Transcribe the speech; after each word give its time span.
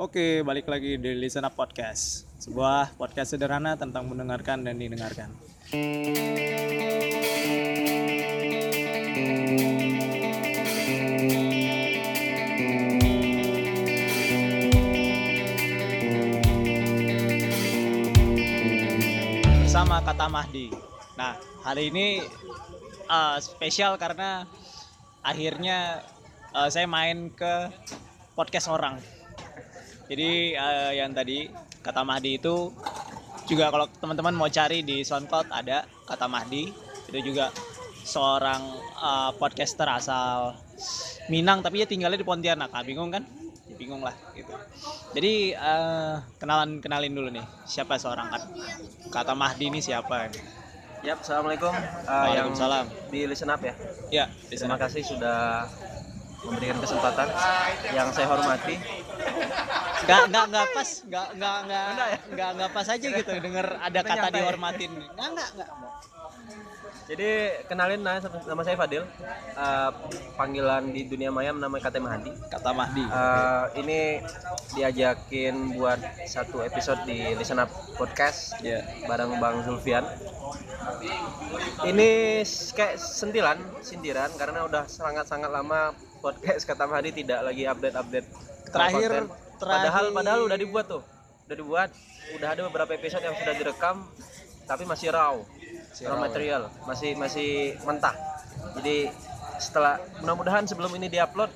Oke, 0.00 0.40
balik 0.40 0.64
lagi 0.64 0.96
di 0.96 1.12
Listen 1.12 1.44
Up 1.44 1.52
Podcast. 1.52 2.24
Sebuah 2.40 2.96
podcast 2.96 3.36
sederhana 3.36 3.76
tentang 3.76 4.08
mendengarkan 4.08 4.64
dan 4.64 4.80
didengarkan. 4.80 5.28
Bersama 19.68 20.00
Kata 20.00 20.32
Mahdi. 20.32 20.72
Nah, 21.20 21.36
hari 21.60 21.92
ini 21.92 22.24
uh, 23.04 23.36
spesial 23.36 24.00
karena 24.00 24.48
akhirnya 25.20 26.00
uh, 26.56 26.72
saya 26.72 26.88
main 26.88 27.28
ke 27.28 27.68
podcast 28.32 28.72
orang. 28.72 29.19
Jadi 30.10 30.58
uh, 30.58 30.90
yang 30.90 31.14
tadi 31.14 31.46
kata 31.86 32.02
Mahdi 32.02 32.42
itu 32.42 32.74
juga 33.46 33.70
kalau 33.70 33.86
teman-teman 34.02 34.34
mau 34.34 34.50
cari 34.50 34.82
di 34.82 35.06
SoundCloud 35.06 35.54
ada 35.54 35.86
kata 36.06 36.26
Mahdi 36.26 36.66
itu 37.14 37.18
juga 37.30 37.54
seorang 38.02 38.62
uh, 38.98 39.30
podcaster 39.38 39.86
asal 39.86 40.58
Minang 41.30 41.62
tapi 41.62 41.78
dia 41.78 41.86
tinggalnya 41.86 42.18
di 42.18 42.26
Pontianak. 42.26 42.74
Ah, 42.74 42.82
bingung 42.82 43.14
kan? 43.14 43.22
Ya, 43.70 43.78
bingung 43.78 44.02
lah 44.02 44.18
gitu. 44.34 44.50
Jadi 45.14 45.54
uh, 45.54 46.18
kenalan 46.42 46.82
kenalin 46.82 47.14
dulu 47.14 47.30
nih 47.30 47.46
siapa 47.70 47.94
seorang 48.02 48.34
kata 49.14 49.38
Mahdi 49.38 49.70
ini 49.70 49.78
siapa? 49.78 50.26
Yap, 51.00 51.22
assalamualaikum. 51.24 51.72
Uh, 52.04 52.24
Waalaikumsalam. 52.28 52.86
Yang 52.90 53.08
di 53.14 53.20
listen 53.24 53.48
up 53.48 53.62
ya. 53.62 53.72
Ya, 54.12 54.24
Terima 54.50 54.76
kasih 54.76 55.00
sudah 55.00 55.64
memberikan 56.44 56.78
kesempatan 56.80 57.28
yang 57.92 58.08
saya 58.14 58.26
hormati. 58.28 58.76
Gak 60.08 60.32
nggak 60.32 60.44
nggak 60.48 60.66
pas, 60.72 60.88
nggak 61.04 61.28
nggak 61.36 61.56
nggak 61.68 61.86
nggak 62.32 62.50
nggak 62.56 62.70
pas 62.72 62.86
aja 62.88 63.06
gitu 63.06 63.32
denger 63.36 63.66
ada 63.76 64.00
kata 64.00 64.26
dihormatin. 64.32 64.92
Nggak 65.16 65.28
nggak 65.36 65.48
nggak. 65.60 65.70
Jadi 67.10 67.30
kenalin 67.66 68.06
nah, 68.06 68.22
nama 68.22 68.62
saya 68.62 68.78
Fadil. 68.78 69.02
Uh, 69.58 69.90
panggilan 70.38 70.94
di 70.94 71.10
dunia 71.10 71.34
maya 71.34 71.50
namanya 71.50 71.90
Kate 71.90 71.98
Mahdi. 71.98 72.30
Kata 72.46 72.70
Mahdi. 72.70 73.02
Uh, 73.02 73.66
ini 73.82 74.22
diajakin 74.78 75.74
buat 75.74 75.98
satu 76.30 76.62
episode 76.62 77.02
di 77.10 77.34
Listen 77.34 77.58
Up 77.58 77.66
Podcast 77.98 78.62
Ya. 78.62 78.86
bareng 79.10 79.42
Bang 79.42 79.66
Zulfian. 79.66 80.06
Ini 81.82 82.42
kayak 82.78 82.94
sentilan, 82.94 83.58
sindiran 83.82 84.30
karena 84.38 84.62
udah 84.70 84.86
sangat-sangat 84.86 85.50
lama 85.50 85.90
podcast 86.20 86.62
kata 86.68 86.84
Mahdi 86.84 87.10
tidak 87.16 87.40
lagi 87.40 87.64
update-update 87.64 88.28
Terakhir 88.70 89.10
konten. 89.10 89.24
terakhir 89.58 89.80
Padahal 89.80 90.04
padahal 90.14 90.40
udah 90.46 90.58
dibuat 90.60 90.86
tuh. 90.88 91.02
Udah 91.48 91.56
dibuat, 91.58 91.90
udah 92.38 92.48
ada 92.54 92.60
beberapa 92.70 92.94
episode 92.94 93.24
yang 93.24 93.34
sudah 93.34 93.54
direkam 93.56 93.96
tapi 94.68 94.86
masih 94.86 95.10
raw. 95.10 95.34
Masih 95.90 96.04
raw 96.06 96.14
raw, 96.14 96.18
ya. 96.20 96.22
material, 96.30 96.62
masih 96.86 97.10
masih 97.18 97.74
mentah. 97.82 98.14
Jadi 98.78 99.10
setelah 99.58 99.98
mudah-mudahan 100.22 100.64
sebelum 100.64 100.94
ini 100.96 101.12
diupload 101.12 101.52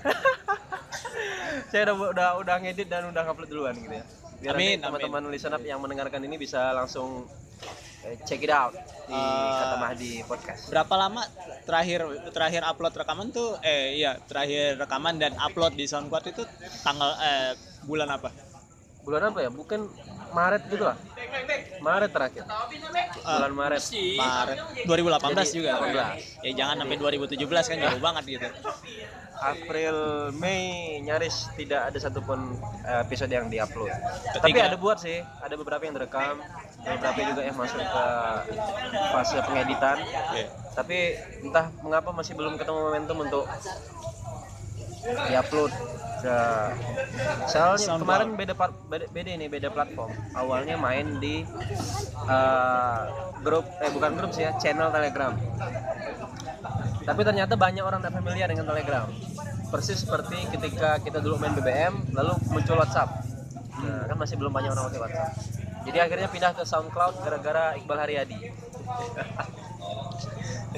saya 1.70 1.92
udah 1.92 1.96
udah 2.16 2.28
udah 2.40 2.54
ngedit 2.64 2.88
dan 2.88 3.12
udah 3.12 3.22
ngupload 3.28 3.50
duluan 3.50 3.74
gitu 3.76 3.94
ya. 3.98 4.04
Biar 4.40 4.56
Amin, 4.56 4.80
teman-teman 4.80 5.28
listen 5.28 5.52
up 5.52 5.60
yang 5.60 5.82
mendengarkan 5.84 6.24
ini 6.24 6.40
bisa 6.40 6.72
langsung 6.72 7.28
check 8.24 8.40
it 8.40 8.52
out 8.52 8.72
di 9.06 9.14
Eh, 9.14 9.52
kata 9.60 9.76
Mahdi 9.76 10.12
podcast. 10.24 10.70
Berapa 10.70 10.94
lama 10.96 11.22
terakhir 11.66 12.00
terakhir 12.32 12.62
upload 12.64 12.94
rekaman 12.94 13.28
tuh 13.34 13.58
eh 13.60 13.98
iya 14.00 14.16
terakhir 14.22 14.80
rekaman 14.80 15.18
dan 15.18 15.34
upload 15.36 15.74
di 15.74 15.84
SoundCloud 15.84 16.24
itu 16.30 16.42
tanggal 16.86 17.10
eh 17.20 17.52
bulan 17.84 18.08
apa? 18.08 18.30
Bulan 19.02 19.32
apa 19.32 19.38
ya? 19.44 19.50
Bukan 19.50 19.90
Maret 20.30 20.62
gitu 20.70 20.84
lah. 20.86 20.96
Maret 21.80 22.10
terakhir. 22.12 22.44
Bulan 23.24 23.52
Maret. 23.56 23.82
Maret 24.16 24.58
2018 24.86 24.86
Jadi, 24.86 25.56
juga. 25.56 25.70
18. 25.80 26.46
Ya 26.46 26.52
jangan 26.64 26.76
sampai 26.84 26.96
2017 27.00 27.70
kan 27.70 27.76
jauh 27.80 28.00
banget 28.00 28.24
gitu. 28.38 28.48
April, 29.40 29.96
Mei 30.36 31.00
nyaris 31.00 31.48
tidak 31.56 31.88
ada 31.88 31.98
satupun 31.98 32.60
eh, 32.84 33.00
episode 33.00 33.32
yang 33.32 33.48
diupload. 33.48 33.88
Tapi 34.36 34.60
ada 34.60 34.76
buat 34.76 35.00
sih, 35.00 35.24
ada 35.40 35.54
beberapa 35.56 35.80
yang 35.80 35.96
direkam, 35.96 36.44
beberapa 36.80 37.20
juga 37.20 37.42
yang 37.44 37.56
masuk 37.56 37.82
ke 37.82 38.04
fase 39.12 39.36
pengeditan. 39.44 39.98
Oke. 40.00 40.42
Tapi 40.76 40.98
entah 41.44 41.66
mengapa 41.84 42.10
masih 42.14 42.32
belum 42.38 42.56
ketemu 42.56 42.78
momentum 42.88 43.16
untuk 43.20 43.44
diupload 45.00 45.72
ke 46.20 46.38
soalnya 47.48 47.80
SoundCloud. 47.80 48.00
kemarin 48.04 48.28
beda, 48.36 48.54
beda 48.92 49.06
beda 49.08 49.30
ini 49.32 49.46
beda 49.48 49.68
platform 49.72 50.12
awalnya 50.36 50.76
main 50.76 51.16
di 51.16 51.40
eh, 52.28 53.00
grup 53.40 53.64
eh 53.80 53.88
bukan 53.88 54.10
grup 54.20 54.30
sih 54.36 54.44
ya 54.44 54.52
channel 54.60 54.92
telegram 54.92 55.32
tapi 57.08 57.20
ternyata 57.24 57.56
banyak 57.56 57.80
orang 57.80 58.04
tidak 58.04 58.14
familiar 58.20 58.46
dengan 58.52 58.68
telegram 58.68 59.08
persis 59.72 60.04
seperti 60.04 60.44
ketika 60.52 61.00
kita 61.00 61.24
dulu 61.24 61.40
main 61.40 61.56
BBM 61.56 62.12
lalu 62.12 62.36
muncul 62.52 62.76
WhatsApp 62.76 63.24
nah, 63.80 64.04
kan 64.04 64.16
masih 64.20 64.36
belum 64.36 64.52
banyak 64.52 64.70
orang 64.76 64.92
pakai 64.92 65.00
WhatsApp 65.00 65.30
jadi 65.90 66.06
akhirnya 66.06 66.30
pindah 66.30 66.54
ke 66.54 66.62
SoundCloud 66.62 67.26
gara-gara 67.26 67.74
Iqbal 67.74 67.98
Haryadi 67.98 68.38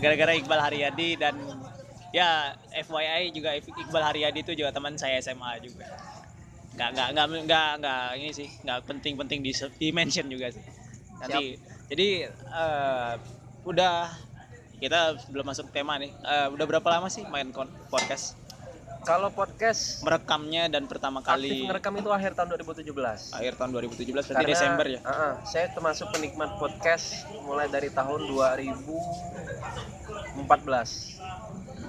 Gara-gara 0.03 0.33
Iqbal 0.35 0.61
Haryadi 0.61 1.09
dan 1.21 1.37
ya 2.17 2.57
FYI 2.73 3.33
juga 3.33 3.53
Iqbal 3.57 4.05
Haryadi 4.05 4.41
itu 4.41 4.53
juga 4.57 4.73
teman 4.73 4.97
saya 4.97 5.21
SMA 5.21 5.61
juga. 5.61 5.85
Nggak 6.73 6.89
nggak 6.97 7.09
nggak 7.13 7.27
nggak 7.45 7.71
nggak 7.85 8.03
ini 8.19 8.31
sih 8.33 8.49
nggak 8.65 8.79
penting-penting 8.89 9.45
di, 9.45 9.53
di 9.53 9.89
mention 9.93 10.27
juga 10.33 10.51
sih. 10.51 10.65
Nanti 11.21 11.61
jadi 11.93 12.33
eh, 12.33 13.13
udah 13.69 14.09
kita 14.83 15.31
belum 15.31 15.47
masuk 15.47 15.71
tema 15.71 16.01
nih. 16.01 16.11
Eh, 16.11 16.49
udah 16.51 16.67
berapa 16.67 16.89
lama 16.89 17.13
sih 17.13 17.23
main 17.29 17.53
podcast? 17.93 18.42
Kalau 19.03 19.35
podcast 19.35 20.07
Merekamnya 20.07 20.71
dan 20.71 20.87
pertama 20.87 21.19
aktif 21.21 21.35
kali 21.35 21.67
ngerekam 21.67 21.99
itu 21.99 22.11
akhir 22.15 22.39
tahun 22.39 22.55
2017 22.63 23.35
akhir 23.35 23.55
tahun 23.59 23.71
2017 23.75 24.15
berarti 24.15 24.35
Karena, 24.35 24.47
Desember 24.47 24.87
ya. 24.87 25.01
uh-uh, 25.03 25.43
saya 25.43 25.67
termasuk 25.75 26.07
penikmat 26.15 26.55
podcast 26.63 27.27
mulai 27.43 27.67
dari 27.67 27.91
tahun 27.91 28.31
2014. 28.31 31.19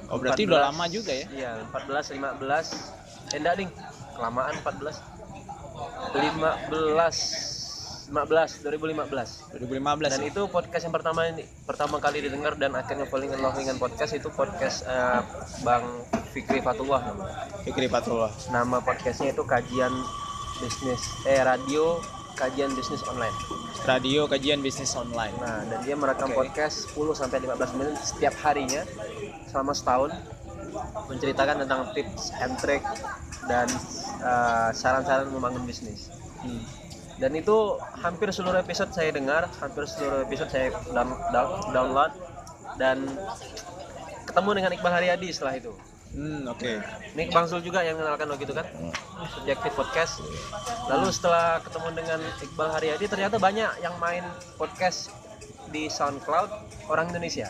Oh 0.09 0.17
berarti 0.19 0.45
udah 0.45 0.59
14, 0.61 0.69
lama 0.69 0.85
juga 0.89 1.13
ya. 1.13 1.25
Iya, 1.31 1.51
14, 1.73 2.11
15. 2.17 2.93
Eh, 3.33 3.37
enggak, 3.41 3.55
Ding. 3.57 3.71
Kelamaan 4.13 4.53
14. 4.61 5.01
15 6.13 7.52
15 8.09 8.63
2015. 8.65 9.59
2015 9.59 10.11
Dan 10.11 10.21
ya? 10.23 10.27
itu 10.27 10.41
podcast 10.51 10.83
yang 10.83 10.95
pertama 10.95 11.19
ini 11.29 11.43
pertama 11.63 12.01
kali 12.03 12.23
didengar 12.25 12.57
dan 12.59 12.75
akhirnya 12.75 13.07
paling 13.07 13.31
love 13.39 13.55
dengan 13.55 13.77
podcast 13.79 14.11
itu 14.17 14.27
podcast 14.33 14.83
eh, 14.87 15.21
Bang 15.63 15.83
Fikri 16.33 16.59
Fatullah 16.59 17.01
namanya. 17.05 17.47
Fikri 17.63 17.87
Patullah. 17.87 18.33
Nama 18.49 18.77
podcastnya 18.81 19.31
itu 19.31 19.43
kajian 19.45 19.93
bisnis 20.59 21.01
eh 21.29 21.41
radio 21.45 22.01
kajian 22.33 22.73
bisnis 22.73 23.05
online. 23.05 23.35
Radio 23.85 24.25
kajian 24.25 24.59
bisnis 24.65 24.97
online. 24.97 25.33
Nah, 25.37 25.61
dan 25.69 25.79
dia 25.85 25.93
merekam 25.93 26.33
Oke. 26.33 26.45
podcast 26.45 26.89
10 26.97 27.13
sampai 27.13 27.37
15 27.45 27.77
menit 27.77 27.95
setiap 28.01 28.33
harinya 28.41 28.81
selama 29.47 29.71
setahun 29.77 30.11
menceritakan 31.05 31.65
tentang 31.65 31.93
tips 31.93 32.33
and 32.41 32.57
trick 32.57 32.81
dan 33.45 33.69
uh, 34.25 34.73
saran-saran 34.73 35.29
membangun 35.29 35.63
bisnis. 35.69 36.09
Hmm. 36.41 36.82
Dan 37.21 37.31
itu 37.37 37.77
hampir 38.01 38.29
seluruh 38.33 38.57
episode 38.59 38.89
saya 38.91 39.13
dengar, 39.13 39.45
hampir 39.61 39.85
seluruh 39.85 40.25
episode 40.25 40.49
saya 40.49 40.73
down- 40.91 41.19
down- 41.29 41.61
download 41.71 42.11
dan 42.81 43.05
ketemu 44.25 44.49
dengan 44.57 44.71
Iqbal 44.73 44.93
Haryadi 44.93 45.29
setelah 45.29 45.55
itu. 45.57 45.73
Hmm, 46.13 46.45
oke. 46.45 46.77
Ini 47.17 47.33
Bang 47.33 47.49
Zul 47.49 47.65
juga 47.65 47.81
yang 47.81 47.97
kenalkan 47.97 48.29
waktu 48.29 48.45
itu 48.45 48.53
kan 48.53 48.69
Subjektif 49.33 49.73
Podcast 49.73 50.21
Lalu 50.85 51.09
setelah 51.09 51.57
ketemu 51.65 51.89
dengan 51.89 52.21
Iqbal 52.37 52.69
Haryadi 52.69 53.09
Ternyata 53.09 53.41
banyak 53.41 53.81
yang 53.81 53.97
main 53.97 54.21
podcast 54.61 55.09
di 55.73 55.89
SoundCloud 55.89 56.53
Orang 56.85 57.09
Indonesia 57.09 57.49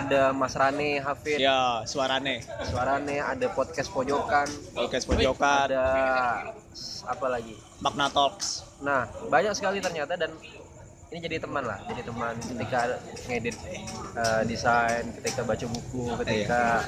Ada 0.00 0.34
Mas 0.34 0.54
Rane, 0.58 0.98
Hafid, 0.98 1.38
Ya, 1.38 1.82
suarane. 1.86 2.42
Suarane, 2.66 3.22
ada 3.22 3.46
podcast 3.54 3.90
Pojokan 3.90 4.48
Podcast 4.74 5.04
pojokan, 5.06 5.70
Ada 5.70 5.84
apa 7.06 7.26
lagi 7.26 7.56
Magna 7.82 8.06
Talks. 8.12 8.62
Nah 8.84 9.08
banyak 9.28 9.52
sekali 9.56 9.82
ternyata 9.82 10.14
dan 10.14 10.30
ini 11.10 11.18
jadi 11.18 11.36
teman 11.42 11.66
lah 11.66 11.78
jadi 11.90 12.06
teman 12.06 12.34
ketika 12.38 12.80
ngedit 13.26 13.56
eh, 14.14 14.42
desain 14.46 15.04
ketika 15.18 15.42
baca 15.42 15.66
buku 15.66 16.04
ketika 16.22 16.86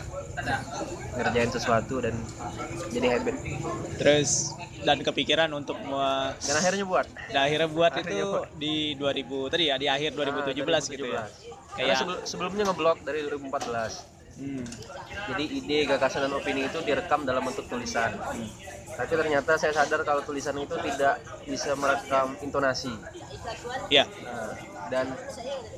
ngerjain 1.12 1.50
sesuatu 1.52 2.00
dan 2.00 2.14
jadi 2.88 3.20
habit. 3.20 3.36
Terus 4.00 4.56
dan 4.82 4.98
kepikiran 5.04 5.52
untuk 5.52 5.76
me- 5.84 6.32
dan 6.40 6.54
akhirnya 6.56 6.84
buat. 6.88 7.06
Dan 7.30 7.40
akhirnya 7.44 7.68
buat 7.68 7.92
Akhirnya 7.92 8.16
itu 8.16 8.30
buat. 8.32 8.48
di 8.56 8.74
2000 8.96 9.52
tadi 9.52 9.64
ya 9.68 9.76
di 9.76 9.86
akhir 9.86 10.16
2017, 10.16 10.88
gitu 10.88 11.06
ya. 11.12 11.28
Kayak 11.76 11.96
sebel- 12.00 12.22
sebelumnya 12.24 12.64
ngeblog 12.68 13.00
dari 13.04 13.24
2014 13.28 14.08
hmm, 14.32 14.64
jadi 15.32 15.44
ide 15.44 15.78
gagasan 15.88 16.24
dan 16.28 16.32
opini 16.36 16.64
itu 16.64 16.80
direkam 16.84 17.24
dalam 17.28 17.44
bentuk 17.44 17.68
tulisan 17.68 18.16
tapi 18.92 19.12
ternyata 19.16 19.56
saya 19.56 19.72
sadar 19.72 20.04
kalau 20.04 20.20
tulisan 20.22 20.56
itu 20.60 20.76
tidak 20.78 21.16
bisa 21.48 21.72
merekam 21.74 22.36
intonasi. 22.44 22.92
Ya 23.88 24.04
Nah, 24.22 24.52
dan 24.92 25.06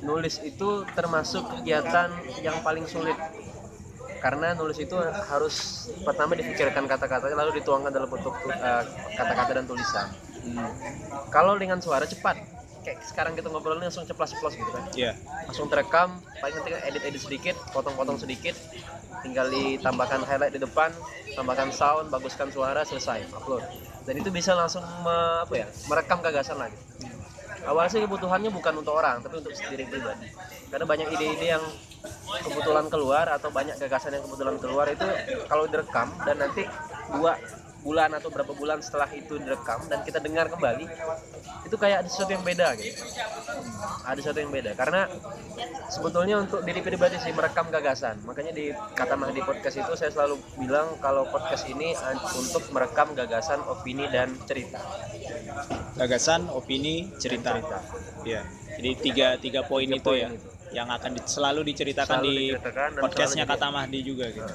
nulis 0.03 0.43
itu 0.43 0.83
termasuk 0.91 1.47
kegiatan 1.49 2.11
yang 2.43 2.59
paling 2.61 2.83
sulit. 2.85 3.15
Karena 4.19 4.57
nulis 4.57 4.81
itu 4.81 4.97
harus 5.29 5.85
pertama 6.01 6.33
difikirkan 6.33 6.89
kata-kata 6.89 7.29
lalu 7.31 7.61
dituangkan 7.61 7.93
dalam 7.93 8.09
bentuk 8.09 8.33
tu- 8.41 8.51
eh, 8.51 8.83
kata-kata 9.13 9.51
dan 9.61 9.65
tulisan. 9.65 10.07
Hmm. 10.45 10.69
kalau 11.33 11.57
dengan 11.57 11.81
suara 11.81 12.05
cepat 12.05 12.37
kayak 12.85 13.01
sekarang 13.01 13.33
kita 13.33 13.49
ngobrol 13.49 13.75
ini 13.81 13.89
langsung 13.89 14.05
ceplas-ceplos 14.05 14.53
gitu 14.55 14.69
kan. 14.69 14.85
Ya 14.93 15.17
langsung 15.45 15.69
terekam 15.69 16.21
paling 16.41 16.55
penting 16.61 16.73
edit-edit 16.85 17.21
sedikit 17.21 17.55
potong-potong 17.73 18.17
sedikit 18.17 18.53
tinggal 19.25 19.49
ditambahkan 19.49 20.21
highlight 20.21 20.53
di 20.53 20.61
depan 20.61 20.93
tambahkan 21.33 21.73
sound 21.73 22.13
baguskan 22.13 22.53
suara 22.53 22.85
selesai 22.85 23.25
upload. 23.33 23.65
Dan 24.05 24.21
itu 24.21 24.29
bisa 24.29 24.53
langsung 24.53 24.85
me- 25.01 25.41
apa 25.41 25.53
ya 25.57 25.67
merekam 25.89 26.21
gagasan 26.21 26.61
lagi. 26.61 26.77
Awalnya 27.65 27.89
sih 27.89 28.01
kebutuhannya 28.05 28.53
bukan 28.53 28.85
untuk 28.85 28.93
orang 28.93 29.25
tapi 29.25 29.41
untuk 29.41 29.49
diri 29.57 29.89
pribadi. 29.89 30.29
Karena 30.69 30.85
banyak 30.85 31.07
ide-ide 31.17 31.57
yang 31.57 31.63
kebetulan 32.45 32.85
keluar 32.93 33.25
atau 33.33 33.49
banyak 33.49 33.81
gagasan 33.81 34.13
yang 34.13 34.23
kebetulan 34.29 34.61
keluar 34.61 34.85
itu 34.85 35.07
kalau 35.49 35.65
direkam 35.65 36.13
dan 36.21 36.37
nanti 36.37 36.61
dua 37.09 37.33
bulan 37.85 38.09
atau 38.17 38.33
berapa 38.33 38.49
bulan 38.57 38.81
setelah 38.81 39.05
itu 39.13 39.37
direkam 39.37 39.77
dan 39.85 40.01
kita 40.01 40.17
dengar 40.17 40.49
kembali 40.49 40.89
itu 41.69 41.75
kayak 41.77 42.01
ada 42.01 42.09
sesuatu 42.09 42.33
yang 42.33 42.41
beda 42.41 42.67
gitu. 42.81 42.97
Ada 44.01 44.19
sesuatu 44.25 44.39
yang 44.41 44.49
beda. 44.49 44.71
Karena 44.73 45.05
sebetulnya 45.93 46.41
untuk 46.41 46.65
diri 46.65 46.81
pribadi 46.81 47.21
sih 47.21 47.29
merekam 47.29 47.69
gagasan. 47.69 48.25
Makanya 48.25 48.57
di 48.57 48.73
kata 48.73 49.13
Mahdi 49.13 49.45
podcast 49.45 49.77
itu 49.77 49.93
saya 49.93 50.09
selalu 50.09 50.41
bilang 50.57 50.97
kalau 50.97 51.29
podcast 51.29 51.69
ini 51.69 51.93
untuk 52.33 52.65
merekam 52.73 53.13
gagasan 53.13 53.61
opini 53.69 54.09
dan 54.09 54.33
cerita. 54.49 54.81
Gagasan 55.93 56.49
opini 56.49 57.13
cerita. 57.21 57.53
Cerita. 57.53 57.77
Ya 58.25 58.41
jadi 58.75 58.91
tiga 58.99 59.27
tiga 59.39 59.61
poin 59.63 59.87
Tiga 59.87 59.97
itu 60.01 60.09
poin 60.11 60.19
ya 60.19 60.29
itu. 60.35 60.47
yang 60.75 60.87
akan 60.91 61.11
di- 61.15 61.23
selalu 61.23 61.61
diceritakan 61.71 62.19
Selalu 62.19 62.27
di 62.27 62.37
diceritakan 62.51 62.89
podcastnya 62.99 63.45
kata 63.47 63.67
Mahdi 63.71 63.99
juga 64.03 64.25
gitu. 64.27 64.53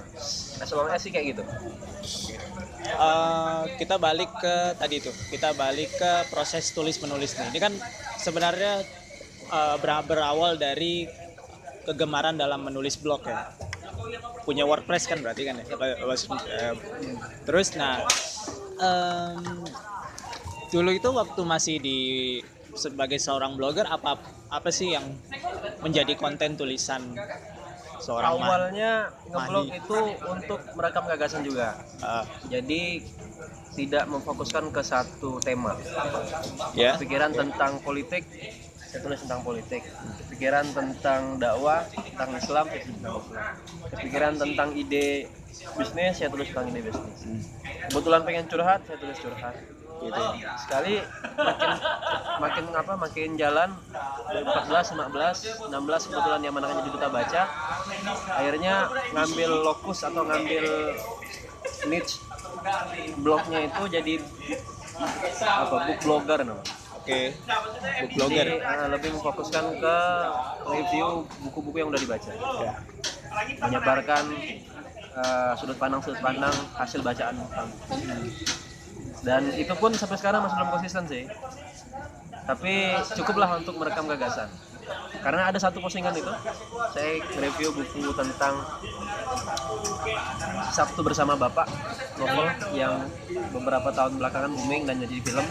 Nah 0.60 0.98
sih 1.00 1.08
kayak 1.08 1.26
gitu 1.36 1.42
Eh, 2.80 3.62
kita 3.76 4.00
balik 4.00 4.32
ke 4.40 4.56
tadi 4.80 5.04
itu 5.04 5.12
kita 5.28 5.52
balik 5.52 5.92
ke 6.00 6.12
proses 6.32 6.72
tulis 6.72 6.96
menulis 7.04 7.36
nih. 7.36 7.52
Ini 7.52 7.58
kan 7.60 7.72
sebenarnya 8.16 8.80
ber- 9.80 10.04
berawal 10.08 10.56
dari 10.56 11.04
kegemaran 11.84 12.40
dalam 12.40 12.64
menulis 12.64 12.96
blog 12.96 13.24
ya. 13.28 13.52
Punya 14.48 14.64
WordPress 14.64 15.04
kan 15.06 15.20
berarti 15.20 15.44
kan 15.44 15.60
ya? 15.60 15.64
Eh, 15.68 16.74
terus 17.44 17.76
nah 17.76 18.00
em, 18.80 19.60
dulu 20.72 20.90
itu 20.96 21.08
waktu 21.12 21.40
masih 21.44 21.76
di 21.78 22.00
sebagai 22.72 23.18
seorang 23.20 23.58
blogger 23.58 23.84
apa 23.84 24.16
apa 24.48 24.70
sih 24.70 24.94
yang 24.94 25.04
menjadi 25.84 26.14
konten 26.16 26.54
tulisan 26.56 27.12
seorang 28.00 28.30
awalnya 28.36 28.92
ngeblog 29.28 29.66
itu 29.70 29.98
untuk 30.26 30.60
merekam 30.74 31.04
gagasan 31.06 31.44
juga. 31.44 31.76
Eh, 32.00 32.24
jadi 32.48 32.82
tidak 33.76 34.04
memfokuskan 34.10 34.74
ke 34.74 34.82
satu 34.82 35.38
tema. 35.40 35.78
Ya. 36.74 36.98
Pikiran 36.98 37.30
tentang 37.30 37.78
politik 37.80 38.26
saya 38.90 39.06
tulis 39.06 39.22
tentang 39.22 39.46
politik. 39.46 39.86
Pikiran 40.34 40.66
tentang 40.74 41.38
dakwah 41.38 41.86
tentang 41.94 42.34
Islam 42.34 42.64
saya 42.66 42.80
tulis 42.82 42.96
tentang 42.98 43.14
Islam. 43.22 43.44
Pikiran 44.02 44.32
tentang 44.34 44.68
ide 44.74 45.30
bisnis 45.78 46.14
saya 46.18 46.28
tulis 46.32 46.50
tentang 46.50 46.74
ide 46.74 46.80
bisnis. 46.82 47.20
Kebetulan 47.86 48.20
pengen 48.26 48.44
curhat 48.50 48.82
saya 48.90 48.98
tulis 48.98 49.18
curhat 49.22 49.54
gitu 50.00 50.22
sekali 50.56 50.94
makin 51.36 51.70
makin 52.40 52.64
apa 52.72 52.92
makin 52.96 53.30
jalan 53.36 53.70
dari 54.28 54.42
14 54.42 54.96
15 54.96 55.70
16 55.70 56.08
kebetulan 56.08 56.40
yang 56.40 56.54
mana 56.56 56.72
jadi 56.72 56.90
duta 56.90 57.08
baca 57.12 57.42
akhirnya 58.32 58.74
ngambil 59.12 59.50
lokus 59.60 60.02
atau 60.02 60.24
ngambil 60.24 60.64
niche 61.88 62.20
blognya 63.20 63.68
itu 63.68 63.82
jadi 63.88 64.14
apa 65.40 65.76
book 65.88 66.00
blogger 66.04 66.40
namanya 66.44 66.66
oke 67.00 67.20
book 68.04 68.12
blogger 68.16 68.46
Jadi 68.60 68.64
eh, 68.64 68.88
lebih 68.92 69.08
memfokuskan 69.16 69.64
ke 69.80 69.96
review 70.68 71.24
buku-buku 71.48 71.76
yang 71.80 71.88
udah 71.88 72.00
dibaca. 72.00 72.30
ya. 72.60 72.74
Menyebarkan 73.64 74.24
eh, 75.16 75.52
sudut 75.56 75.78
pandang 75.80 76.00
sudut 76.04 76.20
pandang 76.20 76.52
hasil 76.76 77.00
bacaan 77.00 77.34
kami. 77.50 77.74
Dan 79.20 79.52
itu 79.56 79.72
pun 79.76 79.92
sampai 79.92 80.16
sekarang 80.16 80.40
masih 80.44 80.56
belum 80.60 80.70
konsisten 80.72 81.04
sih. 81.08 81.24
Tapi 82.48 82.96
cukuplah 83.20 83.60
untuk 83.60 83.76
merekam 83.76 84.08
gagasan. 84.08 84.48
Karena 85.20 85.52
ada 85.52 85.58
satu 85.60 85.78
postingan 85.78 86.16
itu, 86.16 86.32
saya 86.90 87.22
review 87.38 87.70
buku 87.70 88.10
tentang 88.16 88.58
Sabtu 90.72 91.04
bersama 91.04 91.38
Bapak, 91.38 91.68
novel 92.18 92.48
yang 92.74 93.06
beberapa 93.54 93.94
tahun 93.94 94.18
belakangan 94.18 94.50
booming 94.50 94.88
dan 94.88 94.98
jadi 94.98 95.16
film. 95.22 95.46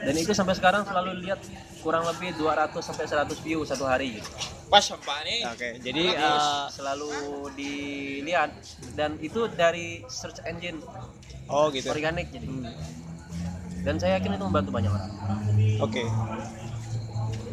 Dan 0.00 0.14
itu 0.16 0.32
sampai 0.32 0.56
sekarang 0.56 0.82
selalu 0.84 1.24
lihat 1.24 1.40
kurang 1.80 2.04
lebih 2.08 2.36
200 2.36 2.72
sampai 2.80 3.04
100 3.08 3.44
view 3.46 3.64
satu 3.64 3.84
hari. 3.88 4.20
Pas 4.70 4.84
apa 4.86 5.16
nih? 5.26 5.40
Oke, 5.50 5.68
jadi 5.82 6.04
eh, 6.14 6.64
selalu 6.70 7.10
dilihat 7.58 8.54
dan 8.94 9.18
itu 9.18 9.50
dari 9.50 10.06
search 10.06 10.40
engine 10.46 10.78
oh 11.50 11.66
gitu. 11.74 11.90
organik 11.90 12.30
jadi. 12.30 12.46
Dan 13.80 13.96
saya 13.96 14.20
yakin 14.20 14.36
itu 14.36 14.44
membantu 14.44 14.70
banyak 14.72 14.92
orang. 14.92 15.10
Oke. 15.84 16.04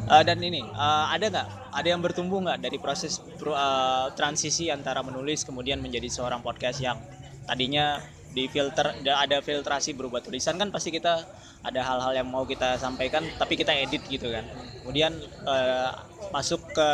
Eh, 0.07 0.23
dan 0.23 0.39
ini 0.39 0.63
eh, 0.63 1.05
ada 1.11 1.25
nggak? 1.27 1.47
Ada 1.75 1.87
yang 1.91 2.01
bertumbuh 2.01 2.39
nggak 2.39 2.59
dari 2.63 2.77
proses 2.79 3.19
pro- 3.19 3.57
eh, 3.57 4.07
transisi 4.15 4.71
antara 4.71 5.03
menulis 5.03 5.43
kemudian 5.43 5.83
menjadi 5.83 6.07
seorang 6.07 6.39
podcast 6.39 6.79
yang 6.79 6.95
tadinya 7.43 7.99
di 8.31 8.45
filter 8.51 8.93
ada- 9.03 9.41
filtrasi 9.41 9.97
berubah 9.97 10.21
tulisan 10.21 10.61
kan 10.61 10.69
pasti 10.69 10.93
kita 10.93 11.25
ada 11.65 11.81
hal-hal 11.81 12.13
yang 12.23 12.27
mau 12.29 12.45
kita 12.45 12.77
sampaikan 12.77 13.25
tapi 13.35 13.59
kita 13.59 13.75
edit 13.75 14.03
gitu 14.07 14.31
kan. 14.31 14.47
Kemudian 14.83 15.11
eh, 15.43 15.89
masuk 16.31 16.63
ke 16.71 16.89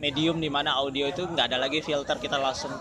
medium 0.00 0.40
di 0.40 0.48
mana 0.48 0.74
audio 0.80 1.06
itu 1.06 1.22
nggak 1.28 1.54
ada 1.54 1.58
lagi 1.60 1.84
filter 1.84 2.16
kita 2.18 2.40
langsung 2.40 2.72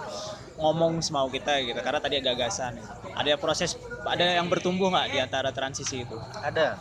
ngomong 0.60 1.00
semau 1.00 1.32
kita 1.32 1.64
gitu 1.64 1.80
karena 1.80 2.00
tadi 2.04 2.20
gagasan. 2.20 2.76
Ada 3.16 3.40
proses 3.40 3.80
ada 4.04 4.24
yang 4.38 4.52
bertumbuh 4.52 4.92
nggak 4.92 5.08
di 5.16 5.18
antara 5.24 5.50
transisi 5.56 6.04
itu? 6.04 6.16
Ada 6.44 6.75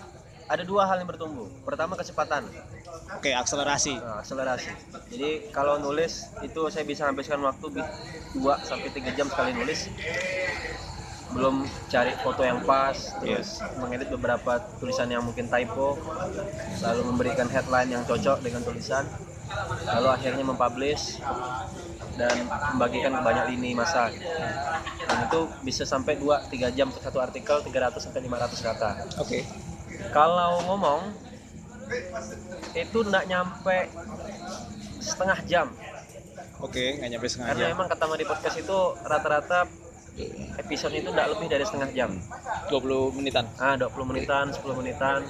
ada 0.49 0.63
dua 0.65 0.89
hal 0.89 1.05
yang 1.05 1.09
bertumbuh. 1.09 1.47
Pertama 1.63 1.95
kecepatan, 1.95 2.49
Oke, 3.17 3.33
akselerasi. 3.33 4.01
nah, 4.01 4.21
akselerasi. 4.21 4.73
Jadi 5.13 5.53
kalau 5.53 5.81
nulis 5.81 6.29
itu 6.45 6.61
saya 6.73 6.85
bisa 6.85 7.09
habiskan 7.09 7.41
waktu 7.41 7.85
2 8.37 8.69
sampai 8.69 8.89
3 8.93 9.17
jam 9.17 9.29
sekali 9.29 9.53
nulis. 9.57 9.89
Belum 11.29 11.69
cari 11.93 12.17
foto 12.25 12.41
yang 12.41 12.65
pas, 12.65 12.97
terus 13.21 13.61
mengedit 13.77 14.09
beberapa 14.09 14.65
tulisan 14.81 15.13
yang 15.13 15.21
mungkin 15.21 15.53
typo, 15.53 16.01
lalu 16.81 17.03
memberikan 17.05 17.49
headline 17.53 17.93
yang 17.93 18.03
cocok 18.09 18.41
dengan 18.41 18.65
tulisan, 18.65 19.05
lalu 19.89 20.09
akhirnya 20.13 20.45
mempublish 20.45 21.19
dan 22.19 22.35
membagikan 22.75 23.15
ke 23.15 23.23
banyak 23.23 23.45
lini 23.55 23.71
masa. 23.79 24.11
Dan 25.09 25.19
itu 25.25 25.41
bisa 25.65 25.83
sampai 25.89 26.21
2-3 26.21 26.69
jam 26.77 26.93
untuk 26.93 27.01
satu 27.01 27.19
artikel 27.23 27.65
300 27.65 27.97
sampai 27.97 28.21
500 28.29 28.61
kata 28.61 28.91
Oke. 29.25 29.41
kalau 30.13 30.61
ngomong 30.69 31.01
itu 32.77 32.99
nggak 33.01 33.25
nyampe 33.25 33.89
setengah 35.01 35.39
jam 35.49 35.67
Oke, 36.61 36.99
nggak 37.01 37.09
nyampe 37.09 37.27
setengah 37.31 37.49
karena 37.55 37.63
jam. 37.65 37.73
memang 37.73 37.87
kata 37.89 38.05
di 38.19 38.27
podcast 38.29 38.57
itu 38.61 38.79
rata-rata 39.01 39.65
episode 40.59 40.93
itu 40.93 41.09
nggak 41.09 41.29
lebih 41.39 41.47
dari 41.47 41.65
setengah 41.65 41.91
jam 41.95 42.11
20 42.69 43.17
menitan. 43.17 43.47
ah 43.57 43.79
20 43.81 44.11
menitan 44.11 44.51
10 44.53 44.61
menitan 44.77 45.23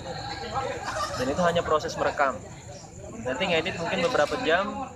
dan 1.21 1.27
itu 1.29 1.43
hanya 1.45 1.63
proses 1.63 1.93
merekam 1.95 2.35
nanti 3.25 3.43
ngedit 3.49 3.77
mungkin 3.79 3.99
beberapa 4.11 4.35
jam 4.47 4.89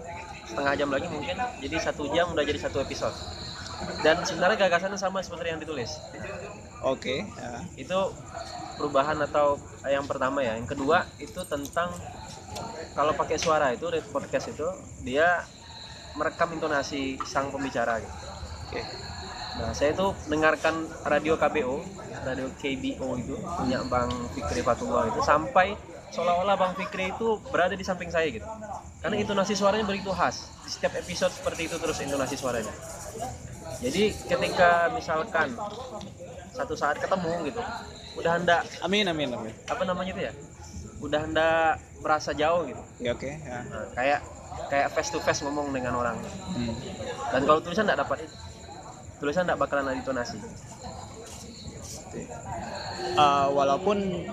setengah 0.46 0.74
jam 0.76 0.88
lagi 0.92 1.06
mungkin 1.08 1.36
jadi 1.62 1.76
satu 1.80 2.10
jam 2.12 2.30
udah 2.34 2.44
jadi 2.44 2.60
satu 2.60 2.82
episode 2.82 3.14
dan 4.06 4.22
sebenarnya 4.22 4.68
gagasannya 4.68 4.98
sama 4.98 5.24
seperti 5.24 5.50
yang 5.50 5.60
ditulis 5.62 5.90
Oke. 6.82 7.26
ya. 7.26 7.62
itu 7.78 7.98
perubahan 8.78 9.18
atau 9.22 9.58
yang 9.86 10.06
pertama 10.06 10.42
ya 10.42 10.58
yang 10.58 10.66
kedua 10.66 11.06
itu 11.22 11.38
tentang 11.46 11.94
kalau 12.92 13.14
pakai 13.16 13.38
suara 13.40 13.72
itu 13.72 13.88
podcast 14.12 14.52
itu 14.52 14.66
dia 15.06 15.46
merekam 16.16 16.52
intonasi 16.52 17.16
sang 17.24 17.48
pembicara 17.48 18.00
gitu. 18.00 18.16
Oke. 18.68 18.82
Nah 19.60 19.72
saya 19.76 19.92
itu 19.92 20.12
dengarkan 20.28 20.88
radio 21.04 21.36
KBO, 21.36 21.80
radio 22.24 22.48
KBO 22.56 23.08
itu 23.20 23.34
punya 23.36 23.80
Bang 23.88 24.08
Fikri 24.32 24.64
Fatullah 24.64 25.08
itu 25.08 25.20
sampai 25.24 25.76
seolah-olah 26.12 26.54
Bang 26.61 26.73
Fikri 26.76 27.11
itu 27.11 27.40
berada 27.49 27.73
di 27.73 27.83
samping 27.83 28.12
saya 28.12 28.28
gitu. 28.28 28.45
Karena 29.00 29.16
intonasi 29.16 29.57
suaranya 29.57 29.88
begitu 29.88 30.12
khas. 30.12 30.52
Di 30.62 30.71
setiap 30.71 30.92
episode 30.95 31.33
seperti 31.33 31.66
itu 31.66 31.76
terus 31.81 31.99
intonasi 32.04 32.37
suaranya. 32.37 32.73
Jadi 33.83 34.12
ketika 34.28 34.92
misalkan 34.92 35.57
satu 36.52 36.76
saat 36.76 37.00
ketemu 37.00 37.49
gitu 37.49 37.61
udah 38.21 38.33
hendak 38.37 38.61
amin 38.85 39.09
amin 39.09 39.33
amin 39.33 39.54
apa 39.64 39.83
namanya 39.88 40.12
itu 40.12 40.21
ya 40.28 40.33
udah 41.00 41.21
hendak 41.25 41.81
merasa 42.04 42.37
jauh 42.37 42.69
gitu 42.69 42.83
ya 43.00 43.16
oke 43.16 43.25
ya. 43.25 43.64
Nah, 43.73 43.88
kayak 43.97 44.21
kayak 44.69 44.87
face 44.92 45.09
to 45.09 45.19
face 45.25 45.40
ngomong 45.40 45.73
dengan 45.73 45.97
orang 45.97 46.21
Hmm. 46.52 46.76
dan 47.33 47.40
kalau 47.49 47.64
tulisan 47.64 47.88
nggak 47.88 48.04
dapat 48.04 48.28
itu 48.28 48.37
tulisan 49.16 49.49
nggak 49.49 49.59
bakalan 49.64 49.88
ada 49.88 49.97
intonasi 49.97 50.37
Uh, 53.12 53.52
walaupun 53.52 54.25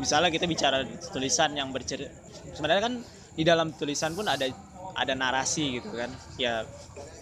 misalnya 0.00 0.32
kita 0.32 0.48
bicara 0.48 0.88
tulisan 1.12 1.52
yang 1.52 1.68
bercerita 1.68 2.08
sebenarnya 2.56 2.82
kan 2.88 2.94
di 3.36 3.44
dalam 3.44 3.76
tulisan 3.76 4.16
pun 4.16 4.24
ada 4.24 4.48
ada 4.92 5.12
narasi 5.16 5.80
gitu 5.80 5.92
kan. 5.92 6.08
Ya 6.36 6.64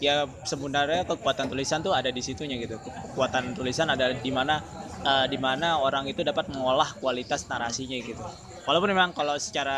ya 0.02 0.26
sebenarnya 0.46 1.06
kekuatan 1.06 1.50
tulisan 1.50 1.82
tuh 1.82 1.94
ada 1.94 2.10
di 2.10 2.22
situnya 2.22 2.58
gitu. 2.58 2.78
Kekuatan 2.78 3.54
tulisan 3.54 3.90
ada 3.90 4.10
di 4.14 4.30
mana 4.30 4.62
uh, 5.06 5.26
di 5.26 5.38
mana 5.38 5.78
orang 5.78 6.06
itu 6.10 6.22
dapat 6.26 6.50
mengolah 6.50 6.94
kualitas 6.98 7.46
narasinya 7.46 7.98
gitu. 7.98 8.22
Walaupun 8.66 8.90
memang 8.92 9.10
kalau 9.16 9.34
secara 9.40 9.76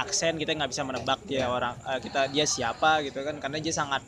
aksen 0.00 0.38
kita 0.38 0.54
nggak 0.58 0.70
bisa 0.70 0.82
menebak 0.82 1.22
dia 1.26 1.46
orang 1.50 1.74
uh, 1.86 1.98
kita 2.02 2.30
dia 2.30 2.46
siapa 2.46 3.02
gitu 3.06 3.22
kan 3.22 3.38
karena 3.38 3.58
dia 3.62 3.74
sangat 3.74 4.02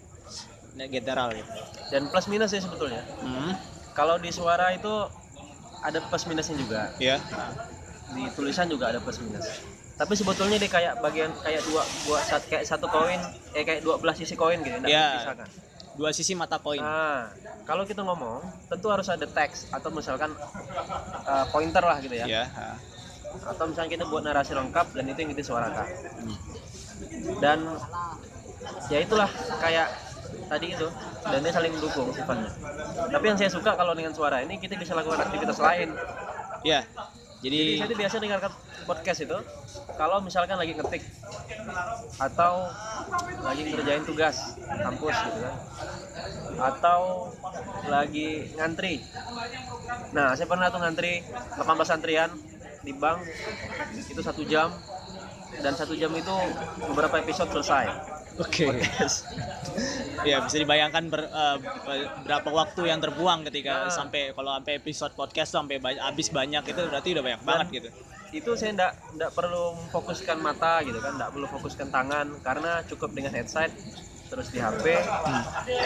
general 0.77 1.33
gitu. 1.33 1.51
Dan 1.91 2.11
plus 2.13 2.27
minus 2.29 2.53
ya 2.53 2.61
sebetulnya. 2.61 3.03
Hmm, 3.23 3.57
kalau 3.97 4.21
di 4.21 4.29
suara 4.29 4.77
itu 4.77 5.09
ada 5.87 5.99
plus 6.03 6.27
minusnya 6.27 6.57
juga. 6.59 6.81
Ya 6.99 7.23
di 8.07 8.23
tulisan 8.33 8.67
juga 8.71 8.91
ada 8.95 8.99
plus 9.03 9.19
minus. 9.19 9.47
Tapi 9.97 10.13
sebetulnya 10.13 10.61
dia 10.61 10.71
kayak 10.71 11.01
bagian 11.01 11.33
kayak 11.41 11.63
dua 11.65 11.83
buat 12.07 12.23
kayak 12.47 12.65
satu 12.69 12.87
koin 12.87 13.19
eh 13.57 13.65
kayak 13.65 13.81
dua 13.81 13.97
belas 13.97 14.21
sisi 14.21 14.37
koin 14.37 14.61
gitu 14.61 14.77
nggak 14.77 14.91
Ya. 14.93 15.17
dipisahkan 15.17 15.49
dua 15.97 16.11
sisi 16.13 16.37
mata 16.37 16.61
koin. 16.61 16.79
Nah 16.85 17.33
kalau 17.65 17.89
kita 17.89 18.05
ngomong 18.05 18.45
tentu 18.69 18.93
harus 18.93 19.09
ada 19.09 19.25
teks 19.25 19.73
atau 19.73 19.89
misalkan 19.89 20.31
uh, 21.25 21.45
pointer 21.49 21.81
lah 21.81 21.99
gitu 22.05 22.15
ya. 22.15 22.27
Ya 22.29 22.45
atau 23.37 23.69
misalnya 23.69 23.91
kita 24.01 24.05
buat 24.09 24.25
narasi 24.25 24.57
lengkap 24.57 24.97
dan 24.97 25.05
itu 25.13 25.19
yang 25.21 25.31
kita 25.37 25.43
suarakan. 25.45 25.87
Dan 27.41 27.59
ya 28.89 28.99
itulah 29.01 29.29
kayak 29.61 29.89
tadi 30.47 30.67
itu 30.75 30.89
dan 31.27 31.39
dia 31.43 31.53
saling 31.53 31.73
mendukung 31.75 32.09
sifatnya. 32.15 32.51
Tapi 33.11 33.25
yang 33.27 33.39
saya 33.39 33.51
suka 33.51 33.75
kalau 33.75 33.93
dengan 33.93 34.15
suara 34.15 34.43
ini 34.43 34.59
kita 34.63 34.79
bisa 34.79 34.95
lakukan 34.95 35.23
aktivitas 35.27 35.59
lain. 35.59 35.93
Ya 36.63 36.87
jadi 37.45 37.59
jadi 37.63 37.79
saya 37.79 37.89
tuh 37.93 37.99
biasa 38.01 38.15
dengarkan 38.19 38.53
podcast 38.89 39.21
itu 39.23 39.39
kalau 39.95 40.19
misalkan 40.25 40.57
lagi 40.57 40.73
ngetik 40.73 41.03
atau 42.17 42.67
lagi 43.45 43.63
ngerjain 43.71 44.05
tugas 44.09 44.57
kampus 44.65 45.17
gitu 45.29 45.39
kan. 45.45 45.55
Atau 46.57 47.31
lagi 47.93 48.51
ngantri. 48.57 49.05
Nah 50.17 50.33
saya 50.33 50.49
pernah 50.49 50.73
tuh 50.73 50.81
ngantri 50.81 51.21
18 51.61 51.95
antrian 51.95 52.31
di 52.83 52.93
bank 52.97 53.21
itu 53.95 54.21
satu 54.23 54.43
jam 54.47 54.73
dan 55.61 55.73
satu 55.77 55.93
jam 55.99 56.11
itu 56.17 56.35
beberapa 56.89 57.21
episode 57.21 57.51
selesai 57.53 58.16
Oke. 58.37 58.67
ya 60.29 60.43
bisa 60.43 60.57
dibayangkan 60.59 61.05
ber- 61.07 61.29
eh, 61.29 61.57
berapa 62.23 62.49
waktu 62.51 62.81
yang 62.87 62.99
terbuang 62.99 63.47
ketika 63.47 63.87
Ah. 63.87 63.91
sampai 63.91 64.33
kalau 64.33 64.53
sampai 64.55 64.73
episode 64.77 65.13
podcast 65.13 65.51
sampai 65.51 65.77
ba- 65.77 65.97
habis 66.03 66.29
banyak 66.29 66.65
itu 66.65 66.81
berarti 66.83 67.09
udah 67.13 67.25
banyak 67.25 67.43
banget 67.43 67.69
gitu. 67.73 67.91
itu 68.29 68.51
saya 68.53 68.75
enggak 68.75 68.93
enggak 69.13 69.31
perlu 69.33 69.63
memfokuskan 69.79 70.37
mata 70.37 70.83
gitu 70.83 70.99
kan 70.99 71.15
enggak 71.15 71.31
perlu 71.31 71.47
fokuskan 71.49 71.89
tangan 71.89 72.27
karena 72.41 72.83
cukup 72.85 73.15
dengan 73.15 73.33
headset 73.33 73.71
terus 74.27 74.51
di 74.51 74.59
HP 74.59 74.83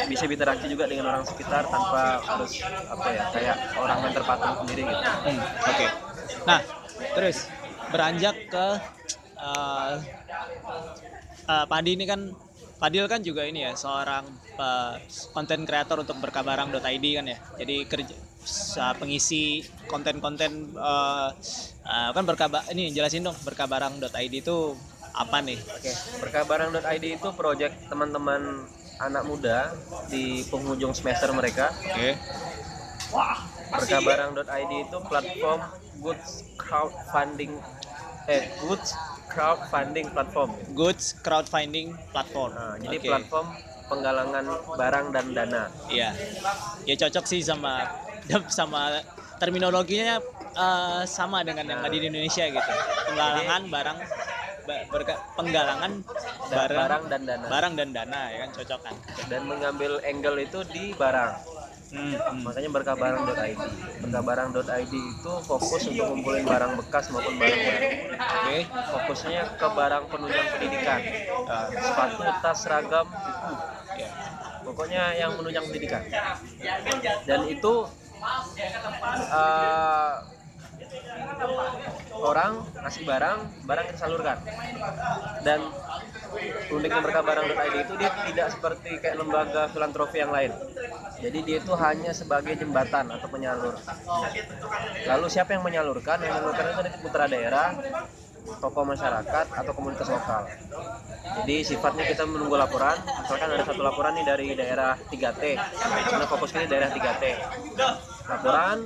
bisa 0.09 0.25
berinteraksi 0.25 0.65
juga 0.67 0.89
dengan 0.89 1.13
orang 1.13 1.23
sekitar 1.23 1.69
tanpa 1.69 2.19
harus 2.19 2.65
apa 2.65 3.07
ya 3.09 3.25
kayak 3.29 3.57
orang 3.77 3.99
yang 4.01 4.15
terpatung 4.15 4.55
sendiri 4.59 4.83
gitu 4.83 5.05
Hmm, 5.21 5.39
Oke. 5.69 5.87
Nah, 6.43 6.61
terus 7.13 7.39
beranjak 7.87 8.37
ke 8.49 8.67
eh 9.39 9.95
eh, 11.51 11.65
Padi 11.71 11.91
ini 11.99 12.07
kan 12.07 12.21
Padil 12.81 13.05
kan 13.13 13.21
juga 13.21 13.45
ini 13.45 13.61
ya 13.61 13.77
seorang 13.77 14.25
konten 15.37 15.69
kreator 15.69 16.01
untuk 16.01 16.17
berkabarang.id 16.17 17.05
kan 17.13 17.27
ya. 17.29 17.39
Jadi 17.61 17.77
kerja 17.85 18.17
sa- 18.41 18.97
pengisi 18.97 19.61
konten-konten 19.85 20.73
eh, 20.73 21.29
eh, 21.85 22.11
kan 22.17 22.25
berkabar 22.25 22.65
ini 22.73 22.89
jelasin 22.97 23.21
dong 23.29 23.37
berkabarang.id 23.45 24.33
itu 24.33 24.57
apa 25.13 25.45
nih? 25.45 25.61
Oke, 25.61 25.93
perkabaran.id 26.25 27.05
itu 27.21 27.29
project 27.37 27.75
teman-teman 27.93 28.65
anak 28.97 29.29
muda 29.29 29.77
di 30.09 30.41
penghujung 30.49 30.97
semester 30.97 31.29
mereka. 31.37 31.77
Oke. 31.85 32.17
Perkabaran.id 33.71 34.73
itu 34.89 34.97
platform 35.05 35.61
goods 36.01 36.49
crowdfunding 36.57 37.61
eh 38.25 38.49
goods 38.65 38.95
crowdfunding 39.31 40.07
platform. 40.11 40.51
Goods 40.75 41.15
crowdfunding 41.23 41.95
platform. 42.11 42.51
Nah, 42.53 42.75
jadi 42.83 42.97
Oke. 42.99 43.09
platform 43.09 43.47
penggalangan 43.91 44.45
barang 44.79 45.07
dan 45.11 45.27
dana. 45.35 45.63
Iya. 45.91 46.11
Ya 46.87 46.95
cocok 46.99 47.25
sih 47.27 47.41
sama 47.43 47.87
sama 48.59 49.03
terminologinya 49.43 50.19
eh, 50.55 51.03
sama 51.07 51.43
dengan 51.43 51.67
yang 51.67 51.81
ada 51.83 51.95
di 51.95 52.07
Indonesia 52.07 52.45
gitu. 52.47 52.73
Penggalangan 53.11 53.63
barang 53.67 53.99
ba- 54.67 54.85
berka- 54.93 55.23
penggalangan 55.35 55.93
barang 56.51 56.79
barang 56.79 57.03
dan 57.11 57.21
dana. 57.27 57.47
barang 57.47 57.73
dan 57.79 57.89
dana 57.95 58.21
ya 58.31 58.39
kan 58.47 58.51
cocok 58.55 58.81
kan. 58.83 58.95
Dan 59.31 59.43
mengambil 59.47 59.99
angle 60.03 60.39
itu 60.43 60.61
di 60.71 60.95
barang. 60.95 61.60
Hmm, 61.91 62.15
hmm. 62.15 62.41
Makanya 62.47 62.71
berkabarang.id. 62.71 63.59
Berkabarang.id 64.07 64.93
itu 64.95 65.33
fokus 65.43 65.83
untuk 65.91 66.07
ngumpulin 66.07 66.47
barang 66.47 66.73
bekas 66.79 67.11
maupun 67.11 67.35
barang 67.35 67.61
baru. 67.67 67.89
Oke. 68.15 68.59
Fokusnya 68.71 69.43
ke 69.59 69.67
barang 69.75 70.05
penunjang 70.07 70.47
pendidikan. 70.55 71.01
Eh, 71.03 71.67
Sepatu, 71.83 72.23
tas, 72.41 72.57
seragam, 72.63 73.07
buku. 73.11 73.55
ya. 73.99 74.11
pokoknya 74.61 75.03
yang 75.19 75.35
menunjang 75.35 75.67
pendidikan 75.67 76.05
dan 77.27 77.41
itu 77.49 77.75
eh, 79.35 80.13
orang 82.21 82.53
ngasih 82.85 83.03
barang 83.07 83.39
barang 83.65 83.85
kita 83.91 83.99
salurkan. 83.99 84.39
Dan 85.43 85.61
uniknya 86.71 87.03
berkabarang.id 87.03 87.75
itu 87.87 87.95
dia 87.99 88.11
tidak 88.29 88.49
seperti 88.55 88.91
kayak 89.03 89.17
lembaga 89.19 89.67
filantropi 89.73 90.23
yang 90.23 90.33
lain. 90.33 90.53
Jadi 91.21 91.39
dia 91.45 91.59
itu 91.61 91.73
hanya 91.77 92.13
sebagai 92.17 92.57
jembatan 92.57 93.13
atau 93.13 93.29
penyalur. 93.29 93.75
Lalu 95.05 95.27
siapa 95.29 95.53
yang 95.53 95.65
menyalurkan? 95.65 96.17
Yang 96.23 96.33
menyalurkan 96.33 96.65
itu 96.65 96.81
dari 96.81 96.99
putra 97.03 97.25
daerah 97.29 97.69
tokoh 98.41 98.85
masyarakat 98.89 99.47
atau 99.53 99.73
komunitas 99.77 100.09
lokal. 100.09 100.49
Jadi 101.45 101.57
sifatnya 101.63 102.05
kita 102.09 102.25
menunggu 102.25 102.57
laporan. 102.57 102.97
Misalkan 103.05 103.49
ada 103.53 103.65
satu 103.69 103.83
laporan 103.85 104.17
nih 104.17 104.27
dari 104.27 104.47
daerah 104.57 104.97
3T 104.97 105.43
karena 106.09 106.27
fokus 106.27 106.51
di 106.57 106.67
daerah 106.67 106.91
3T 106.91 107.25
laporan 108.31 108.79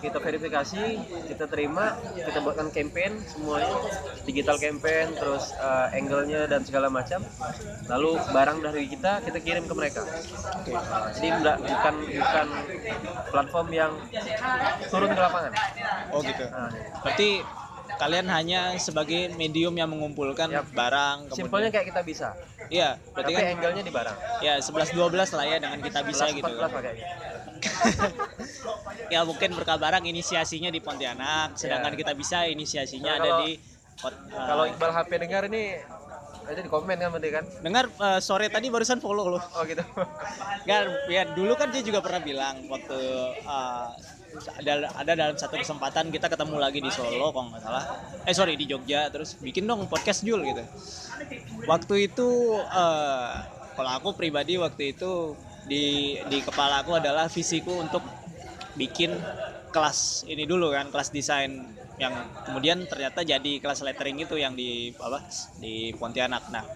kita 0.00 0.18
verifikasi 0.20 0.82
kita 1.28 1.44
terima 1.48 1.96
kita 2.16 2.38
buatkan 2.40 2.68
campaign 2.72 3.20
semuanya. 3.28 3.76
Digital 4.24 4.56
campaign 4.56 5.12
terus 5.16 5.52
eh, 5.56 5.98
angle-nya 6.00 6.48
dan 6.48 6.64
segala 6.64 6.88
macam. 6.88 7.20
Lalu 7.88 8.10
barang 8.32 8.58
dari 8.64 8.82
kita 8.88 9.20
kita 9.24 9.38
kirim 9.44 9.64
ke 9.68 9.74
mereka. 9.76 10.02
Jadi 11.16 11.28
enggak, 11.28 11.56
bukan 11.60 11.94
bukan 12.08 12.46
platform 13.28 13.68
yang 13.72 13.92
turun 14.88 15.10
ke 15.12 15.20
lapangan. 15.20 15.52
Oh 16.12 16.20
gitu. 16.24 16.44
nah, 16.48 16.70
Berarti 17.04 17.30
kalian 17.94 18.26
hanya 18.32 18.74
sebagai 18.80 19.30
medium 19.38 19.76
yang 19.76 19.86
mengumpulkan 19.86 20.50
Yap. 20.50 20.66
barang 20.74 21.30
simpelnya 21.30 21.68
kemudian 21.68 21.72
kayak 21.72 21.86
kita 21.94 22.00
bisa. 22.02 22.28
Iya, 22.72 22.96
berarti 23.12 23.32
tapi 23.36 23.44
kan 23.44 23.52
angle-nya 23.60 23.82
di 23.84 23.92
barang. 23.92 24.16
Ya 24.40 24.54
11 24.58 24.96
12 24.96 25.36
lah 25.36 25.44
ya 25.44 25.56
dengan 25.60 25.78
kita 25.84 26.00
bisa 26.02 26.24
11, 26.32 26.38
gitu. 26.40 26.48
14 26.48 26.64
lah 26.64 26.80
kayaknya 26.80 27.08
ya 29.14 29.20
mungkin 29.22 29.52
berkabarang 29.52 30.04
inisiasinya 30.04 30.68
di 30.68 30.80
Pontianak, 30.80 31.54
sedangkan 31.54 31.92
Ya. 31.92 31.98
kita 31.98 32.12
bisa 32.12 32.38
inisiasinya 32.44 33.10
Nah, 33.10 33.18
ada 33.18 33.28
kalau- 33.28 33.40
di 33.42 33.50
Pot- 33.94 34.20
eh, 34.26 34.44
kalau 34.44 34.64
Iqbal 34.66 34.90
HP 34.92 35.10
dengar 35.18 35.42
ini 35.46 35.62
ada 36.44 36.60
di 36.60 36.68
komen 36.68 36.96
kan 36.98 37.08
berarti 37.08 37.30
kan 37.30 37.44
dengar 37.62 37.84
eh, 37.88 38.20
sore 38.20 38.46
tadi 38.48 38.68
barusan 38.68 38.98
follow 38.98 39.30
loh. 39.30 39.42
oh 39.54 39.62
gitu 39.62 39.80
Nggak, 40.66 40.80
ya 41.08 41.22
dulu 41.30 41.52
kan 41.54 41.70
dia 41.70 41.80
juga 41.80 42.00
pernah 42.00 42.20
bilang 42.20 42.58
waktu 42.66 42.98
eh, 43.38 43.88
ada 44.34 44.72
ada 44.92 45.12
dalam 45.14 45.36
satu 45.38 45.54
kesempatan 45.54 46.10
kita 46.10 46.26
ketemu 46.26 46.58
lagi 46.58 46.82
di 46.82 46.90
Solo 46.90 47.30
kalau 47.30 47.54
nggak 47.54 47.62
salah. 47.62 47.84
Eh 48.26 48.34
sorry 48.34 48.58
di 48.58 48.66
Jogja 48.66 49.06
terus 49.06 49.38
bikin 49.38 49.62
dong 49.62 49.86
podcast 49.86 50.26
Jul 50.26 50.42
gitu. 50.42 50.58
Waktu 51.64 51.94
itu 52.04 52.28
eh, 52.58 53.30
kalau 53.72 53.90
aku 53.94 54.08
pribadi 54.12 54.58
waktu 54.58 54.90
itu 54.90 55.38
di 55.64 56.16
di 56.28 56.38
kepala 56.44 56.84
aku 56.84 56.96
adalah 57.00 57.26
visiku 57.28 57.80
untuk 57.80 58.04
bikin 58.74 59.14
kelas 59.70 60.28
ini 60.30 60.44
dulu 60.46 60.70
kan 60.70 60.90
kelas 60.90 61.10
desain 61.10 61.50
yang 61.98 62.14
kemudian 62.46 62.82
ternyata 62.90 63.22
jadi 63.22 63.62
kelas 63.62 63.86
lettering 63.86 64.18
itu 64.18 64.34
yang 64.34 64.58
di 64.58 64.90
apa 64.98 65.22
di 65.62 65.94
Pontianak. 65.94 66.50
Nah 66.50 66.66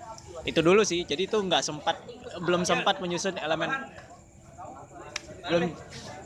itu 0.47 0.63
dulu 0.63 0.87
sih 0.87 1.03
jadi 1.03 1.27
itu 1.27 1.39
nggak 1.39 1.63
sempat 1.63 1.99
belum 2.43 2.63
sempat 2.63 3.03
menyusun 3.03 3.35
elemen 3.43 3.71
belum 5.51 5.63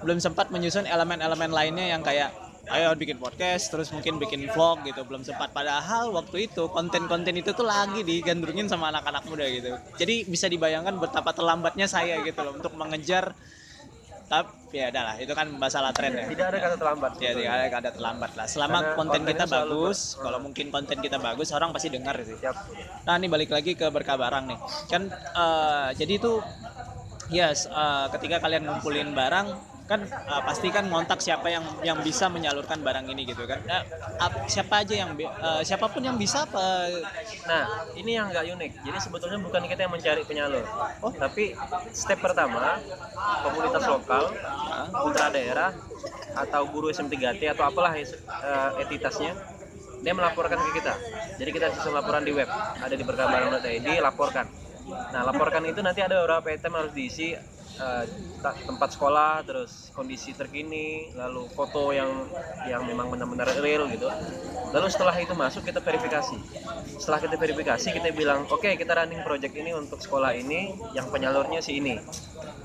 belum 0.03 0.19
sempat 0.21 0.51
menyusun 0.53 0.85
elemen-elemen 0.85 1.51
lainnya 1.55 1.97
yang 1.97 2.03
kayak 2.05 2.35
ayo 2.73 2.97
bikin 2.97 3.21
podcast 3.21 3.69
terus 3.69 3.93
mungkin 3.93 4.17
bikin 4.17 4.49
vlog 4.53 4.83
gitu 4.89 5.05
belum 5.05 5.23
sempat. 5.23 5.53
Padahal 5.53 6.09
waktu 6.13 6.49
itu 6.49 6.69
konten-konten 6.73 7.37
itu 7.37 7.53
tuh 7.53 7.67
lagi 7.69 8.01
digandrungin 8.01 8.67
sama 8.67 8.89
anak-anak 8.89 9.29
muda 9.29 9.45
gitu. 9.49 9.77
Jadi 10.01 10.25
bisa 10.27 10.49
dibayangkan 10.49 10.97
betapa 10.97 11.37
terlambatnya 11.37 11.85
saya 11.85 12.21
gitu 12.25 12.41
loh 12.41 12.57
untuk 12.57 12.73
mengejar 12.75 13.37
tapi 14.33 14.81
ya 14.81 14.89
adalah 14.89 15.21
itu 15.21 15.29
kan 15.37 15.45
masalah 15.61 15.93
tren 15.93 16.17
ya. 16.17 16.25
Tidak 16.25 16.47
ada 16.49 16.57
kata 16.57 16.77
terlambat. 16.81 17.21
Ya 17.21 17.37
tidak 17.37 17.53
ada 17.53 17.65
ada 17.69 17.91
terlambat 17.93 18.33
lah. 18.33 18.47
Selama 18.49 18.79
Karena 18.81 18.97
konten 18.97 19.21
kita 19.29 19.45
bagus 19.45 19.99
ber- 20.17 20.21
kalau 20.25 20.39
mungkin 20.41 20.67
konten 20.73 20.99
kita 21.05 21.21
bagus 21.21 21.49
orang 21.53 21.69
pasti 21.77 21.93
dengar 21.93 22.17
sih. 22.25 22.41
Siap. 22.41 22.57
Nah, 23.05 23.15
ini 23.21 23.29
balik 23.29 23.53
lagi 23.53 23.77
ke 23.77 23.85
berkabarang 23.93 24.49
nih. 24.49 24.59
Kan 24.89 25.13
eh, 25.13 25.89
jadi 26.01 26.13
itu 26.17 26.41
yes, 27.29 27.69
eh, 27.69 28.07
ketika 28.17 28.41
kalian 28.41 28.65
ngumpulin 28.65 29.13
barang 29.13 29.72
kan 29.93 30.01
eh, 30.09 30.43
pasti 30.49 30.69
kan 30.73 30.85
ngontak 30.89 31.21
siapa 31.21 31.47
yang 31.53 31.65
yang 31.85 31.99
bisa 32.01 32.27
menyalurkan 32.33 32.81
barang 32.81 33.07
ini 33.13 33.23
gitu 33.29 33.45
kan. 33.45 33.61
Nah, 33.69 33.81
ap- 34.25 34.49
siapa 34.49 34.81
aja 34.83 34.95
yang 35.05 35.11
eh, 35.21 35.63
siapa 35.69 35.87
pun 35.93 36.01
yang 36.01 36.17
bisa 36.17 36.49
apa 36.49 36.89
Nah, 37.43 37.63
ini 37.99 38.15
yang 38.17 38.31
nggak 38.31 38.45
unik. 38.55 38.73
Jadi 38.87 38.99
sebetulnya 39.03 39.39
bukan 39.43 39.63
kita 39.67 39.81
yang 39.85 39.93
mencari 39.93 40.23
penyalur, 40.25 40.65
oh, 41.03 41.13
tapi 41.13 41.53
step 41.93 42.23
pertama 42.23 42.79
komunitas 43.43 43.85
lokal, 43.91 44.31
putra 45.03 45.27
daerah, 45.35 45.71
atau 46.39 46.63
guru 46.71 46.89
SM3T 46.89 47.43
atau 47.51 47.65
apalah 47.67 47.93
eh, 47.99 48.09
entitasnya, 48.83 49.35
dia 50.03 50.13
melaporkan 50.15 50.59
ke 50.59 50.71
kita. 50.81 50.95
Jadi 51.41 51.51
kita 51.51 51.67
susun 51.75 51.95
laporan 51.97 52.23
di 52.23 52.33
web, 52.35 52.49
ada 52.79 52.95
di 52.95 53.05
berkabarang.id, 53.05 53.89
laporkan. 54.01 54.47
Nah, 55.13 55.23
laporkan 55.29 55.63
itu 55.69 55.81
nanti 55.85 56.01
ada 56.03 56.23
beberapa 56.23 56.49
item 56.51 56.73
harus 56.79 56.93
diisi 56.95 57.35
ta- 57.77 58.59
tempat 58.67 58.95
sekolah, 58.97 59.45
terus 59.47 59.93
kondisi 59.95 60.35
terkini, 60.37 61.13
lalu 61.17 61.49
foto 61.53 61.95
yang 61.95 62.11
yang 62.69 62.83
memang 62.85 63.09
benar-benar 63.13 63.49
real 63.61 63.89
gitu. 63.89 64.09
Lalu 64.73 64.87
setelah 64.89 65.15
itu 65.21 65.33
masuk 65.37 65.63
kita 65.69 65.81
verifikasi. 65.85 66.37
Setelah 66.97 67.21
kita 67.21 67.37
verifikasi 67.37 67.89
kita 67.93 68.09
bilang, 68.15 68.49
oke 68.49 68.69
kita 68.77 68.93
running 68.97 69.21
project 69.25 69.55
ini 69.57 69.73
untuk 69.77 70.01
sekolah 70.01 70.33
ini, 70.37 70.73
yang 70.97 71.09
penyalurnya 71.13 71.61
si 71.61 71.79
ini. 71.79 72.01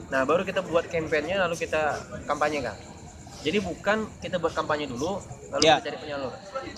Nah 0.07 0.23
baru 0.23 0.47
kita 0.47 0.63
buat 0.63 0.87
campaignnya 0.87 1.43
lalu 1.43 1.59
kita 1.59 1.99
kampanyekan. 2.25 2.75
Jadi 3.43 3.61
bukan 3.61 4.07
kita 4.19 4.41
buat 4.41 4.51
kampanye 4.55 4.89
dulu, 4.89 5.21
lalu 5.47 5.63
Ya. 5.63 5.75
kita 5.77 5.85
cari 5.87 5.97
penyalur. 6.01 6.31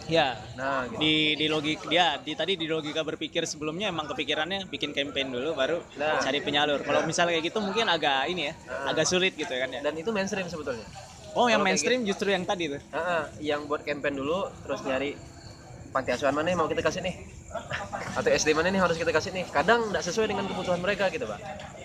ya 0.05 0.27
Nah 0.53 0.85
gitu. 0.85 0.99
di 1.01 1.13
di 1.33 1.45
logik 1.45 1.79
dia 1.85 2.17
di 2.17 2.33
tadi 2.33 2.53
di 2.53 2.65
logika 2.65 3.01
berpikir 3.01 3.41
sebelumnya 3.43 3.89
emang 3.89 4.05
kepikirannya 4.07 4.65
bikin 4.65 4.91
campaign 4.91 5.29
dulu 5.29 5.53
baru 5.53 5.81
Nah. 5.95 6.17
cari 6.19 6.39
penyalur. 6.39 6.81
Kalau 6.81 7.01
misalnya 7.03 7.33
kayak 7.33 7.45
gitu 7.47 7.59
mungkin 7.59 7.85
agak 7.85 8.25
ini 8.27 8.49
ya, 8.49 8.53
Nah. 8.59 8.89
agak 8.89 9.05
sulit 9.05 9.33
gitu 9.33 9.49
kan 9.49 9.69
ya. 9.69 9.81
Dan 9.81 9.93
itu 9.95 10.09
mainstream 10.09 10.45
sebetulnya. 10.45 10.85
Oh, 11.29 11.45
yang 11.45 11.61
kalau 11.61 11.61
kayak 11.61 11.65
mainstream 11.65 11.99
justru 12.03 12.27
yang 12.27 12.41
tadi 12.41 12.69
tuh. 12.69 12.81
Ah, 12.89 13.29
yang 13.39 13.65
buat 13.65 13.81
campaign 13.81 14.17
dulu, 14.17 14.49
terus 14.59 14.81
nyari 14.81 15.13
panti 15.89 16.09
asuhan 16.11 16.33
mana 16.33 16.49
yang 16.49 16.57
mau 16.57 16.65
kita 16.65 16.81
kasih 16.81 17.01
nih, 17.01 17.15
atau 18.17 18.29
SD 18.29 18.53
mana 18.53 18.69
nih 18.69 18.77
harus 18.77 18.97
kita 18.97 19.09
kasih 19.09 19.29
nih. 19.31 19.45
Kadang 19.47 19.89
nggak 19.89 20.01
sesuai 20.01 20.25
dengan 20.25 20.45
kebutuhan 20.45 20.77
mereka 20.77 21.09
gitu 21.09 21.25
pak. 21.25 21.37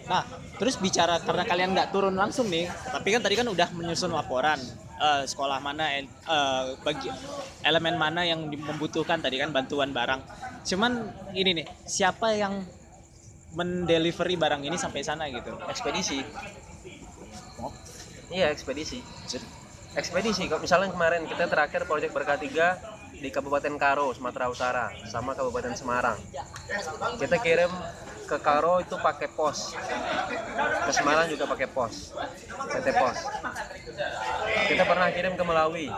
Nah, 0.04 0.24
terus 0.56 0.76
bicara 0.76 1.16
karena 1.18 1.44
kalian 1.44 1.72
nggak 1.72 1.88
turun 1.88 2.12
langsung 2.12 2.48
nih, 2.48 2.68
tapi 2.68 3.08
kan 3.10 3.20
tadi 3.20 3.34
kan 3.34 3.44
udah 3.46 3.68
menyusun 3.70 4.12
laporan 4.12 4.60
eh, 5.00 5.22
sekolah 5.26 5.58
mana, 5.58 5.84
eh, 5.90 6.02
bagi 6.82 7.10
elemen 7.64 7.96
mana 7.98 8.22
yang 8.26 8.46
membutuhkan 8.46 9.18
tadi 9.18 9.40
kan 9.40 9.50
bantuan 9.50 9.90
barang. 9.90 10.20
Cuman 10.64 11.10
ini 11.34 11.62
nih, 11.62 11.66
siapa 11.84 12.34
yang 12.34 12.64
mendelivery 13.54 14.34
barang 14.34 14.62
ini 14.66 14.74
sampai 14.74 15.06
sana 15.06 15.30
gitu? 15.30 15.54
Ekspedisi. 15.70 16.18
Oh. 17.62 17.70
Iya 18.34 18.50
ekspedisi. 18.50 18.98
Ekspedisi. 19.94 20.50
Kalau 20.50 20.58
misalnya 20.58 20.90
kemarin 20.90 21.22
kita 21.30 21.46
terakhir 21.46 21.86
proyek 21.86 22.10
berkat 22.10 22.42
tiga 22.42 22.82
di 23.14 23.30
Kabupaten 23.30 23.78
Karo, 23.78 24.10
Sumatera 24.10 24.50
Utara, 24.50 24.90
sama 25.06 25.38
Kabupaten 25.38 25.70
Semarang. 25.78 26.18
Kita 27.14 27.38
kirim 27.38 27.70
ke 28.24 28.36
Karo 28.40 28.80
itu 28.80 28.96
pakai 28.96 29.28
pos, 29.28 29.76
ke 30.84 30.92
Semarang 30.92 31.28
juga 31.28 31.44
pakai 31.44 31.68
pos, 31.68 32.16
PT 32.72 32.88
Pos. 32.96 33.18
Kita 34.68 34.82
pernah 34.88 35.08
kirim 35.12 35.36
ke 35.36 35.44
Melawi. 35.44 35.88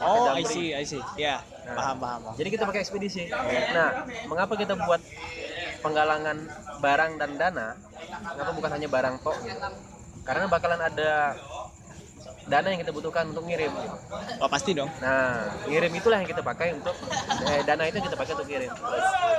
Oh, 0.00 0.32
I 0.32 0.44
see, 0.44 0.72
I 0.72 0.84
see. 0.84 1.00
Ya, 1.16 1.44
Nah. 1.70 1.76
paham, 1.76 1.96
paham. 2.00 2.20
paham. 2.24 2.34
Jadi 2.40 2.48
kita 2.50 2.64
pakai 2.64 2.80
ekspedisi. 2.82 3.28
Nah, 3.76 4.08
mengapa 4.26 4.56
kita 4.56 4.74
buat 4.74 4.98
penggalangan 5.84 6.36
barang 6.80 7.12
dan 7.20 7.30
dana? 7.36 7.68
Kenapa 8.32 8.50
bukan 8.56 8.70
hanya 8.72 8.88
barang 8.88 9.14
tok 9.20 9.36
gitu? 9.44 9.60
Karena 10.24 10.44
bakalan 10.48 10.80
ada 10.80 11.36
dana 12.46 12.66
yang 12.72 12.80
kita 12.80 12.92
butuhkan 12.92 13.28
untuk 13.30 13.44
ngirim. 13.44 13.72
Oh, 14.40 14.48
pasti 14.48 14.72
dong. 14.72 14.88
Nah, 14.98 15.48
ngirim 15.66 15.92
itulah 15.92 16.18
yang 16.22 16.28
kita 16.28 16.40
pakai 16.40 16.72
untuk 16.72 16.96
eh, 17.46 17.62
dana 17.62 17.84
itu 17.84 17.98
kita 17.98 18.16
pakai 18.16 18.32
untuk 18.36 18.48
ngirim. 18.48 18.70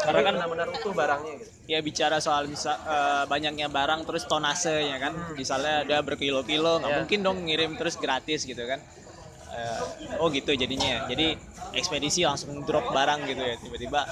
Karena 0.02 0.20
kan- 0.22 0.36
benar-benar 0.38 0.68
utuh 0.72 0.94
barangnya 0.94 1.34
gitu. 1.40 1.50
Ya 1.66 1.80
bicara 1.80 2.18
soal 2.20 2.46
bisa 2.46 2.76
eh, 2.76 3.24
banyaknya 3.26 3.68
barang 3.68 4.06
terus 4.06 4.26
tonase 4.26 4.88
ya 4.88 4.98
kan. 4.98 5.14
Misalnya 5.34 5.82
ada 5.84 5.98
berkilo-kilo, 6.02 6.82
nggak 6.82 6.92
Ya. 6.92 6.98
mungkin 7.02 7.20
dong 7.22 7.38
ngirim 7.46 7.76
terus 7.76 7.96
gratis 7.98 8.44
gitu 8.44 8.64
kan. 8.66 8.80
Eh, 9.52 9.80
oh 10.16 10.32
gitu 10.32 10.56
jadinya 10.56 10.88
ya. 10.88 11.00
Jadi 11.12 11.36
ekspedisi 11.76 12.24
langsung 12.24 12.64
drop 12.64 12.92
barang 12.92 13.28
gitu 13.28 13.42
ya 13.44 13.56
tiba-tiba 13.60 14.04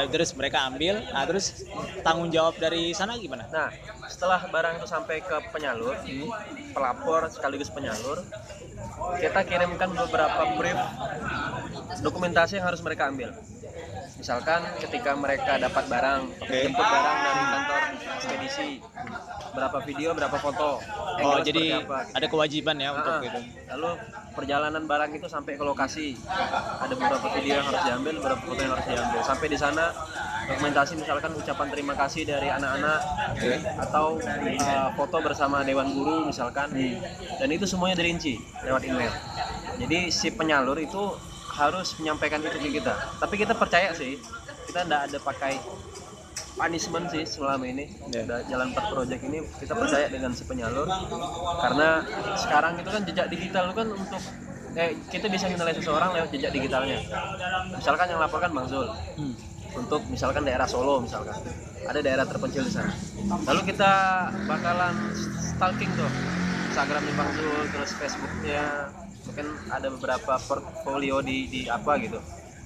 eh, 0.00 0.08
terus 0.08 0.32
mereka 0.32 0.64
ambil. 0.64 1.04
Nah, 1.12 1.24
terus 1.28 1.64
tanggung 2.00 2.32
jawab 2.32 2.56
dari 2.56 2.96
sana 2.96 3.16
gimana? 3.20 3.44
Nah, 3.52 3.68
setelah 4.08 4.40
barang 4.48 4.80
itu 4.80 4.88
sampai 4.88 5.20
ke 5.20 5.36
penyalur, 5.52 5.96
pelapor 6.72 7.28
sekaligus 7.28 7.68
penyalur, 7.68 8.24
kita 9.20 9.40
kirimkan 9.44 9.92
beberapa 9.92 10.56
brief 10.56 10.80
dokumentasi 12.00 12.60
yang 12.60 12.66
harus 12.68 12.80
mereka 12.80 13.12
ambil. 13.12 13.32
Misalkan 14.16 14.64
ketika 14.80 15.12
mereka 15.12 15.60
dapat 15.60 15.84
barang, 15.92 16.20
Oke. 16.40 16.56
jemput 16.64 16.88
barang 16.88 17.18
dari 17.20 17.42
kantor 17.52 17.82
ekspedisi, 18.16 18.68
berapa 19.52 19.78
video, 19.84 20.08
berapa 20.16 20.36
foto. 20.40 20.80
Oh, 21.20 21.40
jadi 21.44 21.84
apa, 21.84 22.08
gitu. 22.08 22.16
ada 22.16 22.26
kewajiban 22.32 22.76
ya 22.80 22.96
untuk 22.96 23.12
Ah, 23.12 23.20
gitu. 23.20 23.40
Lalu 23.76 23.90
perjalanan 24.36 24.84
barang 24.84 25.16
itu 25.16 25.26
sampai 25.26 25.56
ke 25.56 25.64
lokasi. 25.64 26.12
Ada 26.84 26.92
beberapa 26.92 27.26
video 27.32 27.58
yang 27.58 27.66
harus 27.66 27.82
diambil, 27.88 28.14
beberapa 28.20 28.42
foto 28.44 28.60
yang 28.60 28.72
harus 28.76 28.86
diambil. 28.86 29.20
Sampai 29.24 29.46
di 29.48 29.58
sana 29.58 29.84
dokumentasi 30.46 30.92
misalkan 31.00 31.32
ucapan 31.32 31.66
terima 31.72 31.94
kasih 31.96 32.22
dari 32.28 32.52
anak-anak 32.52 33.00
atau 33.88 34.20
uh, 34.20 34.88
foto 34.94 35.16
bersama 35.24 35.64
dewan 35.64 35.96
guru 35.96 36.28
misalkan. 36.28 36.68
Dan 37.40 37.48
itu 37.48 37.64
semuanya 37.64 37.96
dirinci 37.96 38.36
lewat 38.62 38.84
email. 38.84 39.10
Jadi 39.80 40.12
si 40.12 40.28
penyalur 40.28 40.76
itu 40.76 41.16
harus 41.56 41.96
menyampaikan 41.96 42.44
itu 42.44 42.60
ke 42.60 42.68
kita. 42.76 42.92
Tapi 43.16 43.34
kita 43.40 43.56
percaya 43.56 43.96
sih, 43.96 44.20
kita 44.68 44.84
tidak 44.84 45.00
ada 45.08 45.18
pakai 45.24 45.56
punishment 46.56 47.06
sih 47.12 47.22
selama 47.28 47.64
ini. 47.68 47.84
Ya. 48.10 48.24
udah 48.24 48.40
jalan 48.48 48.66
4 48.72 48.92
project 48.92 49.20
ini 49.28 49.38
kita 49.60 49.72
percaya 49.76 50.06
dengan 50.08 50.32
si 50.32 50.42
penyalur. 50.48 50.88
Karena 51.60 51.88
sekarang 52.36 52.72
itu 52.80 52.90
kan 52.90 53.02
jejak 53.04 53.26
digital 53.28 53.64
kan 53.76 53.86
untuk 53.92 54.22
eh, 54.76 54.92
kita 55.08 55.26
bisa 55.28 55.48
menilai 55.48 55.74
seseorang 55.76 56.10
lewat 56.16 56.28
jejak 56.32 56.52
digitalnya. 56.52 56.98
Misalkan 57.76 58.06
yang 58.12 58.20
laporkan 58.20 58.50
Bang 58.52 58.68
Zul. 58.68 58.88
Hmm. 59.16 59.36
untuk 59.76 60.00
misalkan 60.08 60.40
daerah 60.40 60.64
Solo 60.64 61.04
misalkan. 61.04 61.36
Ada 61.84 62.00
daerah 62.00 62.24
terpencil 62.24 62.64
di 62.64 62.72
sana. 62.72 62.96
Lalu 63.44 63.76
kita 63.76 63.92
bakalan 64.48 65.12
stalking 65.36 65.92
tuh 65.92 66.08
Instagram 66.72 67.04
di 67.04 67.12
Bang 67.12 67.30
Zul 67.36 67.60
terus 67.68 67.92
Facebooknya. 68.00 68.88
Mungkin 69.28 69.46
ada 69.68 69.92
beberapa 69.92 70.40
portfolio 70.40 71.20
di 71.20 71.44
di 71.52 71.60
apa 71.68 71.92
gitu. 72.00 72.16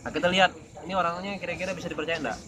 Nah 0.06 0.10
kita 0.14 0.30
lihat 0.30 0.54
ini 0.86 0.92
orangnya 0.94 1.34
kira-kira 1.36 1.74
bisa 1.74 1.90
dipercaya 1.90 2.22
enggak. 2.22 2.38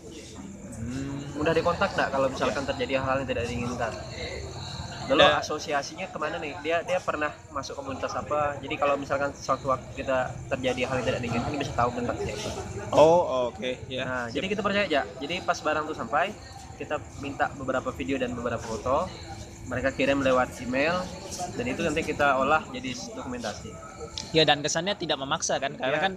Mudah 1.43 1.53
dikontak 1.53 1.91
nggak 1.93 2.09
kalau 2.09 2.31
misalkan 2.31 2.63
terjadi 2.65 3.03
hal-hal 3.03 3.19
yang 3.19 3.29
tidak 3.29 3.45
diinginkan? 3.45 3.93
Lalu 5.03 5.27
Ya. 5.27 5.43
asosiasinya 5.43 6.07
ke 6.07 6.15
mana 6.15 6.39
nih? 6.39 6.55
Dia 6.63 6.77
dia 6.81 7.03
pernah 7.03 7.35
masuk 7.51 7.75
komunitas 7.75 8.15
apa? 8.15 8.55
Jadi 8.57 8.75
kalau 8.77 8.95
misalkan 8.95 9.35
suatu 9.35 9.67
waktu 9.67 9.85
kita 9.99 10.19
terjadi 10.49 10.87
hal 10.87 10.95
yang 10.97 11.07
tidak 11.09 11.21
diinginkan 11.21 11.51
kita 11.51 11.61
bisa 11.61 11.75
tahu 11.75 11.91
tentang 11.93 12.17
siapa 12.17 12.49
Oh, 12.95 13.51
oke 13.51 13.83
ya. 13.89 14.07
nah 14.07 14.25
jadi 14.31 14.47
kita 14.47 14.63
percaya 14.63 14.87
aja. 14.87 15.03
Jadi 15.19 15.43
pas 15.43 15.59
barang 15.59 15.85
tuh 15.85 15.99
sampai 15.99 16.31
kita 16.79 17.03
minta 17.19 17.51
beberapa 17.53 17.91
video 17.91 18.15
dan 18.17 18.31
beberapa 18.33 18.63
foto. 18.63 19.11
Mereka 19.63 19.95
kirim 19.95 20.23
lewat 20.23 20.59
email 20.61 20.95
dan 21.53 21.65
itu 21.65 21.83
nanti 21.83 22.03
kita 22.03 22.35
olah 22.37 22.63
jadi 22.71 22.95
dokumentasi. 23.13 23.71
Ya 24.31 24.43
dan 24.43 24.59
kesannya 24.59 24.95
tidak 24.95 25.19
memaksa 25.19 25.59
kan? 25.59 25.75
Karena 25.75 25.99
Ya. 25.99 26.03
kan 26.05 26.13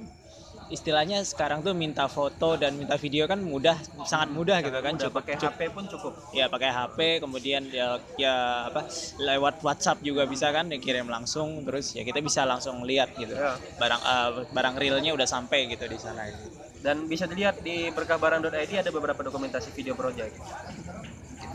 istilahnya 0.74 1.22
sekarang 1.22 1.62
tuh 1.62 1.78
minta 1.78 2.10
foto 2.10 2.58
dan 2.58 2.74
minta 2.74 2.98
video 2.98 3.30
kan 3.30 3.38
mudah 3.38 3.78
sangat 4.10 4.30
mudah 4.34 4.58
gitu 4.66 4.74
kan 4.82 4.98
cukup 4.98 5.22
pakai 5.22 5.36
HP 5.38 5.60
pun 5.70 5.86
cukup. 5.86 6.14
Ya 6.34 6.50
pakai 6.50 6.70
HP 6.74 7.22
kemudian 7.22 7.70
ya 7.70 8.02
ya 8.18 8.68
apa 8.74 8.90
lewat 9.22 9.62
WhatsApp 9.62 10.02
juga 10.02 10.26
bisa 10.26 10.50
kan 10.50 10.66
dikirim 10.70 11.06
langsung 11.06 11.62
terus 11.66 11.94
ya 11.94 12.02
kita 12.02 12.20
bisa 12.22 12.44
langsung 12.50 12.82
lihat 12.82 13.14
gitu. 13.14 13.38
Ya. 13.38 13.58
barang 13.78 14.02
eh, 14.02 14.30
barang 14.50 14.76
realnya 14.82 15.12
udah 15.14 15.28
sampai 15.30 15.70
gitu 15.70 15.86
di 15.86 15.98
sana 16.02 16.26
gitu. 16.30 16.50
dan 16.86 17.10
bisa 17.10 17.26
dilihat 17.26 17.66
di 17.66 17.90
berkabaran.id 17.90 18.54
ada 18.78 18.92
beberapa 18.94 19.22
dokumentasi 19.26 19.74
video 19.74 19.98
project. 19.98 20.38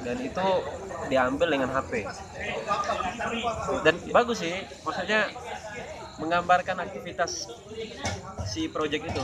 Dan 0.00 0.16
itu 0.24 0.46
diambil 1.12 1.48
dengan 1.52 1.70
HP 1.76 1.92
dan 3.84 3.94
bagus 4.12 4.38
sih 4.44 4.54
maksudnya 4.84 5.28
menggambarkan 6.20 6.76
aktivitas 6.86 7.48
si 8.52 8.66
project 8.74 9.04
itu? 9.10 9.22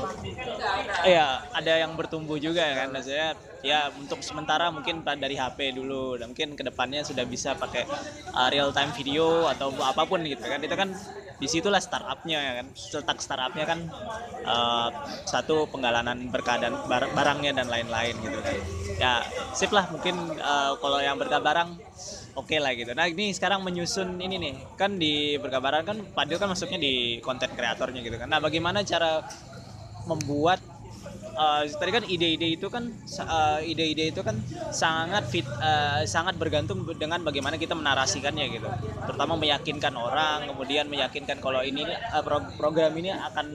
Iya, 1.07 1.27
ada 1.53 1.73
yang 1.83 1.93
bertumbuh 1.99 2.39
juga 2.41 2.63
kan 2.79 2.89
maksudnya 2.95 3.37
ya 3.65 3.91
untuk 3.99 4.23
sementara 4.23 4.71
mungkin 4.71 5.03
dari 5.03 5.35
HP 5.35 5.75
dulu 5.75 6.19
dan 6.21 6.31
mungkin 6.31 6.55
ke 6.59 6.63
depannya 6.63 7.03
sudah 7.03 7.25
bisa 7.27 7.57
pakai 7.59 7.85
uh, 8.37 8.49
real 8.53 8.71
time 8.77 8.93
video 8.95 9.47
atau 9.51 9.73
apa 9.83 10.03
pun 10.07 10.21
gitu 10.25 10.45
kan. 10.47 10.61
Itu 10.63 10.75
kan 10.79 10.89
di 11.37 11.47
situlah 11.51 11.83
startupnya 11.83 12.39
ya 12.41 12.53
kan 12.63 12.67
letak 12.73 13.19
startupnya 13.21 13.65
kan 13.69 13.81
uh, 14.47 14.89
satu 15.27 15.69
penggalanan 15.73 16.31
berkah 16.33 16.57
dan 16.61 16.73
bar- 16.87 17.13
barangnya 17.13 17.53
dan 17.57 17.67
lain-lain 17.69 18.15
gitu 18.23 18.39
kan. 18.41 18.57
Ya 18.97 19.13
sip 19.53 19.71
lah 19.73 19.85
mungkin 19.93 20.17
uh, 20.41 20.73
kalau 20.81 20.99
yang 21.03 21.17
berkah 21.21 21.41
barang 21.43 21.71
oke 22.37 22.57
lah 22.61 22.77
gitu. 22.77 22.93
Nah 22.93 23.09
ini 23.09 23.33
sekarang 23.33 23.65
menyusun 23.65 24.21
ini 24.21 24.37
nih 24.37 24.55
kan 24.77 25.01
di 25.01 25.41
berkabaran 25.41 25.83
kan 25.83 25.97
Padil 26.13 26.37
kan 26.37 26.53
masuknya 26.53 26.79
di 26.79 27.19
konten 27.25 27.51
kreatornya 27.57 28.05
gitu 28.05 28.17
kan. 28.21 28.29
Nah 28.29 28.39
bagaimana 28.39 28.85
cara 28.85 29.25
membuat 30.07 30.61
eh, 31.37 31.63
tadi 31.71 31.91
kan 31.93 32.05
ide-ide 32.09 32.49
itu 32.57 32.67
kan 32.73 32.85
eh, 33.21 33.61
ide-ide 33.71 34.11
itu 34.13 34.21
kan 34.25 34.37
sangat 34.73 35.29
fit 35.29 35.47
eh, 35.61 36.03
sangat 36.09 36.35
bergantung 36.41 36.83
dengan 36.97 37.21
bagaimana 37.23 37.61
kita 37.61 37.77
menarasikannya 37.77 38.45
gitu. 38.57 38.69
Terutama 39.07 39.37
meyakinkan 39.39 39.95
orang, 39.95 40.49
kemudian 40.51 40.89
meyakinkan 40.89 41.39
kalau 41.45 41.61
ini 41.63 41.85
pro- 42.25 42.51
program 42.57 42.93
ini 42.97 43.13
akan 43.13 43.47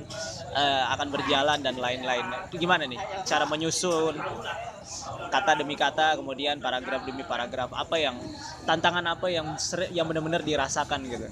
eh, 0.55 0.83
akan 0.93 1.07
berjalan 1.09 1.59
dan 1.65 1.75
lain-lain. 1.77 2.25
Itu 2.49 2.55
gimana 2.61 2.85
nih 2.85 2.99
cara 3.25 3.43
menyusun 3.49 4.15
kata 5.31 5.63
demi 5.63 5.79
kata, 5.79 6.19
kemudian 6.19 6.59
paragraf 6.59 7.07
demi 7.07 7.23
paragraf 7.23 7.71
apa 7.71 7.95
yang 7.95 8.15
tantangan 8.67 9.05
apa 9.07 9.27
yang 9.31 9.47
yang 9.95 10.05
benar-benar 10.09 10.43
dirasakan 10.43 10.99
gitu. 11.07 11.27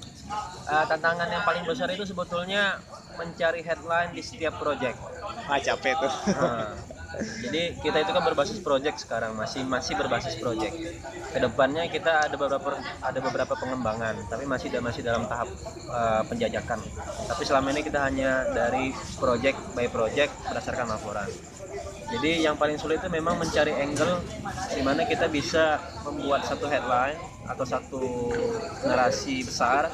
Eh, 0.69 0.85
tantangan 0.85 1.27
yang 1.27 1.43
paling 1.43 1.65
besar 1.65 1.89
itu 1.91 2.05
sebetulnya 2.05 2.77
mencari 3.17 3.59
headline 3.65 4.15
di 4.15 4.21
setiap 4.23 4.55
project 4.61 4.95
Ah 5.49 5.59
capek 5.59 5.93
tuh. 5.97 6.13
Nah, 6.35 6.73
jadi 7.41 7.73
kita 7.81 7.97
itu 8.05 8.11
kan 8.13 8.21
berbasis 8.21 8.59
project 8.61 9.01
sekarang 9.01 9.33
masih 9.33 9.65
masih 9.65 9.97
berbasis 9.97 10.37
project. 10.37 10.77
Ke 11.33 11.39
depannya 11.41 11.89
kita 11.89 12.29
ada 12.29 12.35
beberapa 12.37 12.77
ada 12.79 13.19
beberapa 13.19 13.53
pengembangan, 13.57 14.29
tapi 14.29 14.45
masih 14.45 14.69
masih 14.79 15.01
dalam 15.01 15.25
tahap 15.25 15.49
eh, 15.89 16.21
penjajakan. 16.29 16.79
Tapi 17.27 17.43
selama 17.43 17.73
ini 17.73 17.81
kita 17.81 17.99
hanya 18.05 18.45
dari 18.53 18.93
project 19.17 19.57
by 19.73 19.89
project 19.89 20.31
berdasarkan 20.47 20.85
laporan. 20.85 21.29
Jadi 22.09 22.41
yang 22.41 22.57
paling 22.57 22.81
sulit 22.81 22.97
itu 22.97 23.09
memang 23.09 23.37
mencari 23.37 23.69
angle 23.73 24.17
di 24.73 24.81
mana 24.81 25.05
kita 25.05 25.29
bisa 25.29 25.77
membuat 26.01 26.41
satu 26.41 26.65
headline 26.65 27.17
atau 27.49 27.65
satu 27.65 28.01
narasi 28.85 29.41
besar 29.41 29.89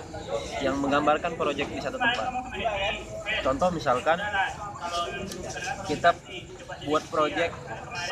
yang 0.59 0.75
menggambarkan 0.83 1.39
project 1.39 1.71
di 1.71 1.79
satu 1.79 1.95
tempat. 1.95 2.27
Contoh 3.41 3.69
misalkan 3.71 4.19
kita 5.87 6.11
buat 6.85 7.03
project 7.07 7.53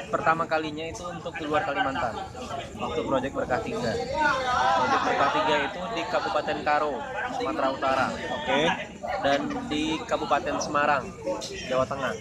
pertama 0.10 0.48
kalinya 0.48 0.86
itu 0.88 1.04
untuk 1.06 1.34
di 1.38 1.46
luar 1.46 1.62
Kalimantan 1.68 2.18
waktu 2.80 3.02
project 3.06 3.34
berkah 3.34 3.62
tiga 3.62 3.92
project 3.94 5.02
berkah 5.06 5.30
tiga 5.38 5.56
itu 5.70 5.82
di 5.94 6.02
Kabupaten 6.10 6.58
Karo 6.66 6.94
Sumatera 7.38 7.68
Utara 7.70 8.08
Oke. 8.14 8.62
dan 9.22 9.40
di 9.70 9.98
Kabupaten 10.02 10.56
Semarang 10.58 11.04
Jawa 11.70 11.86
Tengah 11.86 12.14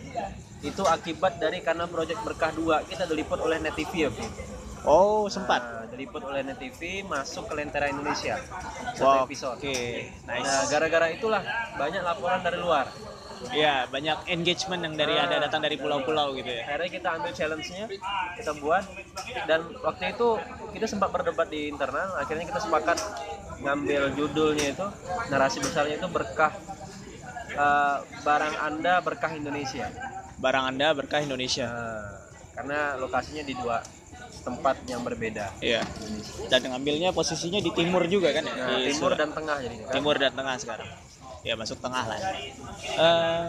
itu 0.63 0.83
akibat 0.87 1.43
dari 1.43 1.59
karena 1.59 1.91
project 1.91 2.23
berkah 2.23 2.55
2 2.55 2.87
kita 2.87 3.05
diliput 3.11 3.43
oleh 3.43 3.59
Net 3.59 3.75
TV 3.75 4.07
waktu 4.07 4.23
itu. 4.23 4.43
Oh, 4.87 5.27
sempat. 5.27 5.59
Nah, 5.59 5.82
diliput 5.93 6.25
oleh 6.25 6.41
Net 6.41 6.57
TV 6.57 7.05
masuk 7.05 7.47
ke 7.47 7.55
Lentera 7.55 7.87
Indonesia 7.87 8.41
satu 8.93 9.05
Wah, 9.05 9.23
episode 9.23 9.61
Oke, 9.61 10.09
nice. 10.25 10.43
nah 10.43 10.63
gara-gara 10.67 11.07
itulah 11.13 11.43
banyak 11.77 12.03
laporan 12.03 12.41
dari 12.41 12.59
luar 12.59 12.89
Iya, 13.43 13.91
banyak 13.91 14.31
engagement 14.31 14.87
yang 14.87 14.95
dari 14.95 15.19
ada 15.19 15.35
Ah. 15.35 15.43
datang 15.43 15.67
dari 15.67 15.75
pulau-pulau 15.75 16.31
gitu 16.39 16.47
ya. 16.47 16.63
akhirnya 16.63 16.91
kita 16.95 17.09
ambil 17.13 17.33
challenge-nya 17.35 17.85
kita 18.39 18.53
buat 18.57 18.85
dan 19.45 19.61
waktu 19.83 20.15
itu 20.15 20.29
kita 20.73 20.87
sempat 20.87 21.11
berdebat 21.11 21.51
di 21.51 21.67
internal 21.67 22.15
akhirnya 22.17 22.47
kita 22.47 22.63
sepakat 22.63 23.03
ngambil 23.59 24.15
judulnya 24.15 24.67
itu 24.73 24.87
narasi 25.27 25.59
besarnya 25.59 25.99
itu 25.99 26.07
berkah 26.07 26.55
eh, 27.51 27.97
barang 28.23 28.55
anda 28.63 29.03
berkah 29.03 29.35
Indonesia 29.35 29.91
Barang 30.39 30.75
Anda 30.75 30.91
berkah 30.91 31.23
Indonesia. 31.23 31.71
Nah, 31.71 32.19
karena 32.53 32.99
lokasinya 32.99 33.47
di 33.47 33.55
dua 33.55 33.79
tempat 34.43 34.77
yang 34.91 35.01
berbeda 35.07 35.55
Iya. 35.63 35.83
Dan 36.51 36.69
ngambilnya 36.69 37.15
posisinya 37.15 37.63
di 37.63 37.71
timur 37.73 38.05
juga 38.11 38.35
kan 38.35 38.43
ya? 38.45 38.55
nah, 38.55 38.79
Di 38.79 38.91
timur 38.93 39.15
Surat- 39.15 39.21
dan 39.23 39.31
tengah 39.31 39.57
jadi 39.63 39.75
kan. 39.79 39.93
timur 39.95 40.15
dan 40.19 40.33
tengah 40.35 40.55
sekarang. 40.59 40.89
Ya, 41.43 41.55
masuk 41.59 41.79
tengah 41.83 42.05
lah. 42.07 42.19
Eh 42.23 43.47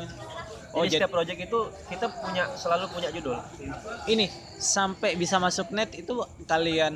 oh, 0.73 0.83
jadi 0.83 0.89
jadi 0.89 0.99
setiap 1.05 1.11
project 1.13 1.39
itu 1.45 1.59
kita 1.87 2.05
punya 2.09 2.43
selalu 2.57 2.85
punya 2.89 3.09
judul 3.13 3.37
ini 4.09 4.25
sampai 4.57 5.13
bisa 5.13 5.37
masuk 5.37 5.69
net 5.69 5.93
itu 5.93 6.17
kalian 6.49 6.93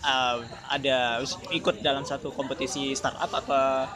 uh, 0.00 0.36
ada 0.72 1.20
ikut 1.52 1.84
dalam 1.84 2.02
satu 2.08 2.32
kompetisi 2.32 2.96
startup 2.96 3.28
apa 3.28 3.92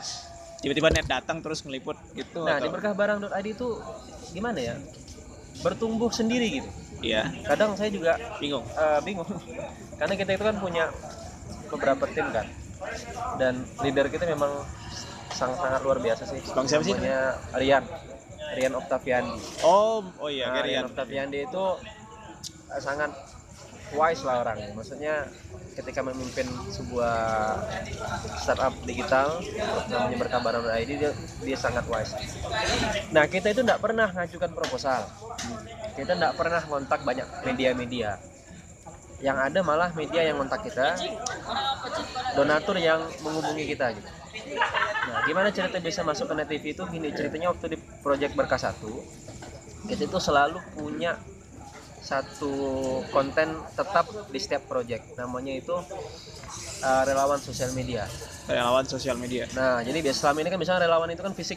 tiba-tiba 0.61 0.93
net 0.93 1.09
datang 1.09 1.41
terus 1.41 1.65
ngeliput 1.65 1.97
gitu 2.13 2.45
nah 2.45 2.61
di 2.61 2.69
atau 2.69 2.77
berkahbarang.id 2.77 3.47
itu 3.49 3.69
gimana 4.37 4.59
ya 4.61 4.77
bertumbuh 5.65 6.13
sendiri 6.13 6.61
gitu 6.61 6.71
iya. 7.05 7.23
Kadang 7.45 7.77
saya 7.77 7.91
juga 7.93 8.17
bingung. 8.41 8.65
Eh, 8.65 9.01
bingung. 9.05 9.29
Karena 10.01 10.15
kita 10.17 10.31
itu 10.35 10.45
kan 10.45 10.57
punya 10.57 10.85
beberapa 11.69 12.05
tim 12.09 12.27
kan. 12.33 12.47
Dan 13.37 13.65
leader 13.85 14.09
kita 14.09 14.25
memang 14.29 14.65
sangat 15.35 15.59
sangat 15.61 15.81
luar 15.85 15.99
biasa 16.01 16.23
sih. 16.31 16.41
Bang 16.55 16.67
siapa 16.71 16.85
sih? 16.87 16.95
namanya 16.97 17.37
Rian. 17.59 17.85
Rian 18.55 18.75
Octaviandi. 18.79 19.41
Oh 19.67 20.05
oh 20.23 20.31
iya 20.31 20.49
nah, 20.49 20.63
Gerian 20.63 20.87
Rian 20.87 20.87
Octaviandi 20.95 21.39
itu 21.45 21.65
eh, 22.71 22.83
sangat 22.83 23.11
wise 23.95 24.27
lah 24.27 24.43
orang 24.43 24.59
maksudnya 24.75 25.29
ketika 25.75 26.03
memimpin 26.03 26.47
sebuah 26.71 27.15
startup 28.39 28.75
digital 28.87 29.43
namanya 29.91 30.17
berkabaran 30.19 30.63
ID 30.71 31.03
dia, 31.03 31.11
dia 31.43 31.59
sangat 31.59 31.83
wise. 31.91 32.15
Nah 33.11 33.27
kita 33.27 33.51
itu 33.51 33.61
tidak 33.67 33.83
pernah 33.83 34.07
ngajukan 34.15 34.51
proposal 34.55 35.03
kita 35.95 36.13
tidak 36.19 36.35
pernah 36.35 36.63
kontak 36.63 37.01
banyak 37.07 37.27
media-media. 37.47 38.19
Yang 39.23 39.39
ada 39.41 39.61
malah 39.65 39.91
media 39.95 40.21
yang 40.27 40.37
kontak 40.37 40.67
kita 40.67 40.99
donatur 42.35 42.77
yang 42.77 43.01
menghubungi 43.23 43.65
kita 43.73 43.95
gitu. 43.95 44.11
Nah 45.09 45.23
gimana 45.25 45.49
cerita 45.55 45.79
bisa 45.79 46.03
masuk 46.03 46.29
ke 46.29 46.35
net 46.35 46.49
TV 46.51 46.65
itu? 46.75 46.83
Gini 46.91 47.09
ceritanya 47.15 47.55
waktu 47.55 47.75
di 47.75 47.79
project 48.03 48.35
berkah 48.35 48.59
satu 48.59 49.01
kita 49.85 50.09
itu 50.09 50.19
selalu 50.19 50.59
punya 50.75 51.17
satu 52.05 52.53
konten 53.09 53.65
tetap 53.73 54.05
di 54.29 54.39
setiap 54.43 54.69
project. 54.69 55.17
Namanya 55.17 55.57
itu 55.57 55.73
uh, 56.85 57.03
relawan 57.09 57.41
sosial 57.41 57.73
media. 57.73 58.05
Relawan 58.45 58.85
sosial 58.85 59.17
media. 59.17 59.49
Nah 59.57 59.81
jadi 59.81 60.05
biasa 60.05 60.29
selama 60.29 60.45
ini 60.45 60.49
kan 60.53 60.61
misalnya 60.61 60.85
relawan 60.85 61.09
itu 61.09 61.23
kan 61.25 61.33
fisik 61.33 61.57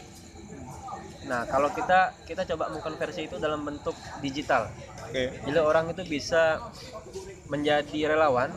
nah 1.28 1.44
kalau 1.46 1.70
kita 1.76 2.16
kita 2.24 2.48
coba 2.56 2.72
mengkonversi 2.72 3.28
itu 3.28 3.36
dalam 3.38 3.68
bentuk 3.68 3.94
digital 4.24 4.72
oke 5.08 5.24
jadi 5.44 5.60
orang 5.60 5.92
itu 5.92 6.08
bisa 6.08 6.64
menjadi 7.52 8.16
relawan 8.16 8.52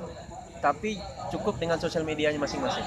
tapi 0.60 1.00
cukup 1.34 1.56
dengan 1.58 1.80
sosial 1.80 2.06
medianya 2.06 2.38
masing-masing 2.38 2.84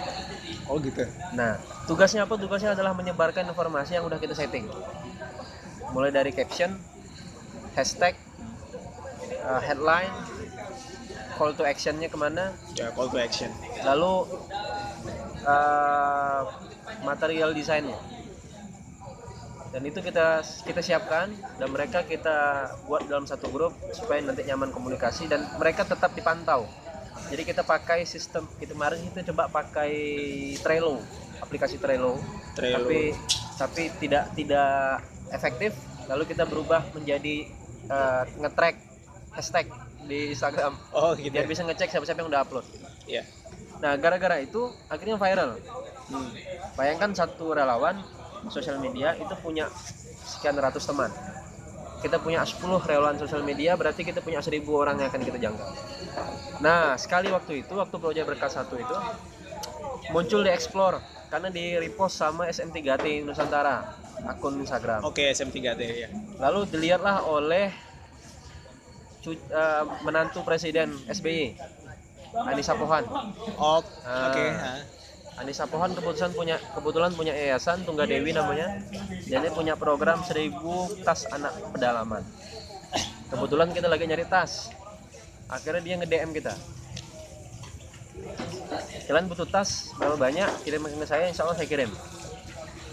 oh 0.70 0.78
gitu 0.80 1.04
Nah, 1.34 1.58
tugasnya 1.90 2.30
apa? 2.30 2.38
Tugasnya 2.38 2.78
adalah 2.78 2.94
menyebarkan 2.94 3.50
informasi 3.50 3.98
yang 3.98 4.06
udah 4.06 4.22
kita 4.22 4.38
setting. 4.38 4.70
Mulai 5.94 6.14
dari 6.14 6.30
caption, 6.30 6.78
hashtag, 7.74 8.14
uh, 9.42 9.62
headline, 9.62 10.14
call 11.38 11.54
to 11.58 11.66
actionnya 11.66 12.10
ke 12.10 12.18
mana, 12.18 12.54
ya 12.78 12.94
call 12.94 13.10
to 13.10 13.18
action 13.18 13.50
lalu 13.82 14.30
uh, 15.46 16.46
material 17.02 17.54
desainnya. 17.54 17.98
Dan 19.74 19.82
itu 19.90 20.06
kita 20.06 20.46
kita 20.46 20.82
siapkan 20.86 21.34
dan 21.58 21.68
mereka 21.74 22.06
kita 22.06 22.70
buat 22.86 23.10
dalam 23.10 23.26
satu 23.26 23.50
grup 23.50 23.74
supaya 23.90 24.22
nanti 24.22 24.46
nyaman 24.46 24.70
komunikasi 24.70 25.26
dan 25.26 25.42
mereka 25.58 25.82
tetap 25.82 26.14
dipantau. 26.14 26.70
Jadi 27.34 27.42
kita 27.42 27.66
pakai 27.66 28.06
sistem 28.06 28.46
kita 28.62 28.78
kemarin 28.78 29.02
kita 29.10 29.34
coba 29.34 29.50
pakai 29.50 29.94
Trello, 30.62 31.02
aplikasi 31.42 31.82
Trello. 31.82 32.22
Trello. 32.54 32.86
Tapi 32.86 33.18
tapi 33.58 33.84
tidak 33.98 34.30
tidak 34.38 35.02
efektif. 35.34 35.74
Lalu 36.06 36.30
kita 36.30 36.46
berubah 36.46 36.86
menjadi 36.94 37.50
uh, 37.90 38.30
nge-track 38.46 38.78
hashtag 39.34 39.66
di 40.04 40.36
Instagram 40.36 40.76
oh 40.92 41.16
gitu 41.16 41.32
biar 41.32 41.48
bisa 41.48 41.64
ngecek 41.66 41.90
siapa-siapa 41.90 42.22
yang 42.22 42.30
udah 42.30 42.44
upload. 42.46 42.68
ya 43.10 43.26
Nah, 43.84 44.00
gara-gara 44.00 44.40
itu 44.40 44.72
akhirnya 44.88 45.20
viral. 45.20 45.60
Hmm. 46.08 46.32
Bayangkan 46.80 47.12
satu 47.12 47.52
relawan 47.52 48.00
sosial 48.50 48.80
media 48.80 49.16
itu 49.16 49.34
punya 49.40 49.68
sekian 50.24 50.56
ratus 50.56 50.84
teman. 50.84 51.12
kita 52.04 52.20
punya 52.20 52.44
10 52.44 52.60
relawan 52.84 53.16
sosial 53.16 53.48
media 53.48 53.80
berarti 53.80 54.04
kita 54.04 54.20
punya 54.20 54.44
1000 54.44 54.60
orang 54.68 55.00
yang 55.00 55.08
akan 55.08 55.24
kita 55.24 55.40
jangkau 55.40 55.70
nah 56.60 57.00
sekali 57.00 57.32
waktu 57.32 57.64
itu 57.64 57.72
waktu 57.72 57.96
proyek 57.96 58.28
berkas 58.28 58.60
satu 58.60 58.76
itu 58.76 58.92
muncul 60.12 60.44
di 60.44 60.52
explore 60.52 61.00
karena 61.32 61.48
di 61.48 61.80
repost 61.80 62.20
sama 62.20 62.52
SM3T 62.52 63.24
Nusantara 63.24 63.88
akun 64.28 64.60
Instagram 64.60 65.00
Oke, 65.02 65.32
SM3T 65.32 65.82
ya. 65.82 66.10
lalu 66.44 66.68
dilihatlah 66.68 67.24
oleh 67.24 67.72
eh, 69.26 69.84
menantu 70.04 70.44
presiden 70.44 70.92
SBY 71.08 71.56
Anissa 72.44 72.76
Pohan 72.76 73.08
Oh, 73.56 73.80
oke. 73.80 74.46
ha. 74.52 74.76
Anissa 75.34 75.66
Pohan 75.66 75.98
kebetulan 75.98 76.30
punya 76.30 76.58
kebetulan 76.78 77.12
punya 77.18 77.34
yayasan 77.34 77.82
Tunggal 77.82 78.06
Dewi 78.06 78.38
namanya. 78.38 78.78
Dan 79.26 79.42
dia 79.42 79.52
punya 79.54 79.74
program 79.74 80.22
1000 80.22 80.54
tas 81.02 81.26
anak 81.34 81.54
pedalaman. 81.74 82.22
Kebetulan 83.34 83.74
kita 83.74 83.90
lagi 83.90 84.06
nyari 84.06 84.26
tas. 84.30 84.70
Akhirnya 85.50 85.82
dia 85.82 85.96
nge 85.98 86.08
DM 86.10 86.32
kita. 86.38 86.54
Kalian 89.10 89.26
butuh 89.26 89.50
tas 89.50 89.90
berapa 89.98 90.22
banyak? 90.22 90.50
Kirim 90.62 90.86
ke 90.86 91.08
saya 91.10 91.26
insya 91.26 91.50
Allah 91.50 91.58
saya 91.58 91.66
kirim. 91.66 91.90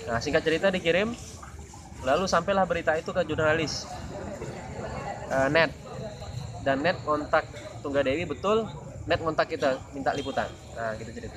Nah 0.09 0.17
singkat 0.25 0.41
cerita 0.41 0.73
dikirim. 0.73 1.13
Lalu 2.01 2.25
sampailah 2.25 2.65
berita 2.65 2.97
itu 2.97 3.13
ke 3.13 3.21
jurnalis 3.29 3.85
eh, 5.29 5.49
net. 5.53 5.77
Dan 6.65 6.81
net 6.81 6.97
kontak 7.05 7.45
Tunggal 7.85 8.09
Dewi 8.09 8.25
betul 8.25 8.65
net 9.05 9.21
kontak 9.21 9.53
kita 9.53 9.77
minta 9.93 10.17
liputan. 10.17 10.49
Nah 10.73 10.97
gitu 10.97 11.13
cerita 11.13 11.37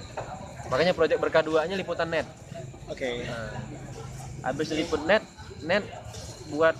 makanya 0.68 0.94
proyek 0.96 1.20
berkah 1.20 1.44
duanya 1.44 1.76
liputan 1.76 2.08
net 2.08 2.28
Oke. 2.88 3.24
nah, 3.28 3.52
habis 4.44 4.68
diliput 4.70 5.02
net 5.04 5.24
net 5.64 5.84
buat 6.52 6.76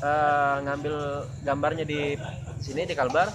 eh, 0.00 0.56
ngambil 0.64 0.94
gambarnya 1.44 1.84
di 1.84 2.16
sini 2.60 2.88
di 2.88 2.96
Kalbar 2.96 3.28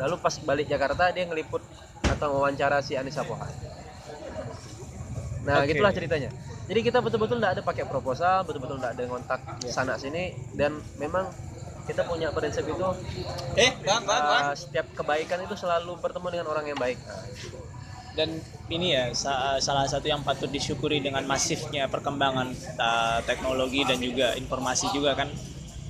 lalu 0.00 0.14
pas 0.18 0.34
balik 0.40 0.66
Jakarta 0.66 1.12
dia 1.12 1.28
ngeliput 1.28 1.60
atau 2.08 2.40
wawancara 2.40 2.80
si 2.80 2.96
Anissa 2.96 3.22
Pohan 3.22 3.52
nah 5.42 5.62
Oke. 5.62 5.74
gitulah 5.74 5.92
ceritanya 5.92 6.30
jadi 6.70 6.80
kita 6.80 6.98
betul-betul 7.02 7.42
tidak 7.42 7.52
ada 7.58 7.62
pakai 7.66 7.84
proposal 7.84 8.46
betul-betul 8.46 8.78
tidak 8.78 8.92
ada 8.96 9.04
kontak 9.10 9.40
Iya. 9.60 9.70
sana 9.74 9.94
sini 9.98 10.32
dan 10.54 10.78
memang 10.96 11.28
kita 11.82 12.06
punya 12.06 12.30
prinsip 12.30 12.62
itu 12.62 12.86
Eh, 13.58 13.74
bang, 13.84 14.02
bang, 14.06 14.22
bang. 14.22 14.44
eh, 14.48 14.54
setiap 14.54 14.86
kebaikan 14.96 15.42
itu 15.44 15.58
selalu 15.58 15.98
bertemu 15.98 16.26
dengan 16.30 16.46
orang 16.48 16.66
yang 16.70 16.78
baik 16.78 16.96
Nah, 17.02 17.20
Dan 18.12 18.44
ini 18.68 18.92
ya 18.92 19.08
sa- 19.16 19.56
salah 19.56 19.88
satu 19.88 20.04
yang 20.04 20.20
patut 20.20 20.52
disyukuri 20.52 21.00
dengan 21.00 21.24
masifnya 21.24 21.88
perkembangan 21.88 22.52
teknologi 23.24 23.88
dan 23.88 23.98
juga 24.00 24.36
informasi 24.36 24.92
juga 24.92 25.16
kan. 25.16 25.32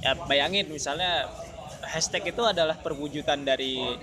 Ya 0.02 0.14
bayangin 0.26 0.70
misalnya 0.70 1.26
hashtag 1.82 2.30
itu 2.30 2.42
adalah 2.46 2.78
perwujudan 2.78 3.42
dari 3.42 3.98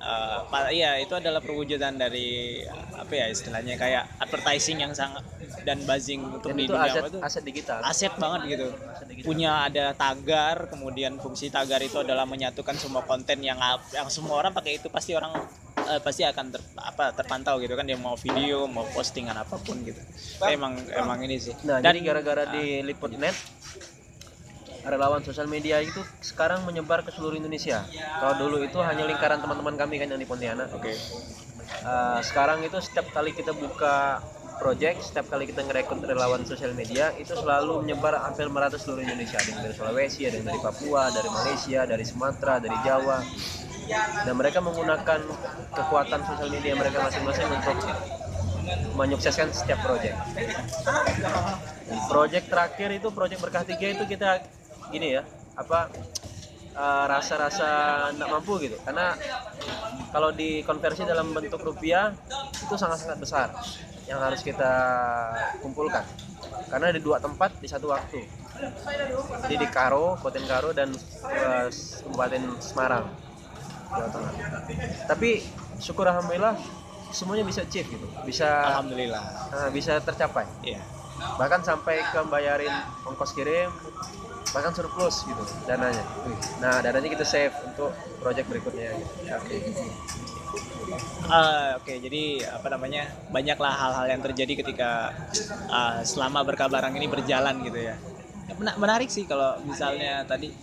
uh, 0.00 0.70
iya 0.72 0.98
itu 1.00 1.12
adalah 1.16 1.40
perwujudan 1.40 1.96
dari 1.96 2.60
uh, 2.64 3.02
apa 3.02 3.12
ya 3.12 3.26
istilahnya 3.30 3.74
kayak 3.76 4.04
advertising 4.20 4.82
yang 4.82 4.92
sangat 4.92 5.22
dan 5.62 5.82
buzzing 5.82 6.22
untuk 6.26 6.54
dan 6.54 6.58
di 6.58 6.64
itu 6.66 6.74
dunia 6.74 6.90
aset 6.90 7.02
itu? 7.10 7.18
aset 7.22 7.42
digital. 7.44 7.78
Aset 7.82 8.14
banget 8.18 8.40
gitu. 8.56 8.68
Aset 8.72 9.06
digital. 9.10 9.26
punya 9.26 9.50
ada 9.66 9.86
tagar 9.94 10.56
kemudian 10.70 11.18
fungsi 11.18 11.50
tagar 11.50 11.82
itu 11.82 11.98
adalah 11.98 12.24
menyatukan 12.24 12.76
semua 12.78 13.02
konten 13.02 13.42
yang 13.42 13.58
yang 13.90 14.08
semua 14.10 14.38
orang 14.38 14.52
pakai 14.54 14.78
itu 14.78 14.86
pasti 14.92 15.14
orang 15.16 15.34
eh, 15.86 16.00
pasti 16.02 16.22
akan 16.22 16.54
ter, 16.54 16.62
apa 16.78 17.14
terpantau 17.14 17.58
gitu 17.58 17.74
kan. 17.74 17.86
Dia 17.86 17.98
mau 17.98 18.14
video 18.14 18.70
mau 18.70 18.86
postingan 18.94 19.34
apa 19.34 19.58
pun 19.58 19.82
gitu. 19.82 19.98
Emang 20.46 20.78
emang 20.94 21.18
ini 21.26 21.36
sih. 21.40 21.54
Nah, 21.66 21.82
dan 21.82 21.98
gara-gara 22.02 22.46
di 22.54 22.84
liput 22.86 23.10
net 23.18 23.34
relawan 24.86 25.20
sosial 25.26 25.50
media 25.50 25.82
itu 25.82 25.98
sekarang 26.22 26.62
menyebar 26.62 27.02
ke 27.02 27.10
seluruh 27.10 27.36
Indonesia. 27.36 27.82
Kalau 27.92 28.34
dulu 28.38 28.62
itu 28.62 28.78
hanya 28.80 29.04
lingkaran 29.04 29.42
teman-teman 29.42 29.74
kami 29.74 29.98
kan 29.98 30.08
yang 30.08 30.20
di 30.22 30.28
Pontianak. 30.28 30.70
oke 30.72 30.94
Eh, 31.66 32.20
sekarang 32.22 32.62
itu 32.62 32.78
setiap 32.78 33.10
kali 33.10 33.34
kita 33.34 33.50
buka 33.50 34.22
project, 34.56 35.02
setiap 35.02 35.28
kali 35.28 35.50
kita 35.50 35.66
ngerekrut 35.66 36.00
relawan 36.06 36.46
sosial 36.46 36.72
media 36.72 37.12
itu 37.18 37.36
selalu 37.36 37.84
menyebar 37.84 38.16
hampir 38.22 38.48
merata 38.48 38.78
seluruh 38.78 39.02
Indonesia. 39.02 39.36
Ada 39.36 39.50
yang 39.50 39.60
dari 39.66 39.74
Sulawesi, 39.74 40.20
ada 40.24 40.36
yang 40.40 40.46
dari 40.48 40.60
Papua, 40.62 41.10
dari 41.12 41.28
Malaysia, 41.28 41.80
dari 41.84 42.04
Sumatera, 42.06 42.62
dari 42.62 42.78
Jawa. 42.86 43.18
Dan 44.26 44.34
mereka 44.34 44.58
menggunakan 44.58 45.20
kekuatan 45.70 46.20
sosial 46.26 46.50
media 46.50 46.74
mereka 46.74 47.06
masing-masing 47.06 47.46
untuk 47.54 47.76
menyukseskan 48.98 49.54
setiap 49.54 49.78
project. 49.86 50.16
Project 52.10 52.46
terakhir 52.50 52.88
itu 52.98 53.08
project 53.14 53.40
berkah 53.42 53.62
tiga 53.62 53.86
itu 53.94 54.04
kita 54.10 54.42
gini 54.92 55.18
ya 55.18 55.22
apa 55.56 55.90
eh, 56.76 57.04
rasa-rasa 57.08 57.68
tidak 58.12 58.28
mampu 58.28 58.60
gitu. 58.60 58.76
Karena 58.84 59.16
kalau 60.12 60.30
dikonversi 60.32 61.08
dalam 61.08 61.32
bentuk 61.32 61.60
rupiah 61.64 62.12
itu 62.52 62.74
sangat-sangat 62.76 63.18
besar 63.18 63.48
yang 64.06 64.22
harus 64.22 64.40
kita 64.44 64.72
kumpulkan. 65.60 66.04
Karena 66.70 66.92
di 66.94 67.00
dua 67.02 67.18
tempat 67.18 67.58
di 67.58 67.68
satu 67.68 67.90
waktu. 67.90 68.22
Jadi 69.44 69.54
di 69.60 69.68
Karo, 69.68 70.16
Kabupaten 70.16 70.44
Karo 70.48 70.70
dan 70.72 70.88
Kabupaten 72.00 72.42
Semarang 72.56 73.04
Jawa 73.92 74.08
Tengah. 74.08 74.32
Tapi 75.04 75.44
syukur 75.76 76.08
alhamdulillah 76.08 76.56
semuanya 77.12 77.44
bisa 77.44 77.62
achieve 77.62 77.86
gitu. 77.88 78.06
Bisa 78.24 78.48
alhamdulillah. 78.72 79.24
Eh, 79.52 79.70
bisa 79.76 80.00
tercapai. 80.00 80.48
Iya. 80.64 80.80
Bahkan 81.36 81.64
sampai 81.64 82.00
ke 82.00 82.20
bayarin 82.28 82.72
ongkos 83.08 83.32
kirim 83.36 83.72
bahkan 84.50 84.72
surplus 84.72 85.24
gitu 85.24 85.42
dananya 85.64 86.04
nah 86.58 86.78
dananya 86.78 87.08
kita 87.08 87.24
save 87.24 87.54
untuk 87.64 87.90
project 88.18 88.46
berikutnya 88.46 88.94
gitu. 88.94 89.10
Eh, 91.26 91.70
oke 91.74 91.92
jadi 91.98 92.22
apa 92.48 92.70
namanya 92.70 93.02
banyaklah 93.28 93.74
hal-hal 93.74 94.06
yang 94.06 94.22
terjadi 94.22 94.62
ketika 94.62 95.10
eh, 95.66 95.98
selama 96.02 96.46
berkabarang 96.46 96.94
ini 96.94 97.06
berjalan 97.06 97.58
gitu 97.62 97.80
ya 97.82 97.96
Mena- 98.54 98.78
menarik 98.78 99.10
sih 99.10 99.26
kalau 99.26 99.58
misalnya 99.66 100.22
tadi 100.22 100.54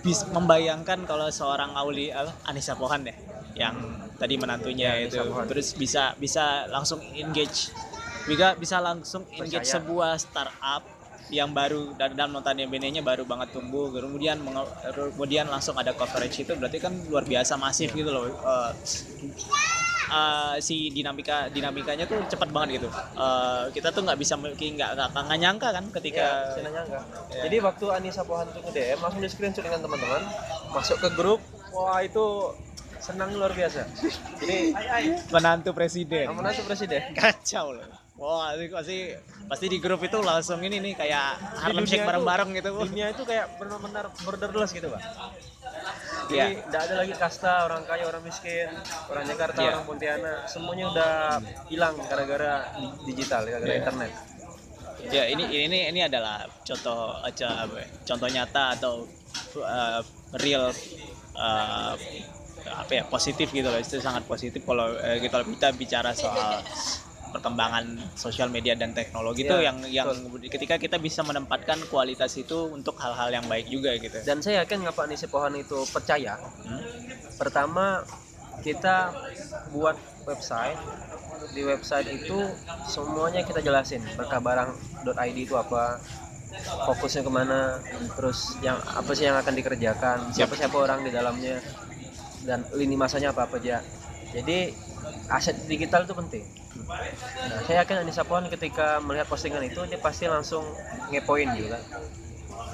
bis 0.00 0.22
membayangkan 0.30 1.02
kalau 1.02 1.26
seorang 1.28 1.74
Auli 1.74 2.12
apa, 2.12 2.30
Anissa 2.46 2.78
Pohan 2.78 3.02
ya 3.02 3.16
yang 3.54 3.74
tadi 4.14 4.38
menantunya 4.38 4.94
Ya, 4.96 5.10
itu 5.10 5.18
Pohan. 5.18 5.50
terus 5.50 5.74
bisa 5.74 6.14
bisa 6.14 6.70
langsung 6.70 7.02
engage 7.10 7.74
bisa 8.24 8.54
bisa 8.54 8.78
langsung 8.78 9.26
engage 9.28 9.66
Percaya. 9.66 9.74
sebuah 9.76 10.12
startup 10.16 10.82
yang 11.32 11.50
baru 11.56 11.96
dan 11.96 12.12
dan 12.12 12.28
notabene-nya 12.28 13.00
baru 13.00 13.24
banget 13.24 13.56
tumbuh 13.56 13.88
kemudian 13.88 14.36
kemudian 15.16 15.48
langsung 15.48 15.72
ada 15.80 15.96
coverage 15.96 16.44
itu 16.44 16.52
berarti 16.52 16.78
kan 16.82 16.92
luar 17.08 17.24
biasa 17.24 17.56
masif 17.56 17.92
gitu 17.96 18.12
loh 18.12 18.28
Eh, 18.28 18.70
eh, 20.12 20.56
si 20.60 20.92
dinamika 20.92 21.48
dinamikanya 21.48 22.04
tuh 22.04 22.20
cepat 22.28 22.52
banget 22.52 22.80
gitu 22.80 22.88
Eh, 22.92 23.64
kita 23.72 23.88
tuh 23.88 24.04
nggak 24.04 24.18
bisa 24.20 24.36
mungkin 24.36 24.76
nggak 24.76 24.90
nggak 24.94 25.08
nggak 25.16 25.38
nyangka 25.40 25.68
kan 25.72 25.84
ketika 25.96 26.26
saya 26.52 26.70
nyangka. 26.70 27.00
Ya. 27.32 27.48
Jadi 27.48 27.56
waktu 27.64 27.84
Anissa 27.88 28.22
Pohan 28.26 28.46
tuh 28.52 28.60
nge-DM 28.68 28.98
langsung 29.00 29.22
di 29.24 29.30
screenshot 29.32 29.64
dengan 29.64 29.80
teman-teman, 29.80 30.22
masuk 30.76 30.98
ke 31.00 31.08
grup, 31.16 31.40
wah 31.72 32.04
itu 32.04 32.52
senang 33.00 33.32
luar 33.36 33.52
biasa. 33.56 33.84
Jadi 34.40 34.76
menantu 35.32 35.70
presiden 35.72 36.28
amanah 36.28 36.52
tuh 36.52 36.64
presiden. 36.68 37.00
kacau 37.16 37.72
loh 37.72 38.03
wah 38.14 38.54
itu 38.54 38.70
pasti 38.70 38.98
pasti 39.50 39.66
di 39.66 39.78
grup 39.82 40.00
itu 40.06 40.18
langsung 40.22 40.62
ini 40.62 40.78
nih 40.78 40.94
kayak 40.94 41.58
Harlem 41.60 41.84
Shake 41.84 42.06
bareng-bareng 42.06 42.54
gitu 42.54 42.70
Dunia 42.86 43.10
itu 43.10 43.26
kayak 43.26 43.58
benar-benar 43.58 44.14
borderless 44.22 44.70
gitu, 44.70 44.88
Pak. 44.88 45.02
Jadi 46.24 46.38
Iya. 46.40 46.46
tidak 46.64 46.80
ada 46.88 46.94
lagi 47.04 47.14
kasta 47.20 47.52
orang 47.68 47.82
kaya, 47.84 48.08
orang 48.08 48.22
miskin, 48.24 48.70
orang 49.12 49.24
Jakarta, 49.28 49.60
Iya. 49.60 49.70
orang 49.76 49.84
Pontianak, 49.84 50.38
semuanya 50.48 50.84
udah 50.88 51.12
hilang 51.68 51.94
gara-gara 52.00 52.72
di- 52.80 53.12
digital, 53.12 53.44
gara-gara 53.44 53.72
Iya. 53.72 53.80
internet. 53.84 54.12
ya 55.04 55.28
ini 55.28 55.44
ini 55.68 55.92
ini 55.92 56.00
adalah 56.00 56.48
contoh 56.64 57.20
ya, 57.28 57.52
contoh 58.08 58.24
nyata 58.24 58.72
atau 58.72 59.04
uh, 59.60 60.00
real 60.40 60.72
uh, 61.36 61.92
apa 62.72 62.92
ya 62.96 63.04
positif 63.04 63.52
gitu 63.52 63.68
loh 63.68 63.76
itu 63.76 64.00
sangat 64.00 64.24
positif 64.24 64.64
kalau 64.64 64.96
eh, 64.96 65.20
kalau 65.28 65.44
kita 65.44 65.76
bicara 65.76 66.16
soal 66.16 66.64
perkembangan 67.34 68.14
sosial 68.14 68.46
media 68.46 68.78
dan 68.78 68.94
teknologi 68.94 69.42
itu 69.42 69.58
Iya, 69.58 69.74
yang 69.74 69.78
yang 69.90 70.08
ketika 70.46 70.78
kita 70.78 71.02
bisa 71.02 71.26
menempatkan 71.26 71.82
kualitas 71.90 72.30
itu 72.38 72.70
untuk 72.70 72.94
hal-hal 73.02 73.34
yang 73.34 73.46
baik 73.50 73.66
juga 73.66 73.90
gitu. 73.98 74.22
Dan 74.22 74.38
saya 74.38 74.62
yakin 74.62 74.86
ngapa 74.86 75.10
Anissa 75.10 75.26
Pohan 75.26 75.58
itu 75.58 75.82
percaya. 75.90 76.38
Hmm? 76.38 76.82
Pertama 77.34 78.06
kita 78.62 79.10
buat 79.74 79.98
website. 80.30 80.78
Di 81.50 81.66
website 81.66 82.08
itu 82.14 82.38
semuanya 82.86 83.42
kita 83.42 83.58
jelasin 83.58 84.06
berkabarang.id 84.14 85.36
itu 85.36 85.58
apa 85.58 85.98
fokusnya 86.86 87.26
ke 87.26 87.32
mana 87.34 87.82
terus 88.14 88.54
yang 88.62 88.78
apa 88.78 89.10
sih 89.10 89.26
yang 89.26 89.34
akan 89.34 89.58
dikerjakan 89.58 90.30
siapa 90.30 90.54
siapa 90.54 90.78
orang 90.78 91.02
di 91.02 91.10
dalamnya 91.10 91.58
dan 92.46 92.62
lini 92.78 92.94
masanya 92.94 93.34
apa 93.34 93.50
apa 93.50 93.58
aja. 93.58 93.82
Jadi 94.30 94.70
aset 95.28 95.66
digital 95.66 96.06
itu 96.06 96.14
penting 96.14 96.63
nah, 96.82 97.60
saya 97.64 97.86
yakin 97.86 98.02
Anissa 98.02 98.26
Pohan 98.26 98.50
ketika 98.50 98.98
melihat 98.98 99.30
postingan 99.30 99.62
itu 99.62 99.82
dia 99.86 100.00
pasti 100.02 100.26
langsung 100.26 100.66
ngepoin 101.14 101.54
gitu 101.54 101.70
kan. 101.70 101.82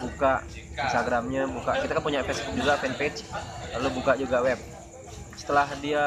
Buka 0.01 0.33
Instagramnya 0.81 1.45
buka. 1.53 1.77
Kita 1.85 1.93
kan 1.93 2.03
punya 2.03 2.25
Facebook 2.25 2.57
juga 2.57 2.81
fanpage. 2.81 3.29
Lalu 3.77 3.89
buka 4.01 4.17
juga 4.17 4.41
web. 4.41 4.59
Setelah 5.37 5.69
dia 5.79 6.05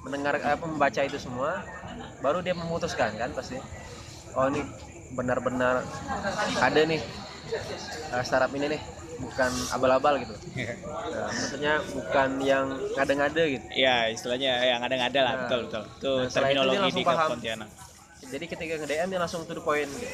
mendengar 0.00 0.40
apa 0.40 0.64
membaca 0.64 1.00
itu 1.04 1.20
semua 1.20 1.60
baru 2.24 2.40
dia 2.40 2.56
memutuskan 2.56 3.12
kan 3.20 3.36
pasti 3.36 3.60
oh 4.32 4.48
ini 4.48 4.64
benar-benar 5.12 5.84
ada 6.56 6.80
nih 6.88 7.02
uh, 8.14 8.22
startup 8.24 8.48
ini 8.56 8.76
nih 8.76 8.80
bukan 9.20 9.50
abal-abal 9.70 10.14
gitu 10.18 10.32
Nah, 10.32 11.28
maksudnya 11.36 11.72
bukan 11.86 12.28
yang 12.40 12.64
ngada-ngada 12.94 13.42
gitu 13.46 13.66
ya 13.70 14.08
istilahnya 14.08 14.50
yang 14.66 14.80
ada-ada 14.80 15.20
lah 15.20 15.32
Nah. 15.32 15.40
betul 15.44 15.60
betul 15.66 15.82
itu 15.92 16.12
Nah, 16.16 16.30
terminologi 16.32 16.88
di. 16.90 17.02
Pontianak 17.04 17.68
jadi 18.22 18.44
ketika 18.46 18.74
nge-DM 18.76 19.08
dia 19.08 19.18
langsung 19.18 19.42
to 19.42 19.52
the 19.52 19.60
point 19.60 19.88
gitu. 19.90 20.12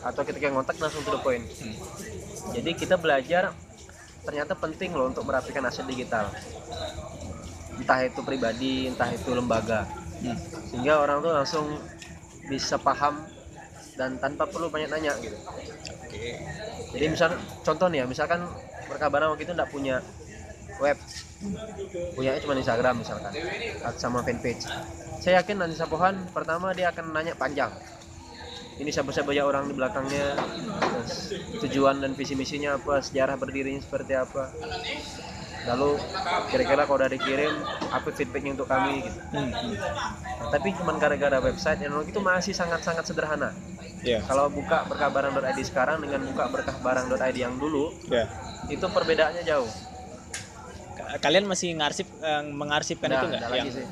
atau 0.00 0.22
ketika 0.22 0.46
ngontak 0.48 0.76
langsung 0.76 1.02
to 1.02 1.10
the 1.10 1.20
point 1.20 1.44
Hmm. 1.56 1.74
jadi 2.50 2.70
kita 2.72 2.94
belajar 2.96 3.50
ternyata 4.22 4.54
penting 4.54 4.90
loh 4.90 5.06
untuk 5.06 5.22
merapikan 5.22 5.62
aset 5.62 5.86
digital 5.86 6.30
entah 7.76 8.00
itu 8.02 8.20
pribadi 8.20 8.88
entah 8.88 9.10
itu 9.10 9.30
lembaga 9.30 9.86
Hmm. 10.16 10.32
sehingga 10.64 10.98
orang 10.98 11.20
tuh 11.20 11.30
langsung 11.30 11.66
bisa 12.44 12.74
paham 12.76 13.20
dan 13.94 14.16
tanpa 14.16 14.46
perlu 14.46 14.66
banyak 14.66 14.88
nanya 14.88 15.12
gitu 15.18 15.36
jadi 16.96 17.06
misal 17.12 17.30
contoh 17.66 17.86
nih 17.92 18.02
ya 18.02 18.06
misalkan 18.08 18.40
perkabaran 18.88 19.34
waktu 19.34 19.44
itu 19.44 19.52
nggak 19.52 19.70
punya 19.70 20.00
web. 20.80 20.98
Punya 22.16 22.32
cuma 22.40 22.56
Instagram 22.56 23.04
misalkan 23.04 23.34
sama 24.00 24.24
fanpage. 24.24 24.64
Saya 25.20 25.40
yakin 25.44 25.56
nanti 25.60 25.76
Sapohan 25.76 26.16
pertama 26.32 26.72
dia 26.72 26.88
akan 26.92 27.12
nanya 27.12 27.34
panjang. 27.36 27.72
Ini 28.76 28.90
siapa-siapa 28.92 29.32
ya 29.32 29.44
orang 29.48 29.68
di 29.68 29.74
belakangnya 29.76 30.36
tujuan 31.64 31.96
dan 32.04 32.12
visi 32.12 32.36
misinya 32.36 32.76
apa 32.76 33.00
sejarah 33.00 33.36
berdirinya 33.40 33.80
seperti 33.80 34.12
apa 34.12 34.52
lalu 35.66 35.98
kira-kira 36.48 36.82
kalau 36.82 36.96
udah 36.96 37.10
dikirim 37.10 37.52
apa 37.88 38.08
feedbacknya 38.08 38.54
untuk 38.54 38.66
kami 38.66 39.02
gitu. 39.02 39.18
Hmm. 39.32 39.50
Nah, 39.50 40.48
tapi 40.48 40.70
cuma 40.72 40.94
gara-gara 40.94 41.38
website 41.38 41.82
yang 41.82 41.98
itu 42.00 42.18
masih 42.18 42.54
sangat-sangat 42.54 43.02
sederhana. 43.02 43.50
Ya 44.00 44.22
kalau 44.22 44.46
buka 44.46 44.86
berkabaran.id 44.86 45.58
sekarang 45.60 45.98
dengan 45.98 46.22
buka 46.24 46.46
berkahbarang.id 46.48 47.36
yang 47.36 47.58
dulu 47.58 47.90
ya 48.06 48.30
itu 48.66 48.82
perbedaannya 48.82 49.42
jauh. 49.42 49.66
Ka- 50.94 51.18
kalian 51.20 51.44
masih 51.44 51.74
ngarsip 51.74 52.06
eh, 52.20 52.42
mengarsipkan 52.46 53.08
Nah, 53.08 53.18
itu 53.18 53.26
nggak? 53.28 53.42
lagi 53.48 53.70
sih 53.72 53.86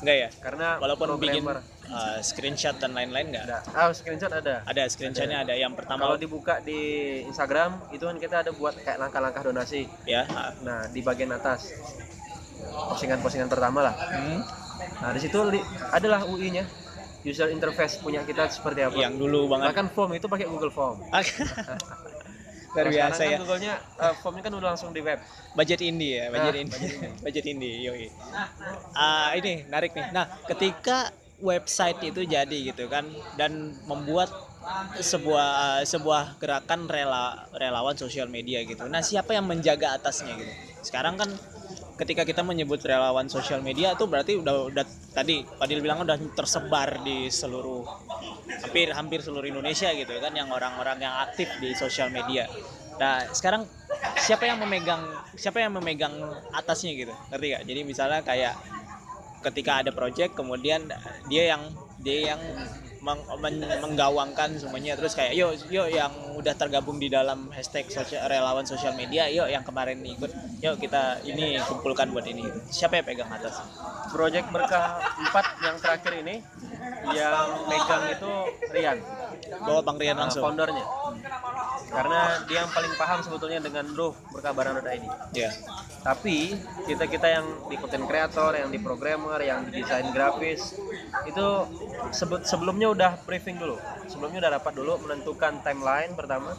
enggak 0.00 0.16
ya? 0.16 0.28
Karena 0.40 0.68
walaupun 0.80 1.16
bikin 1.20 1.44
eh, 1.44 2.18
screenshot 2.24 2.76
dan 2.80 2.96
lain-lain 2.96 3.32
nggak? 3.32 3.44
Ada 3.46 3.58
ah 3.76 3.90
screenshot 3.92 4.32
ada. 4.32 4.64
Ada 4.64 4.82
screenshotnya 4.90 5.44
ada. 5.44 5.54
yang 5.54 5.72
pertama 5.76 6.08
kalau 6.08 6.18
dibuka 6.20 6.58
di 6.64 6.80
Instagram 7.24 7.78
itu 7.94 8.04
kan 8.04 8.16
kita 8.16 8.36
ada 8.46 8.50
buat 8.54 8.74
kayak 8.80 8.98
langkah-langkah 8.98 9.42
donasi. 9.46 9.86
Ya 10.04 10.24
ah, 10.30 10.52
nah 10.64 10.88
di 10.88 11.00
bagian 11.04 11.32
atas. 11.32 11.72
Postingan-postingan 12.60 13.48
pertama 13.48 13.88
lah. 13.88 13.94
Hmm, 13.96 14.40
nah 15.00 15.10
di 15.16 15.20
situ 15.20 15.36
adalah 15.92 16.28
UI-nya 16.28 16.64
user 17.24 17.52
interface 17.52 18.00
punya 18.00 18.24
kita 18.24 18.48
seperti 18.48 18.80
apa. 18.84 18.96
Yang 18.96 19.20
dulu 19.20 19.52
banget. 19.52 19.72
Bahkan 19.72 19.86
form 19.92 20.10
itu 20.16 20.26
pakai 20.28 20.46
Google 20.48 20.72
Form 20.72 21.04
luar 22.70 22.86
biasa 22.86 23.18
sekarang 23.18 23.30
ya 23.30 23.36
kan 23.36 23.40
Google-nya 23.42 23.74
eh, 23.98 24.14
formnya 24.22 24.42
kan 24.46 24.52
udah 24.54 24.68
langsung 24.74 24.90
di 24.94 25.02
web. 25.02 25.18
Budget 25.58 25.80
indie 25.82 26.22
ya 26.22 26.26
budget 26.30 26.54
Nah, 26.54 26.62
indie 26.62 26.90
budget 27.24 27.44
indie. 27.50 27.74
yoi. 27.82 28.06
Ah, 28.94 29.34
ini 29.34 29.66
narik 29.66 29.92
nih. 29.94 30.06
Nah 30.14 30.26
ketika 30.46 31.10
website 31.40 31.98
itu 32.04 32.22
jadi 32.26 32.58
gitu 32.70 32.86
kan 32.86 33.06
dan 33.34 33.74
membuat 33.88 34.30
sebuah 35.00 35.82
sebuah 35.88 36.36
gerakan 36.42 36.84
rela 36.86 37.48
relawan 37.56 37.96
sosial 37.96 38.28
media 38.28 38.62
gitu. 38.66 38.86
Nah 38.86 39.00
siapa 39.00 39.34
yang 39.34 39.46
menjaga 39.48 39.96
atasnya 39.98 40.36
gitu? 40.36 40.52
Sekarang 40.84 41.16
kan 41.16 41.30
ketika 42.00 42.24
kita 42.24 42.40
menyebut 42.40 42.80
relawan 42.80 43.28
sosial 43.28 43.60
media 43.60 43.92
tuh 43.92 44.08
berarti 44.08 44.40
udah 44.40 44.72
udah 44.72 44.84
tadi 45.12 45.44
Fadil 45.44 45.84
bilang 45.84 46.00
udah 46.00 46.16
tersebar 46.32 47.04
di 47.04 47.28
seluruh 47.28 47.84
hampir 48.64 48.88
hampir 48.96 49.20
seluruh 49.20 49.44
Indonesia 49.44 49.92
gitu 49.92 50.08
kan 50.16 50.32
yang 50.32 50.48
orang-orang 50.48 50.96
yang 51.04 51.14
aktif 51.28 51.52
di 51.60 51.76
sosial 51.76 52.08
media. 52.08 52.48
Nah 52.96 53.28
sekarang 53.36 53.68
siapa 54.16 54.48
yang 54.48 54.56
memegang 54.64 55.04
siapa 55.36 55.60
yang 55.60 55.76
memegang 55.76 56.12
atasnya 56.56 56.96
gitu 56.96 57.12
ngerti 57.28 57.46
gak? 57.52 57.62
Jadi 57.68 57.80
misalnya 57.84 58.20
kayak 58.24 58.54
ketika 59.44 59.84
ada 59.84 59.92
project 59.92 60.32
kemudian 60.32 60.88
dia 61.28 61.52
yang 61.52 61.68
dia 62.00 62.32
yang 62.32 62.40
meng- 63.00 63.26
men- 63.40 63.80
menggawangkan 63.80 64.56
semuanya. 64.60 64.96
Terus 64.96 65.16
kayak 65.16 65.32
yuk 65.36 65.52
yuk 65.72 65.88
yang 65.88 66.12
udah 66.36 66.54
tergabung 66.56 67.00
di 67.00 67.08
dalam 67.08 67.48
hashtag 67.52 67.88
sosial 67.88 68.24
relawan 68.28 68.64
sosial 68.64 68.96
media 68.96 69.28
yuk 69.28 69.48
yang 69.48 69.64
kemarin 69.64 70.00
ikut 70.04 70.30
yuk 70.60 70.76
kita 70.80 71.20
ini 71.24 71.60
kumpulkan 71.64 72.12
buat 72.12 72.24
ini. 72.28 72.44
Siapa 72.68 73.00
yang 73.00 73.06
pegang 73.08 73.30
atas? 73.32 73.60
Project 74.12 74.46
berkah 74.52 75.00
4 75.00 75.66
yang 75.66 75.76
terakhir 75.80 76.12
ini 76.20 76.44
yang 77.14 77.66
megang 77.66 78.04
itu 78.12 78.32
Rian 78.70 78.98
bawa 79.62 79.80
bang 79.84 79.96
Rian 80.00 80.16
uh, 80.16 80.20
langsung. 80.26 80.42
foundernya. 80.44 80.84
Karena 81.90 82.20
dia 82.46 82.62
yang 82.62 82.70
paling 82.70 82.92
paham 82.94 83.18
sebetulnya 83.24 83.58
dengan 83.58 83.84
ruh 83.94 84.14
berkabaran.id 84.30 85.04
ya 85.34 85.50
tapi 86.00 86.56
kita 86.88 87.04
kita 87.04 87.28
yang 87.28 87.46
di 87.68 87.76
content 87.76 88.08
creator 88.08 88.56
yang 88.56 88.72
di 88.72 88.80
programmer 88.80 89.36
yang 89.44 89.68
di 89.68 89.84
desain 89.84 90.08
grafis 90.16 90.80
itu 91.28 91.46
sebut 92.16 92.48
sebelumnya 92.48 92.88
udah 92.88 93.10
briefing 93.28 93.60
dulu. 93.60 93.76
Sebelumnya 94.08 94.48
udah 94.48 94.52
rapat 94.56 94.72
dulu 94.80 94.96
menentukan 95.04 95.60
timeline 95.60 96.16
pertama 96.16 96.56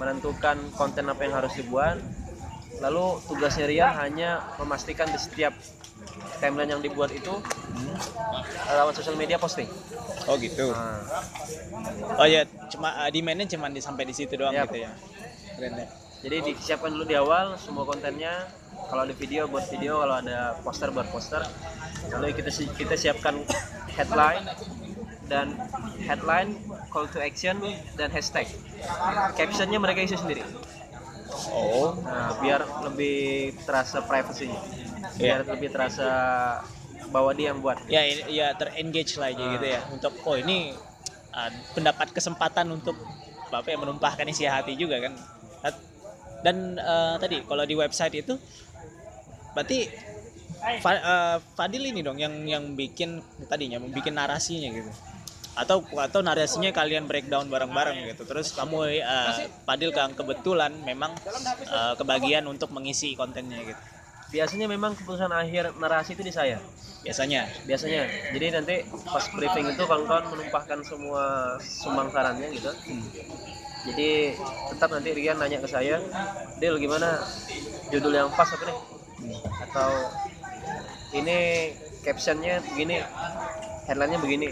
menentukan 0.00 0.56
konten 0.72 1.04
apa 1.12 1.20
yang 1.20 1.36
harus 1.36 1.52
dibuat. 1.52 2.00
Lalu 2.80 3.20
tugasnya 3.28 3.68
Rian 3.68 3.92
hanya 3.92 4.44
memastikan 4.56 5.08
di 5.12 5.20
setiap 5.20 5.52
timeline 6.38 6.70
yang 6.76 6.82
dibuat 6.82 7.10
itu 7.12 7.32
lawan 8.72 8.94
sosial 8.94 9.16
media 9.16 9.40
posting. 9.40 9.68
Oh 10.26 10.36
gitu. 10.36 10.70
Nah, 10.74 11.00
oh 12.18 12.26
ya 12.26 12.44
cuma 12.68 13.06
uh, 13.06 13.08
demandnya 13.08 13.46
cuma 13.56 13.70
di, 13.70 13.78
sampai 13.78 14.04
di 14.04 14.14
situ 14.14 14.34
doang 14.34 14.52
Yap. 14.52 14.68
gitu 14.68 14.84
ya? 14.84 14.90
Keren 15.56 15.72
deh 15.78 15.88
jadi 16.24 16.42
disiapkan 16.42 16.90
dulu 16.90 17.04
di 17.06 17.14
awal 17.14 17.54
semua 17.60 17.84
kontennya. 17.86 18.50
Kalau 18.90 19.06
ada 19.06 19.14
video 19.14 19.46
buat 19.46 19.68
video. 19.70 20.02
Kalau 20.02 20.16
ada 20.18 20.58
poster 20.64 20.88
buat 20.90 21.06
poster. 21.12 21.44
Lalu 22.10 22.34
kita 22.34 22.50
kita 22.74 22.94
siapkan 22.98 23.46
headline 23.94 24.42
dan 25.30 25.54
headline 26.02 26.58
call 26.90 27.06
to 27.06 27.22
action 27.22 27.62
dan 27.94 28.10
hashtag. 28.10 28.50
Captionnya 29.38 29.78
mereka 29.78 30.02
isi 30.02 30.18
sendiri 30.18 30.42
oh. 31.52 31.96
Nah, 32.00 32.36
biar 32.40 32.60
lebih 32.90 33.52
terasa 33.62 34.02
privacy 34.02 34.48
Iya. 35.16 35.40
biar 35.40 35.40
lebih 35.56 35.68
terasa 35.72 36.08
bahwa 37.08 37.30
dia 37.32 37.54
yang 37.54 37.62
buat. 37.62 37.78
Ya 37.86 38.02
ya 38.26 38.52
terengage 38.58 39.16
lah 39.16 39.30
aja 39.30 39.42
Ah. 39.44 39.52
gitu 39.56 39.66
ya. 39.66 39.80
Untuk 39.92 40.12
oh 40.26 40.36
ini 40.36 40.74
uh, 41.32 41.50
pendapat 41.72 42.10
kesempatan 42.12 42.66
untuk 42.72 42.98
bapak 43.48 43.70
yang 43.72 43.86
menumpahkan 43.86 44.26
isi 44.28 44.44
hati 44.44 44.74
juga 44.74 44.98
kan. 45.00 45.14
Dan 46.44 46.76
uh, 46.78 47.16
tadi 47.18 47.42
kalau 47.42 47.64
di 47.64 47.74
website 47.74 48.22
itu 48.22 48.36
berarti 49.56 49.88
Fa- 50.82 50.98
uh, 51.00 51.36
Fadil 51.54 51.94
ini 51.94 52.02
dong 52.02 52.18
yang 52.18 52.42
yang 52.44 52.74
bikin 52.74 53.22
tadinya 53.46 53.78
membikin 53.78 54.18
narasinya 54.18 54.68
gitu 54.68 54.90
atau 55.56 55.80
atau 55.96 56.20
narasinya 56.20 56.68
kalian 56.68 57.08
breakdown 57.08 57.48
bareng-bareng 57.48 58.12
gitu. 58.12 58.28
Terus 58.28 58.52
kamu 58.52 59.00
uh, 59.00 59.48
Fadil 59.64 59.90
yang 59.90 60.12
kebetulan 60.12 60.72
memang 60.84 61.16
uh, 61.72 61.96
kebagian 61.96 62.44
untuk 62.44 62.68
mengisi 62.76 63.16
kontennya 63.16 63.64
gitu. 63.64 63.82
Biasanya 64.26 64.66
memang 64.68 64.92
keputusan 64.98 65.32
akhir 65.32 65.72
narasi 65.80 66.12
itu 66.12 66.22
di 66.26 66.34
saya. 66.34 66.60
Biasanya? 67.00 67.48
Biasanya. 67.64 68.02
Jadi 68.36 68.46
nanti 68.52 68.74
pas 69.06 69.24
briefing 69.32 69.70
itu 69.70 69.82
kawan-kawan 69.86 70.28
menumpahkan 70.28 70.82
semua 70.84 71.56
sumbang 71.62 72.12
sarannya 72.12 72.52
gitu. 72.52 72.70
Jadi 73.86 74.34
tetap 74.74 74.90
nanti 74.90 75.14
Rian 75.14 75.38
nanya 75.38 75.62
ke 75.62 75.70
saya 75.70 76.02
Del 76.58 76.74
gimana? 76.82 77.22
Judul 77.94 78.18
yang 78.18 78.28
pas 78.34 78.50
apa 78.50 78.66
nih? 78.66 78.78
Atau 79.62 79.90
ini 81.14 81.38
captionnya 82.02 82.58
begini 82.66 82.98
headline-nya 83.86 84.18
begini 84.18 84.46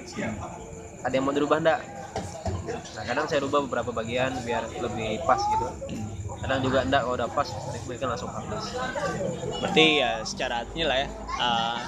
ada 1.05 1.13
yang 1.13 1.25
mau 1.29 1.35
dirubah 1.37 1.61
enggak 1.61 1.81
nah 2.65 3.05
kadang 3.05 3.29
saya 3.29 3.45
rubah 3.45 3.61
beberapa 3.69 3.93
bagian 3.93 4.33
biar 4.41 4.65
lebih 4.81 5.21
pas 5.29 5.37
gitu. 5.37 5.69
Kadang 6.41 6.61
juga 6.65 6.81
enggak 6.81 7.05
kalau 7.05 7.17
udah 7.21 7.29
pas 7.29 7.49
mereka 7.85 8.05
langsung 8.09 8.33
publish 8.33 8.73
berarti 9.61 9.85
ya 10.01 10.25
secara 10.25 10.65
inilah 10.73 11.05
ya 11.05 11.09
uh, 11.41 11.79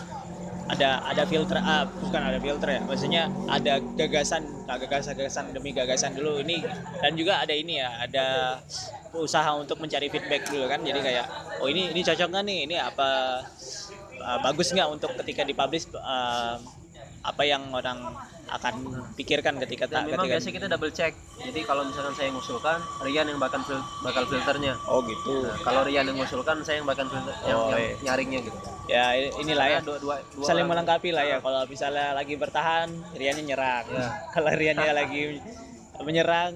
ada 0.67 1.07
ada 1.07 1.23
filter 1.25 1.59
ah, 1.63 1.87
bukan 1.87 2.23
ada 2.23 2.39
filter 2.43 2.69
ya. 2.75 2.81
Maksudnya 2.83 3.23
ada 3.47 3.79
gagasan 3.95 4.43
nah, 4.67 4.77
gagasan 4.77 5.15
gagasan 5.15 5.45
demi 5.55 5.71
gagasan 5.71 6.13
dulu 6.19 6.43
ini. 6.43 6.63
Dan 6.99 7.15
juga 7.15 7.43
ada 7.43 7.55
ini 7.55 7.79
ya 7.79 8.03
ada 8.03 8.27
usaha 9.15 9.55
untuk 9.55 9.79
mencari 9.79 10.11
feedback 10.11 10.51
dulu 10.51 10.67
kan. 10.67 10.83
Jadi 10.83 10.99
kayak 11.01 11.27
oh 11.63 11.71
ini 11.71 11.95
ini 11.95 12.01
cocok 12.03 12.29
nggak 12.35 12.45
nih? 12.45 12.59
Ini 12.67 12.77
apa 12.83 13.09
uh, 14.21 14.39
bagus 14.43 14.75
nggak 14.75 14.89
untuk 14.91 15.15
ketika 15.23 15.47
dipublish 15.47 15.87
uh, 15.95 16.59
apa 17.23 17.43
yang 17.47 17.63
orang 17.71 18.15
akan 18.47 18.75
pikirkan 19.15 19.59
ketika 19.59 19.91
tak 19.91 20.07
memang 20.07 20.23
ketika 20.23 20.39
biasanya 20.39 20.55
kita 20.55 20.67
double 20.71 20.93
check. 20.95 21.13
Jadi 21.37 21.61
kalau 21.63 21.83
misalkan 21.83 22.15
saya 22.15 22.31
ngusulkan 22.31 22.79
Rian 23.03 23.27
yang 23.27 23.39
bakal 23.39 23.59
fil- 23.67 23.87
bakal 24.01 24.23
filternya. 24.25 24.79
Oh 24.87 25.03
gitu. 25.03 25.43
Nah, 25.43 25.59
kalau 25.61 25.83
Rian 25.83 26.07
yang 26.07 26.15
ngusulkan 26.15 26.63
saya 26.63 26.79
yang 26.79 26.87
bakal 26.87 27.11
filter 27.11 27.35
yang, 27.43 27.59
Oh, 27.59 27.75
yang 27.75 27.83
iya. 27.83 27.95
nyaringnya 28.07 28.41
gitu. 28.47 28.59
Ya 28.87 29.05
inilah 29.37 29.67
ya. 29.69 29.79
Dua, 29.83 29.99
dua, 29.99 30.17
dua 30.31 30.47
saling 30.47 30.63
melengkapi 30.65 31.11
lah 31.11 31.27
ya. 31.27 31.39
Kalau 31.41 31.67
misalnya 31.67 32.15
lagi 32.15 32.35
bertahan 32.35 32.89
Riannya 33.13 33.45
nyerang. 33.45 33.85
Ya. 33.91 34.09
kalau 34.35 34.51
Riannya 34.51 34.93
lagi 34.93 35.23
menyerang 35.99 36.53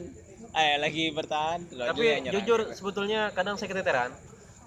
eh 0.50 0.74
lagi 0.78 1.10
bertahan 1.10 1.62
tapi 1.70 2.22
nyerang. 2.22 2.34
jujur 2.34 2.60
sebetulnya 2.70 3.30
kadang 3.30 3.58
saya 3.58 3.66
keteteran. 3.66 4.10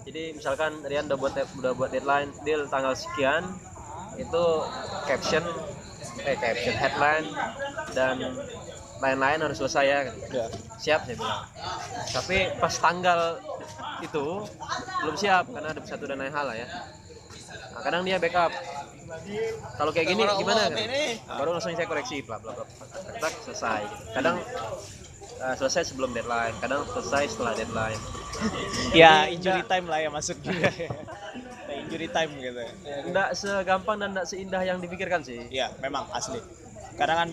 Jadi 0.03 0.35
misalkan 0.35 0.83
Rian 0.83 1.07
udah 1.07 1.15
buat 1.15 1.33
udah 1.55 1.71
buat 1.71 1.87
deadline 1.87 2.35
deal 2.43 2.67
tanggal 2.67 2.91
sekian 2.91 3.47
itu 4.13 4.43
caption 5.03 5.41
eh 6.21 6.37
caption 6.37 6.75
headline 6.77 7.27
dan 7.97 8.15
lain-lain 9.03 9.39
harus 9.43 9.57
selesai 9.59 9.83
ya. 9.83 9.99
Ya. 10.31 10.45
siap 10.79 10.99
saya 11.03 11.15
bilang. 11.19 11.43
Tapi 12.13 12.37
pas 12.61 12.73
tanggal 12.77 13.19
itu 13.99 14.25
belum 15.03 15.15
siap 15.19 15.49
karena 15.51 15.75
ada 15.75 15.81
satu 15.83 16.05
dan 16.07 16.21
lain 16.21 16.31
hal 16.31 16.45
lah 16.47 16.55
ya. 16.55 16.67
Nah, 17.73 17.81
kadang 17.83 18.01
dia 18.05 18.21
backup. 18.21 18.53
Kalau 19.77 19.91
kayak 19.91 20.07
gini 20.09 20.23
gimana? 20.25 20.71
kan? 20.71 20.79
baru 21.37 21.49
langsung 21.59 21.75
saya 21.75 21.85
koreksi 21.85 22.23
bla 22.23 22.39
bla 22.39 22.55
bla. 22.55 22.65
Tak, 23.19 23.33
selesai. 23.43 23.81
Kadang 24.15 24.39
eh, 25.43 25.55
selesai 25.55 25.91
sebelum 25.91 26.11
deadline. 26.11 26.55
Kadang 26.57 26.87
selesai 26.87 27.23
setelah 27.29 27.53
deadline. 27.53 27.99
Ya 28.95 29.27
injury 29.27 29.61
enggak- 29.61 29.69
time 29.69 29.85
lah 29.87 29.99
ya 29.99 30.09
masuk 30.09 30.37
juga 30.39 30.71
Nah, 31.63 31.75
injury 31.79 32.07
time 32.07 32.31
gitu. 32.37 32.63
Nggak 33.07 33.29
segampang 33.33 33.95
dan 33.95 34.11
nggak 34.11 34.27
seindah 34.27 34.61
yang 34.61 34.79
dipikirkan 34.79 35.23
sih. 35.23 35.47
Ya 35.49 35.71
memang 35.79 36.07
asli. 36.11 36.39
Karena 36.93 37.25
kan 37.25 37.29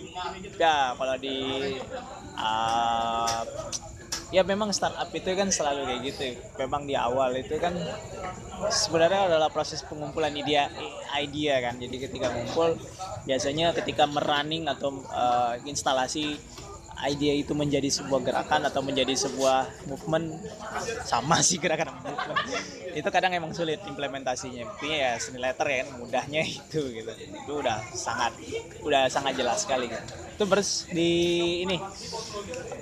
ya 0.56 0.94
kalau 0.94 1.16
di 1.18 1.36
uh, 2.38 3.42
ya 4.30 4.46
memang 4.46 4.70
startup 4.70 5.10
itu 5.10 5.30
kan 5.34 5.50
selalu 5.50 5.82
kayak 5.84 6.00
gitu. 6.06 6.22
Memang 6.56 6.86
di 6.86 6.94
awal 6.94 7.34
itu 7.36 7.58
kan 7.58 7.74
sebenarnya 8.70 9.26
adalah 9.26 9.50
proses 9.50 9.82
pengumpulan 9.82 10.32
ide 10.32 10.70
idea 11.18 11.58
kan. 11.60 11.76
Jadi 11.76 11.96
ketika 11.98 12.30
ngumpul 12.30 12.78
biasanya 13.26 13.74
ketika 13.74 14.06
merunning 14.06 14.64
atau 14.64 15.02
uh, 15.10 15.58
instalasi 15.66 16.38
ide 17.08 17.40
itu 17.40 17.52
menjadi 17.56 17.88
sebuah 17.88 18.20
gerakan 18.20 18.68
atau 18.68 18.84
menjadi 18.84 19.14
sebuah 19.16 19.88
movement? 19.88 20.36
Sama 21.06 21.40
sih 21.40 21.56
gerakan 21.56 21.96
movement. 21.96 22.40
Itu 22.92 23.08
kadang 23.08 23.32
emang 23.32 23.54
sulit 23.56 23.80
implementasinya. 23.86 24.66
Intinya 24.66 24.98
ya 24.98 25.12
seni 25.16 25.38
letter 25.38 25.66
ya 25.70 25.82
mudahnya 25.96 26.42
itu 26.44 26.80
gitu. 26.92 27.12
Itu 27.14 27.52
udah 27.62 27.78
sangat 27.94 28.34
udah 28.84 29.08
sangat 29.08 29.38
jelas 29.38 29.64
sekali 29.64 29.88
gitu. 29.88 30.29
Terus 30.46 30.88
di 30.88 31.10
ini. 31.66 31.76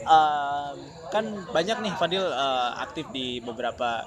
Em, 0.08 0.76
kan 1.08 1.24
banyak 1.52 1.76
nih 1.80 1.92
Fadil 1.96 2.24
eh, 2.24 2.70
aktif 2.84 3.08
di 3.10 3.40
beberapa. 3.40 4.04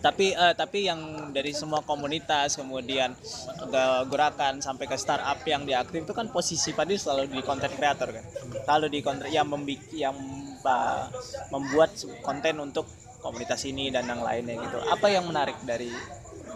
Tapi 0.00 0.32
eh, 0.32 0.54
tapi 0.56 0.88
yang 0.88 1.32
dari 1.32 1.52
semua 1.52 1.84
komunitas 1.84 2.56
kemudian 2.56 3.12
ke 3.60 3.84
gerakan 4.08 4.58
sampai 4.64 4.88
ke 4.88 4.96
startup 4.96 5.40
yang 5.44 5.68
diaktif 5.68 6.04
itu 6.04 6.14
kan 6.16 6.32
posisi 6.32 6.72
Fadil 6.72 6.98
selalu 6.98 7.36
di 7.36 7.40
content 7.44 7.72
creator 7.72 8.08
kan? 8.10 8.24
Selalu 8.64 8.86
di 8.90 9.00
konten 9.04 9.28
yang 9.28 9.46
membik 9.46 9.92
yang 9.92 10.16
uh, 10.64 11.06
membuat 11.52 11.94
konten 12.24 12.58
untuk 12.60 12.88
komunitas 13.22 13.64
ini 13.66 13.90
dan 13.90 14.06
yang 14.06 14.22
lainnya 14.22 14.58
gitu. 14.60 14.78
Apa 14.86 15.10
yang 15.12 15.26
menarik 15.26 15.58
dari 15.62 15.90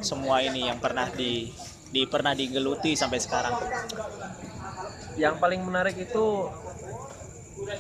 semua 0.00 0.40
ini 0.40 0.68
yang 0.70 0.80
pernah 0.80 1.08
di 1.12 1.50
di 1.90 2.06
pernah 2.06 2.32
digeluti 2.32 2.94
sampai 2.94 3.18
sekarang 3.18 3.54
yang 5.16 5.38
paling 5.38 5.62
menarik 5.62 5.96
itu 5.98 6.50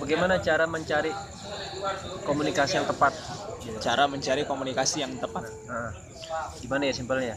bagaimana 0.00 0.40
cara 0.42 0.64
mencari 0.66 1.12
komunikasi 2.24 2.80
yang 2.80 2.88
tepat. 2.88 3.12
Cara 3.80 4.04
mencari 4.08 4.42
komunikasi 4.44 5.04
yang 5.04 5.14
tepat. 5.20 5.46
Nah, 5.68 5.92
gimana 6.60 6.88
ya 6.88 6.94
simpelnya? 6.96 7.36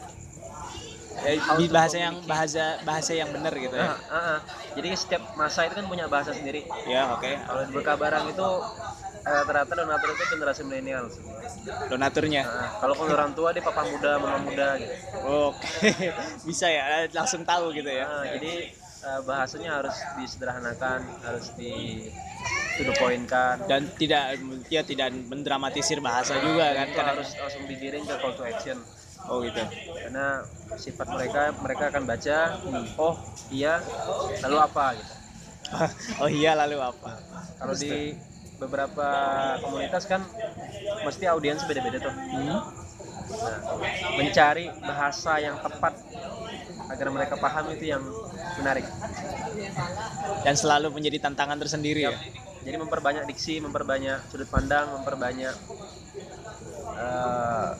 Eh, 1.24 1.38
di 1.38 1.70
bahasa 1.70 1.96
yang 2.02 2.18
bahasa 2.26 2.82
bahasa 2.82 3.14
yang 3.14 3.30
benar 3.30 3.54
gitu 3.54 3.70
ya. 3.70 3.86
Nah, 3.86 3.98
ah, 4.10 4.18
ah. 4.18 4.38
jadi 4.74 4.98
setiap 4.98 5.22
masa 5.38 5.70
itu 5.70 5.78
kan 5.78 5.86
punya 5.86 6.10
bahasa 6.10 6.34
sendiri. 6.34 6.66
Ya 6.90 7.14
oke. 7.14 7.30
Kalau 7.30 7.62
di 7.70 7.72
Bekabarang 7.72 8.34
itu 8.34 8.48
eh, 9.22 9.42
rata-rata 9.46 9.72
donatur 9.78 10.10
itu 10.10 10.24
generasi 10.34 10.66
milenial. 10.66 11.06
Donaturnya? 11.86 12.42
Nah, 12.42 12.70
kalau 12.82 12.94
kalau 12.98 13.14
orang 13.14 13.32
tua 13.32 13.54
dia 13.54 13.62
papa 13.62 13.86
muda 13.86 14.18
mama 14.18 14.38
muda 14.42 14.74
gitu. 14.82 14.94
Oke 15.22 15.90
bisa 16.50 16.66
ya 16.66 17.06
langsung 17.14 17.46
tahu 17.46 17.70
gitu 17.72 17.88
ya. 17.88 18.04
Nah, 18.10 18.26
jadi 18.34 18.74
eh, 19.04 19.20
bahasanya 19.28 19.70
harus 19.82 19.96
disederhanakan 20.18 21.00
harus 21.24 21.52
di 21.58 21.72
to 22.76 22.82
the 22.82 22.94
point 22.98 23.24
kan 23.30 23.56
dan 23.70 23.86
tidak 23.94 24.36
ya 24.66 24.82
tidak 24.82 25.14
mendramatisir 25.14 26.02
bahasa 26.02 26.34
juga 26.42 26.74
kan 26.74 26.88
karena 26.90 27.10
harus 27.14 27.30
langsung 27.38 27.64
digiring 27.70 28.04
ke 28.04 28.14
call 28.18 28.34
to 28.34 28.44
action. 28.44 28.78
Oh 29.24 29.40
gitu. 29.40 29.62
Karena 30.04 30.44
sifat 30.76 31.08
mereka 31.08 31.42
mereka 31.64 31.84
akan 31.88 32.02
baca 32.04 32.36
oh 33.00 33.14
iya 33.48 33.80
lalu 34.44 34.56
apa 34.60 34.84
gitu. 34.98 35.12
Oh 36.22 36.28
iya 36.28 36.52
lalu 36.54 36.76
apa? 36.78 37.18
Kalau 37.56 37.74
di 37.74 38.12
beberapa 38.60 39.08
komunitas 39.64 40.04
kan 40.06 40.20
mesti 41.06 41.24
audiens 41.30 41.62
beda-beda 41.66 41.98
tuh. 42.04 42.12
Hmm? 42.14 42.60
nah, 43.24 43.58
mencari 44.20 44.68
bahasa 44.84 45.40
yang 45.40 45.56
tepat 45.58 45.94
agar 46.92 47.08
mereka 47.10 47.34
paham 47.40 47.72
itu 47.72 47.84
yang 47.90 48.02
menarik. 48.60 48.86
Dan 50.44 50.54
selalu 50.54 50.92
menjadi 50.92 51.18
tantangan 51.30 51.58
tersendiri 51.58 52.06
ya? 52.06 52.14
Jadi 52.64 52.76
memperbanyak 52.80 53.24
diksi 53.28 53.60
memperbanyak 53.60 54.24
sudut 54.32 54.48
pandang 54.48 54.88
memperbanyak 55.00 55.52
eh, 56.96 57.70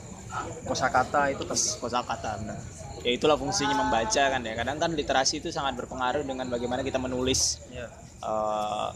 kosakata 0.68 1.32
itu 1.32 1.44
penting. 1.44 1.72
kosakata 1.80 2.30
benar. 2.40 2.58
Ya 3.04 3.10
itulah 3.12 3.36
fungsinya 3.36 3.76
membaca 3.80 4.24
kan 4.32 4.40
ya. 4.44 4.52
Kadang 4.56 4.76
kan 4.80 4.90
literasi 4.92 5.40
itu 5.40 5.48
sangat 5.52 5.76
berpengaruh 5.76 6.24
dengan 6.24 6.48
bagaimana 6.48 6.84
kita 6.84 7.00
menulis 7.00 7.64
ya. 7.72 7.88
eh, 8.24 8.88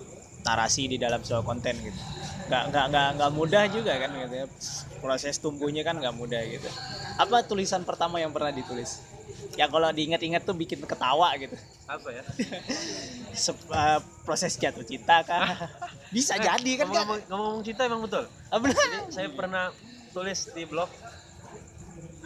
narasi 0.45 0.89
di 0.89 0.97
dalam 0.97 1.21
sebuah 1.25 1.45
konten 1.45 1.77
gitu. 1.81 2.01
Nggak 2.49 2.63
nggak 2.73 2.85
nggak 2.93 3.09
nggak 3.21 3.31
mudah 3.33 3.65
juga 3.69 3.93
kan 4.01 4.11
gitu 4.13 4.35
ya. 4.45 4.47
Proses 5.01 5.37
tumbuhnya 5.41 5.85
kan 5.85 5.97
nggak 6.01 6.15
mudah 6.17 6.41
gitu. 6.49 6.69
Apa 7.21 7.45
tulisan 7.45 7.85
pertama 7.85 8.21
yang 8.21 8.33
pernah 8.33 8.53
ditulis 8.53 9.18
ya 9.55 9.67
kalau 9.67 9.89
diingat-ingat 9.91 10.43
tuh 10.43 10.53
bikin 10.53 10.79
ketawa 10.83 11.31
gitu. 11.37 11.55
Apa 11.85 12.09
ya? 12.11 12.23
Se- 13.35 13.55
eh, 13.55 13.99
proses 14.23 14.55
jatuh 14.55 14.83
cinta 14.83 15.23
kah? 15.23 15.69
Bisa 16.15 16.35
jadi 16.37 16.71
kan 16.81 16.89
kan 16.89 17.05
ngomong-ngomong 17.05 17.29
ngomong 17.29 17.63
cinta 17.63 17.85
emang 17.85 18.01
betul. 18.03 18.25
Ah, 18.49 18.59
benar. 18.59 18.81
Saya 19.13 19.29
pernah 19.29 19.71
tulis 20.11 20.49
di 20.53 20.65
blog 20.65 20.89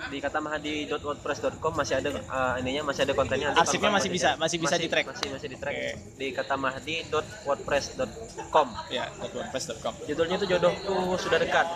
di 0.02 0.18
katamahadi.wordpress.com 0.18 1.78
masih 1.78 1.94
ada 2.02 2.10
eh, 2.10 2.54
ininya 2.58 2.90
masih 2.90 3.06
ada 3.06 3.14
kontennya. 3.14 3.54
Nanti 3.54 3.62
Arsipnya 3.62 3.86
masih 3.90 4.10
bisa- 4.10 4.34
masih 4.34 4.58
bisa 4.58 4.74
di-track? 4.74 5.06
masih 5.06 5.30
masih 5.30 5.46
di 5.46 5.54
track. 5.58 5.74
Oke. 5.78 5.94
di 6.18 6.34
katamahadi.wordpress.com 6.34 8.66
ya 8.90 9.06
wordpress.com 9.14 9.94
judulnya 10.06 10.36
itu 10.36 10.46
jodohku 10.50 11.14
sudah 11.18 11.38
dekat. 11.38 11.66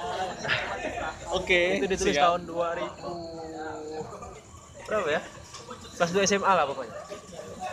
Oke 1.31 1.79
itu 1.79 1.87
ditulis 1.87 2.18
siap. 2.18 2.35
tahun 2.35 2.47
2000 2.51 4.26
berapa 4.87 5.09
ya? 5.11 5.20
Kelas 5.97 6.11
2 6.14 6.30
SMA 6.30 6.53
lah 6.53 6.64
pokoknya. 6.68 6.95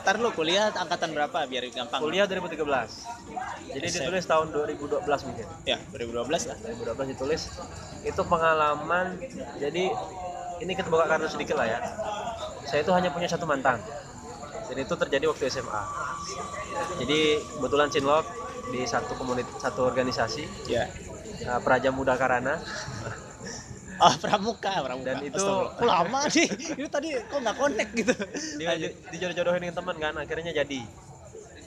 Ntar 0.03 0.15
lu 0.19 0.29
kuliah 0.35 0.67
angkatan 0.75 1.15
berapa 1.15 1.47
biar 1.47 1.63
gampang? 1.71 1.99
kuliah 2.03 2.27
2013 2.27 2.59
jadi 3.71 3.87
SM. 3.87 3.95
ditulis 4.03 4.23
tahun 4.27 4.47
2012 4.51 4.99
mungkin. 5.31 5.45
Ya, 5.63 5.77
2012 5.95 6.49
lah. 6.51 6.57
2012 6.59 7.13
ditulis. 7.15 7.41
Itu 8.03 8.21
pengalaman 8.27 9.15
jadi 9.63 9.83
ini 10.59 10.71
kita 10.75 10.91
buka 10.91 11.07
kartu 11.07 11.31
sedikit 11.31 11.55
lah 11.55 11.67
ya. 11.71 11.79
Saya 12.67 12.83
itu 12.83 12.91
hanya 12.91 13.15
punya 13.15 13.31
satu 13.31 13.47
mantan. 13.47 13.79
Dan 14.67 14.77
itu 14.79 14.93
terjadi 14.95 15.25
waktu 15.31 15.47
SMA 15.51 15.83
jadi 16.99 17.41
kebetulan 17.57 17.89
Cinlok 17.91 18.25
di 18.71 18.81
satu 18.87 19.13
komunitas 19.19 19.59
satu 19.59 19.85
organisasi. 19.85 20.43
Ya. 20.71 20.87
eh, 21.43 21.59
Praja 21.61 21.91
Muda 21.91 22.15
Karana 22.15 22.59
Oh, 23.95 24.15
pramuka, 24.17 24.73
pramuka. 24.79 25.07
Dan 25.07 25.17
itu-. 25.23 25.65
Kok 25.71 25.83
lama 25.83 26.21
sih? 26.27 26.47
Itu 26.49 26.87
tadi 26.87 27.13
kok 27.19 27.37
nggak 27.37 27.55
connect 27.55 27.91
gitu. 27.93 28.13
dia 28.57 28.73
di- 28.75 28.95
dijodoh-jodohin 29.11 29.61
dengan 29.61 29.75
teman 29.75 29.95
kan 29.97 30.13
akhirnya 30.15 30.53
jadi 30.55 30.81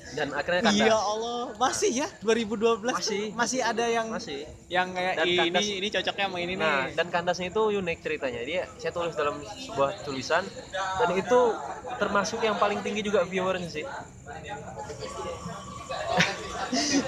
dan 0.08 0.32
akhirnya 0.32 0.62
kandas 0.64 0.80
Iya 0.80 0.96
Allah, 0.96 1.40
masih 1.56 1.90
ya 1.92 2.08
2012 2.22 2.88
Masih. 2.88 3.24
masih 3.34 3.60
ada 3.60 3.84
yang 3.84 4.06
masih 4.08 4.48
yang 4.66 4.88
kayak 4.90 5.14
Dan 5.14 5.26
ini 5.26 5.36
kandas. 5.36 5.66
ini 5.68 5.88
cocoknya 5.90 6.24
sama 6.24 6.38
ini 6.38 6.54
Nah, 6.56 6.88
nih. 6.88 6.94
dan 6.94 7.06
kandasnya 7.10 7.46
itu 7.50 7.62
unik 7.74 7.98
ceritanya. 8.00 8.40
Dia 8.40 8.62
saya 8.76 8.92
tulis 8.92 9.12
dalam 9.12 9.36
sebuah 9.42 9.90
tulisan 10.02 10.46
dan 10.72 11.08
itu 11.12 11.40
termasuk 11.96 12.40
yang 12.40 12.56
paling 12.56 12.80
tinggi 12.80 13.02
juga 13.02 13.22
viewernya 13.24 13.68
sih. 13.68 13.84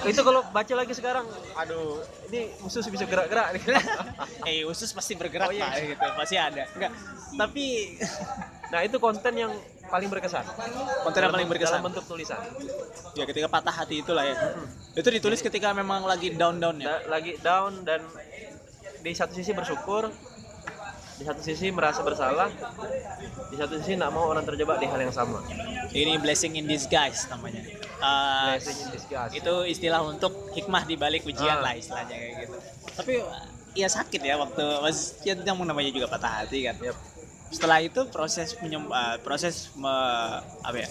Itu 0.07 0.21
kalau 0.23 0.41
baca 0.49 0.75
lagi 0.75 0.95
sekarang, 0.95 1.27
aduh, 1.55 1.99
ini 2.31 2.55
khusus 2.59 2.87
bisa 2.87 3.05
gerak-gerak 3.05 3.59
nih. 3.59 3.63
eh, 4.49 4.63
usus 4.65 4.95
pasti 4.95 5.19
bergerak 5.19 5.51
Oh, 5.51 5.53
iya. 5.53 5.67
Pak, 5.67 5.73
gitu. 5.85 6.07
Pasti 6.15 6.37
ada. 6.39 6.65
Enggak. 6.73 6.93
Tapi 7.35 7.65
nah, 8.73 8.81
itu 8.81 8.97
konten 8.97 9.35
yang 9.35 9.53
paling 9.89 10.09
berkesan. 10.09 10.45
konten 11.01 11.21
yang 11.21 11.33
paling 11.33 11.49
berkesan 11.49 11.81
dalam 11.81 11.89
bentuk 11.89 12.05
tulisan. 12.05 12.37
ya 13.17 13.25
ketika 13.25 13.49
patah 13.49 13.73
hati 13.73 14.05
itulah 14.05 14.21
ya 14.21 14.37
itu 14.93 15.09
ditulis 15.09 15.41
ketika 15.41 15.73
memang 15.73 16.05
lagi 16.05 16.37
down 16.37 16.61
down 16.61 16.77
ya 16.77 17.01
Da- 17.01 17.09
lagi 17.09 17.41
down 17.41 17.83
dan 17.83 18.05
di 19.01 19.11
satu 19.11 19.33
sisi 19.33 19.57
bersyukur, 19.57 20.13
di 21.19 21.25
satu 21.25 21.41
sisi 21.41 21.69
merasa 21.69 22.01
bersalah, 22.01 22.47
di 23.49 23.57
satu 23.57 23.75
sisi 23.77 23.93
nggak 23.95 24.09
mau 24.09 24.27
orang 24.27 24.45
terjebak 24.45 24.79
di 24.79 24.87
hal 24.87 25.01
yang 25.01 25.11
sama. 25.11 25.43
ini 25.91 26.15
blessing 26.17 26.55
in 26.55 26.65
disguise 26.65 27.27
namanya 27.27 27.65
Uh, 27.99 28.55
Blessing 28.55 28.79
in 28.79 28.89
disguise. 28.93 29.33
itu 29.33 29.55
istilah 29.67 29.99
untuk 30.01 30.31
hikmah 30.53 30.85
di 30.85 30.95
balik 30.95 31.27
ujian 31.27 31.59
Ah. 31.59 31.65
lah 31.65 31.75
istilahnya 31.75 32.15
kayak 32.15 32.35
gitu 32.41 32.57
tapi 32.95 33.13
ya 33.75 33.89
sakit 33.89 34.21
ya 34.21 34.39
waktu 34.39 34.63
mas 34.79 35.19
ya 35.21 35.35
yang 35.35 35.59
namanya 35.59 35.91
juga 35.91 36.07
patah 36.07 36.31
hati 36.39 36.63
kan 36.63 36.79
Yap. 36.79 36.95
setelah 37.49 37.81
itu 37.81 38.07
proses 38.07 38.55
menyem, 38.61 38.87
uh, 38.87 39.19
proses 39.19 39.75
me- 39.75 40.39
apa 40.63 40.77
ya 40.77 40.89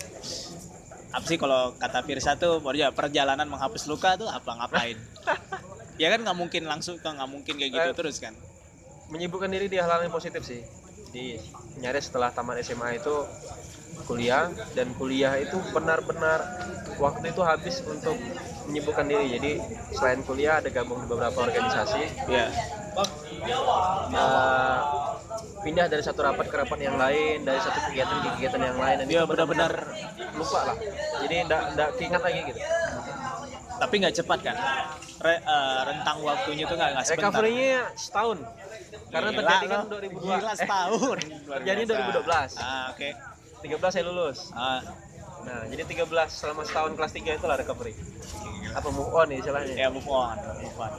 apa 1.07 1.23
sih 1.23 1.37
kalau 1.37 1.71
kata 1.73 2.03
Firsa 2.03 2.35
tuh 2.35 2.59
baru 2.59 2.91
perjalanan 2.91 3.47
menghapus 3.47 3.87
luka 3.87 4.17
tuh 4.17 4.27
apa 4.27 4.51
ngapain 4.57 4.99
ya 6.01 6.11
kan 6.11 6.19
nggak 6.19 6.35
mungkin 6.35 6.67
langsung 6.67 6.99
nggak 6.99 7.29
mungkin 7.29 7.55
kayak 7.55 7.71
gitu 7.71 7.87
Eh. 7.87 7.95
terus 7.95 8.19
kan 8.19 8.35
menyibukkan 9.11 9.49
diri 9.51 9.67
di 9.71 9.77
hal-hal 9.79 10.03
yang 10.07 10.13
positif 10.13 10.43
sih. 10.43 10.61
Di 11.11 11.39
nyaris 11.79 12.11
setelah 12.11 12.29
tamat 12.35 12.59
SMA 12.63 12.99
itu 12.99 13.15
kuliah 14.07 14.51
dan 14.75 14.93
kuliah 14.95 15.35
itu 15.39 15.57
benar-benar 15.73 16.43
waktu 16.99 17.31
itu 17.31 17.41
habis 17.43 17.81
untuk 17.87 18.15
menyibukkan 18.67 19.05
diri. 19.07 19.25
Jadi 19.39 19.51
selain 19.95 20.21
kuliah 20.27 20.59
ada 20.59 20.69
gabung 20.69 20.99
di 21.03 21.07
beberapa 21.07 21.47
organisasi, 21.47 22.27
ya 22.27 22.51
eh, 24.11 24.77
pindah 25.63 25.87
dari 25.89 26.03
satu 26.03 26.23
rapat 26.23 26.45
ke 26.47 26.55
rapat 26.55 26.79
yang 26.83 26.95
lain, 26.99 27.43
dari 27.47 27.59
satu 27.59 27.79
kegiatan 27.91 28.15
ke 28.23 28.29
kegiatan 28.37 28.61
yang 28.61 28.77
lain 28.77 28.95
dan 29.03 29.07
itu 29.07 29.23
benar-benar 29.23 29.71
lupa 30.35 30.59
lah. 30.73 30.77
Jadi 31.23 31.35
enggak 31.47 31.61
enggak 31.73 31.89
keingat 31.97 32.21
lagi 32.21 32.39
gitu. 32.51 32.61
Tapi 33.77 33.93
nggak 33.97 34.15
cepat 34.15 34.39
kan 34.41 34.55
Re- 35.17 35.39
eh, 35.39 35.79
rentang 35.83 36.17
waktunya 36.21 36.63
tuh 36.63 36.75
nggak 36.75 36.89
nggak 36.93 37.05
sebentar 37.05 37.29
Recovery-nya 37.33 37.81
setahun. 37.95 38.37
Karena 39.07 39.29
Gila 39.29 39.39
terjadi 39.39 39.65
kan 39.65 39.77
loh. 39.79 39.87
2002. 39.89 40.21
Gila 40.21 40.37
Eh, 40.47 40.55
setahun. 40.55 41.17
Luar 41.43 41.57
terjadi 41.57 41.81
biasa. 41.81 41.93
2012. 42.21 42.51
Ah, 42.55 42.85
oke. 42.91 43.09
13 43.59 43.91
saya 43.91 44.05
lulus. 44.05 44.39
Ah, 44.51 44.81
Nah, 45.39 45.63
jadi 45.65 45.79
13 45.81 46.03
selama 46.29 46.61
setahun 46.61 46.91
kelas 46.93 47.11
3 47.13 47.31
itulah 47.33 47.55
recovery. 47.55 47.95
Apa 48.69 48.89
move 48.89 49.09
on 49.09 49.27
ya 49.27 49.37
istilahnya? 49.39 49.73
ya 49.75 49.87
move 49.87 50.05
on, 50.05 50.35
move 50.59 50.75
on. 50.77 50.91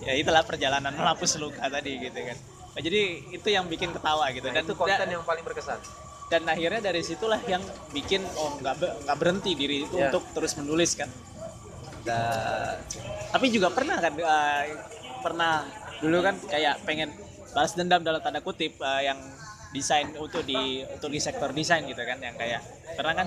Ya 0.00 0.16
itulah 0.16 0.40
perjalanan 0.40 0.88
menghapus 0.90 1.36
luka 1.36 1.60
tadi 1.62 2.00
gitu 2.00 2.16
kan. 2.16 2.36
Nah, 2.70 2.80
jadi 2.80 3.00
itu 3.28 3.44
yang 3.46 3.66
bikin 3.66 3.92
ketawa 3.92 4.24
gitu 4.30 4.46
Nah, 4.46 4.56
dan 4.56 4.64
itu 4.64 4.72
konten 4.74 5.04
yang 5.06 5.22
paling 5.22 5.44
berkesan. 5.44 5.76
dan 6.26 6.42
akhirnya 6.44 6.80
dari 6.80 7.02
situlah 7.02 7.42
yang 7.44 7.58
bikin 7.90 8.22
oh 8.34 8.54
nggak 8.56 8.74
nggak 9.04 9.16
berhenti 9.16 9.52
diri 9.52 9.82
itu 9.82 9.94
Ya. 9.94 10.08
untuk 10.08 10.22
terus 10.30 10.54
menulis 10.54 10.94
kan. 10.94 11.10
Tapi 13.30 13.46
juga 13.52 13.68
pernah 13.70 13.96
kan 14.00 14.12
eh, 14.16 14.62
pernah 15.20 15.64
dulu 16.00 16.18
kan 16.24 16.34
kayak 16.48 16.80
pengen 16.88 17.12
balas 17.52 17.76
dendam 17.76 18.00
dalam 18.00 18.20
tanda 18.22 18.40
kutip 18.40 18.80
eh, 18.80 19.02
yang 19.10 19.18
desain 19.70 20.10
untuk 20.18 20.42
di 20.42 20.82
untuk 20.82 21.14
di 21.14 21.22
sektor 21.22 21.54
desain 21.54 21.86
gitu 21.86 22.02
kan 22.02 22.18
yang 22.18 22.34
kayak 22.34 22.58
pernah 22.98 23.14
kan 23.14 23.26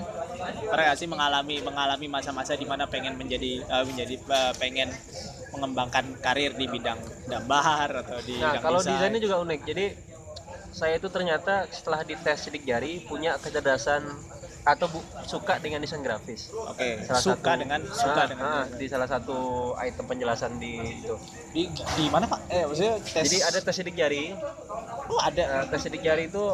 pernah 0.68 0.92
sih 0.92 1.08
mengalami 1.08 1.56
mengalami 1.64 2.04
masa-masa 2.04 2.52
di 2.52 2.68
mana 2.68 2.84
pengen 2.84 3.16
menjadi 3.16 3.64
eh, 3.64 3.84
menjadi 3.88 4.14
eh, 4.20 4.52
pengen 4.60 4.92
mengembangkan 5.54 6.18
karir 6.20 6.52
di 6.52 6.66
bidang 6.68 6.98
gambar 7.30 8.04
atau 8.04 8.18
di 8.26 8.36
Nah, 8.42 8.58
bidang 8.58 8.62
kalau 8.64 8.80
desain. 8.82 8.92
desainnya 8.98 9.20
juga 9.22 9.36
unik. 9.40 9.60
Jadi 9.64 9.86
saya 10.74 10.98
itu 10.98 11.06
ternyata 11.06 11.70
setelah 11.70 12.02
dites 12.02 12.38
sidik 12.42 12.66
jari 12.66 12.98
punya 13.06 13.38
kecerdasan 13.38 14.02
atau 14.64 14.88
bu- 14.88 15.04
suka 15.22 15.60
dengan 15.60 15.76
desain 15.78 16.00
grafis. 16.00 16.48
Oke, 16.50 17.04
Salah 17.04 17.20
suka 17.20 17.36
satu- 17.52 17.60
dengan 17.60 17.80
suka 17.84 18.16
Ah, 18.16 18.26
dengan 18.26 18.46
ah, 18.48 18.64
di 18.66 18.86
salah 18.88 19.04
satu 19.04 19.36
item 19.78 20.04
penjelasan 20.06 20.56
di 20.56 20.80
itu. 20.98 21.14
di, 21.52 21.68
di 21.68 22.04
mana 22.08 22.24
pak? 22.24 22.40
Eh 22.48 22.64
maksudnya 22.64 22.96
tes. 22.98 23.28
Jadi 23.28 23.38
ada 23.40 23.58
tes 23.60 23.74
sidik 23.74 23.92
jari. 23.92 24.32
Oh 25.06 25.20
ada. 25.20 25.42
Nah, 25.44 25.64
tes 25.68 25.84
sidik 25.84 26.00
jari 26.00 26.26
itu 26.26 26.44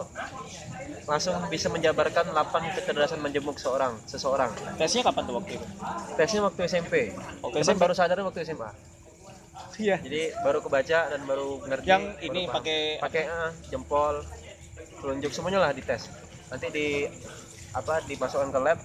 langsung 1.06 1.38
bisa 1.46 1.66
menjabarkan 1.66 2.28
8 2.28 2.42
kecerdasan 2.72 3.18
menjemuk 3.18 3.56
seorang 3.56 3.94
seseorang. 4.04 4.50
Tesnya 4.74 5.06
kapan 5.06 5.22
tuh 5.24 5.34
waktu 5.36 5.52
itu? 5.54 5.66
Tesnya 6.14 6.40
waktu 6.42 6.60
SMP. 6.66 6.94
Waktu 7.40 7.62
Saya 7.62 7.78
baru 7.78 7.94
sadar 7.94 8.18
waktu 8.20 8.42
SMA. 8.44 8.70
Iya. 9.78 9.96
Jadi 9.96 10.34
baru 10.36 10.58
kebaca 10.60 10.98
dan 11.08 11.20
baru 11.24 11.62
ngerti. 11.62 11.86
Yang 11.86 12.02
baru 12.10 12.26
ini 12.26 12.40
pakai 12.50 12.80
pakai 12.98 13.22
ah, 13.24 13.50
jempol, 13.70 14.18
telunjuk 14.98 15.30
semuanya 15.30 15.62
lah 15.62 15.70
dites. 15.70 16.10
Nanti 16.50 16.66
di 16.68 16.88
apa 17.70 18.02
dimasukkan 18.06 18.50
ke 18.50 18.60
lab, 18.60 18.78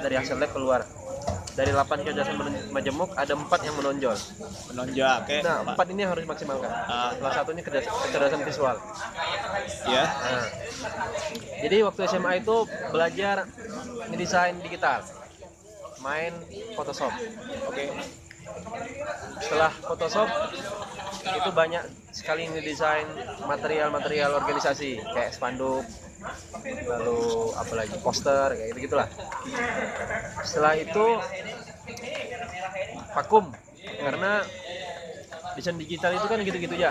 dari 0.00 0.14
hasil 0.16 0.36
lab 0.40 0.50
keluar. 0.54 0.82
Dari 1.54 1.70
8 1.70 2.02
kecerdasan 2.02 2.34
majemuk 2.74 3.14
ada 3.14 3.30
empat 3.38 3.62
yang 3.62 3.78
menonjol. 3.78 4.18
menonjol. 4.74 5.22
Oke. 5.22 5.38
Nah, 5.46 5.62
Pak. 5.62 5.78
empat 5.78 5.86
ini 5.94 6.02
harus 6.02 6.22
dimaksimalkan. 6.26 6.66
Ah. 6.66 7.14
Salah 7.14 7.30
satunya 7.30 7.62
kecerdasan, 7.62 7.94
kecerdasan 8.10 8.40
visual. 8.42 8.76
Ya. 9.86 10.04
Nah, 10.10 10.46
jadi 11.62 11.86
waktu 11.86 12.00
SMA 12.10 12.42
itu 12.42 12.56
belajar 12.90 13.46
ngedesain 14.10 14.58
digital, 14.66 15.06
main 16.02 16.34
Photoshop. 16.74 17.14
Oke. 17.70 17.84
Setelah 19.38 19.72
Photoshop 19.78 20.28
itu 21.22 21.50
banyak 21.54 21.84
sekali 22.10 22.50
ngedesain 22.50 23.06
material-material 23.46 24.42
organisasi 24.42 24.98
kayak 25.06 25.30
spanduk, 25.30 25.86
lalu 26.64 27.18
apalagi 27.56 27.96
poster 28.00 28.56
kayak 28.56 28.68
gitu 28.72 28.78
gitulah. 28.90 29.08
Setelah 30.44 30.74
itu 30.78 31.06
vakum 33.14 33.52
karena 33.84 34.42
desain 35.54 35.78
digital 35.78 36.12
itu 36.18 36.26
kan 36.26 36.38
gitu-gitu 36.42 36.74
ya. 36.74 36.90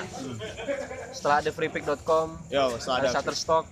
Setelah 1.11 1.43
ada 1.43 1.51
freepik.com, 1.51 2.27
ada 2.87 3.07
Shutterstock, 3.11 3.65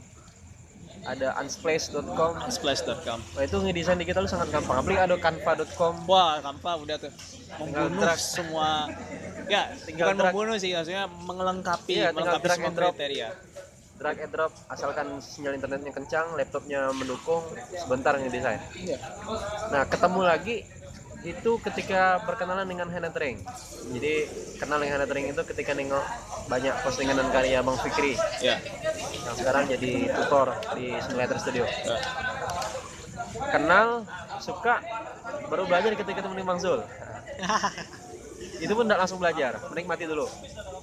ada 1.08 1.34
unsplash.com. 1.42 2.34
splash.com. 2.52 3.20
Nah, 3.24 3.42
itu 3.42 3.56
ngedesain 3.58 3.98
digital 3.98 4.28
sangat 4.28 4.52
gampang. 4.52 4.84
Apalagi 4.84 5.02
ada 5.02 5.16
canva.com. 5.18 5.94
Wah, 6.06 6.44
Canva 6.44 6.72
udah 6.78 6.96
tuh 7.00 7.12
membunuh 7.60 8.16
semua 8.16 8.88
ya 9.52 9.68
Tinggal 9.84 10.16
bukan 10.16 10.16
drag. 10.16 10.32
membunuh 10.32 10.56
sih 10.56 10.72
maksudnya 10.72 11.04
Iya, 11.04 11.12
tinggal 11.12 12.14
melengkapi 12.16 12.46
drag 12.48 12.58
semua 12.60 12.72
kriteria. 12.72 13.30
Drag 14.02 14.18
and 14.18 14.34
drop 14.34 14.50
asalkan 14.66 15.22
sinyal 15.22 15.54
internetnya 15.54 15.94
kencang, 15.94 16.34
laptopnya 16.34 16.90
mendukung, 16.90 17.46
sebentar 17.78 18.18
ngedesain. 18.18 18.58
Iya. 18.74 18.98
Nah, 19.70 19.86
ketemu 19.86 20.22
lagi 20.26 20.66
itu 21.22 21.62
ketika 21.62 22.18
berkenalan 22.26 22.66
dengan 22.66 22.90
Hannah 22.90 23.14
Tring. 23.14 23.46
Jadi 23.94 24.26
kenal 24.58 24.82
dengan 24.82 24.98
Hannah 24.98 25.10
Tring 25.14 25.30
itu 25.30 25.42
ketika 25.46 25.78
nengok 25.78 26.02
banyak 26.50 26.74
postingan 26.82 27.14
dan 27.14 27.30
karya 27.30 27.62
Bang 27.62 27.78
Fikri 27.78 28.18
Ya. 28.42 28.58
yang 29.22 29.38
sekarang 29.38 29.70
jadi 29.70 30.10
tutor 30.18 30.50
di 30.74 30.98
Simulator 31.06 31.38
Studio. 31.38 31.70
Ya. 31.70 32.02
Kenal, 33.54 34.10
suka, 34.42 34.82
baru 35.46 35.70
belajar 35.70 35.94
ketika 35.94 36.26
ketemu 36.26 36.42
Bang 36.42 36.58
Zul. 36.58 36.82
itu 38.62 38.74
pun 38.78 38.86
tidak 38.86 39.00
langsung 39.02 39.18
belajar, 39.18 39.58
menikmati 39.74 40.06
dulu. 40.06 40.30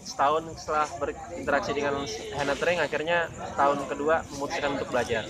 Setahun 0.03 0.43
setelah 0.59 0.87
berinteraksi 0.99 1.71
dengan 1.71 2.03
Hannah 2.35 2.59
Tring, 2.59 2.83
akhirnya 2.83 3.31
tahun 3.55 3.87
kedua 3.87 4.27
memutuskan 4.35 4.75
untuk 4.75 4.91
belajar. 4.91 5.23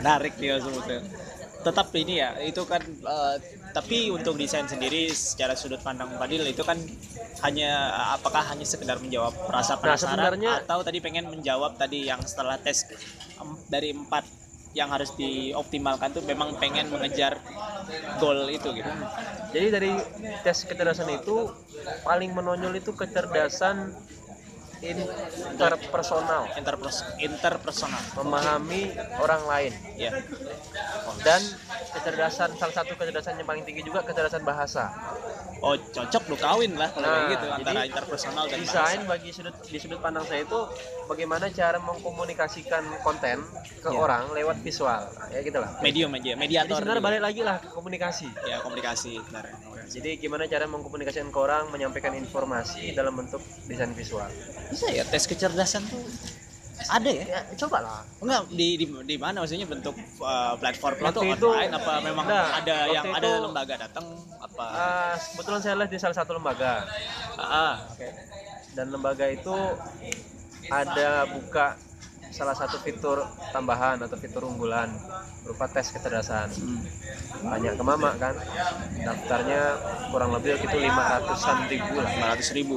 Menarik 0.00 0.34
dia 0.40 0.56
sebutnya. 0.62 1.04
Tetap 1.64 1.88
ini 1.96 2.20
ya, 2.20 2.36
itu 2.44 2.62
kan 2.68 2.80
eh, 2.84 3.36
tapi 3.74 4.12
untuk 4.12 4.36
desain 4.36 4.68
sendiri 4.68 5.10
secara 5.10 5.56
sudut 5.58 5.80
pandang 5.82 6.12
Fadil 6.14 6.44
itu 6.46 6.62
kan 6.62 6.76
hanya 7.42 7.90
apakah 8.14 8.44
hanya 8.54 8.62
sekedar 8.62 9.00
menjawab 9.00 9.32
rasa 9.50 9.74
Nah, 9.74 9.80
penasaran 9.82 10.12
sebenarnya- 10.14 10.62
atau 10.62 10.80
tadi 10.86 10.98
pengen 11.02 11.26
menjawab 11.32 11.74
tadi 11.74 12.06
yang 12.06 12.22
setelah 12.22 12.60
tes 12.60 12.86
dari 13.66 13.90
empat 13.90 14.43
yang 14.74 14.90
harus 14.90 15.14
dioptimalkan 15.14 16.10
tuh 16.14 16.24
memang 16.26 16.58
pengen 16.58 16.90
mengejar 16.90 17.38
goal 18.18 18.50
itu 18.50 18.68
gitu. 18.74 18.90
Jadi 19.54 19.66
dari 19.70 19.92
tes 20.42 20.66
kecerdasan 20.66 21.08
itu 21.14 21.50
paling 22.04 22.34
menonjol 22.34 22.74
itu 22.78 22.90
kecerdasan 22.94 23.94
interpersonal, 24.82 26.52
Interpers 26.58 27.06
interpersonal. 27.18 28.02
memahami 28.20 28.92
orang 29.18 29.42
lain. 29.46 29.74
Ya. 29.96 30.12
Dan 31.24 31.40
kecerdasan 31.90 32.50
salah 32.54 32.74
satu 32.74 32.92
kecerdasan 32.94 33.36
yang 33.36 33.44
paling 33.44 33.62
tinggi 33.62 33.82
juga 33.82 34.00
kecerdasan 34.00 34.42
bahasa. 34.42 34.90
Oh, 35.58 35.72
cocok 35.72 36.28
lu 36.28 36.36
kawin 36.36 36.76
lah 36.76 36.92
kalau 36.92 37.04
kayak 37.04 37.16
Nah, 37.16 37.30
gitu 37.30 37.46
antara 37.48 37.72
jadi 37.72 37.88
interpersonal 37.88 38.44
dan 38.44 38.58
Desain 38.58 39.00
bahasa. 39.00 39.08
bagi 39.08 39.30
sudut 39.32 39.54
di 39.64 39.78
sudut 39.78 39.96
pandang 39.96 40.24
saya 40.24 40.44
itu 40.44 40.60
bagaimana 41.04 41.48
cara 41.48 41.78
mengkomunikasikan 41.78 42.84
konten 43.00 43.40
ke 43.80 43.88
Ya. 43.88 43.96
orang 43.96 44.28
lewat 44.30 44.60
visual. 44.60 45.08
Nah, 45.08 45.28
ya 45.30 45.40
gitu 45.40 45.56
lah. 45.56 45.70
medium 45.80 46.12
aja, 46.12 46.22
Jadi 46.26 46.36
mediator. 46.36 46.76
sebenarnya 46.76 47.00
juga. 47.00 47.08
balik 47.08 47.22
lagi 47.22 47.40
lah 47.40 47.56
ke 47.58 47.68
komunikasi. 47.70 48.28
ya 48.44 48.56
komunikasi 48.60 49.12
sebenarnya. 49.18 49.56
Jadi 49.86 50.10
gimana 50.16 50.44
cara 50.44 50.64
mengkomunikasikan 50.66 51.28
ke 51.28 51.38
orang, 51.38 51.68
menyampaikan 51.68 52.12
informasi 52.12 52.92
dalam 52.92 53.14
bentuk 53.14 53.40
desain 53.64 53.88
visual. 53.90 54.28
Bisa 54.68 54.88
ya 54.90 55.00
tes 55.02 55.24
kecerdasan 55.24 55.84
tuh 55.86 56.04
Ada 56.76 57.06
ya? 57.08 57.24
ya 57.24 57.40
coba 57.56 57.78
lah 57.80 58.00
Enggak 58.18 58.40
di 58.50 58.68
di, 58.74 58.86
di 58.86 59.16
mana 59.16 59.40
maksudnya 59.40 59.64
bentuk 59.64 59.94
uh, 60.18 60.54
platformnya 60.56 61.06
Waktu 61.06 61.22
itu- 61.32 61.46
online 61.46 61.72
apa 61.72 61.92
memang 62.00 62.24
Enggak, 62.24 62.46
ada 62.52 62.74
waktu 62.76 62.92
yang 62.92 63.04
ada 63.10 63.28
itu- 63.28 63.42
lembaga 63.42 63.74
datang 63.78 64.06
apa? 64.36 64.64
Ah, 64.66 65.14
kebetulan 65.16 65.60
saya 65.60 65.74
lihat 65.76 65.90
di 65.90 65.98
salah 65.98 66.14
satu 66.14 66.30
lembaga 66.32 66.84
Ah, 67.36 67.74
oke. 67.88 68.08
dan 68.70 68.86
lembaga 68.88 69.26
itu 69.28 69.54
ada 70.66 71.10
buka 71.28 71.78
salah 72.28 72.52
satu 72.52 72.78
fitur 72.78 73.22
tambahan 73.48 73.94
atau 74.00 74.16
fitur 74.16 74.42
unggulan 74.44 74.90
berupa 75.40 75.68
tes 75.68 75.86
kecerdasan 75.88 76.50
Hmm. 76.50 76.82
banyak 77.44 77.74
ke 77.74 77.84
mama 77.84 78.10
kan 78.16 78.34
daftarnya 78.96 79.78
kurang 80.08 80.32
lebih 80.32 80.56
itu 80.56 80.76
500an 80.80 81.30
ribu 81.64 81.94
lah 81.96 82.10
500 82.10 82.50
ribu. 82.52 82.76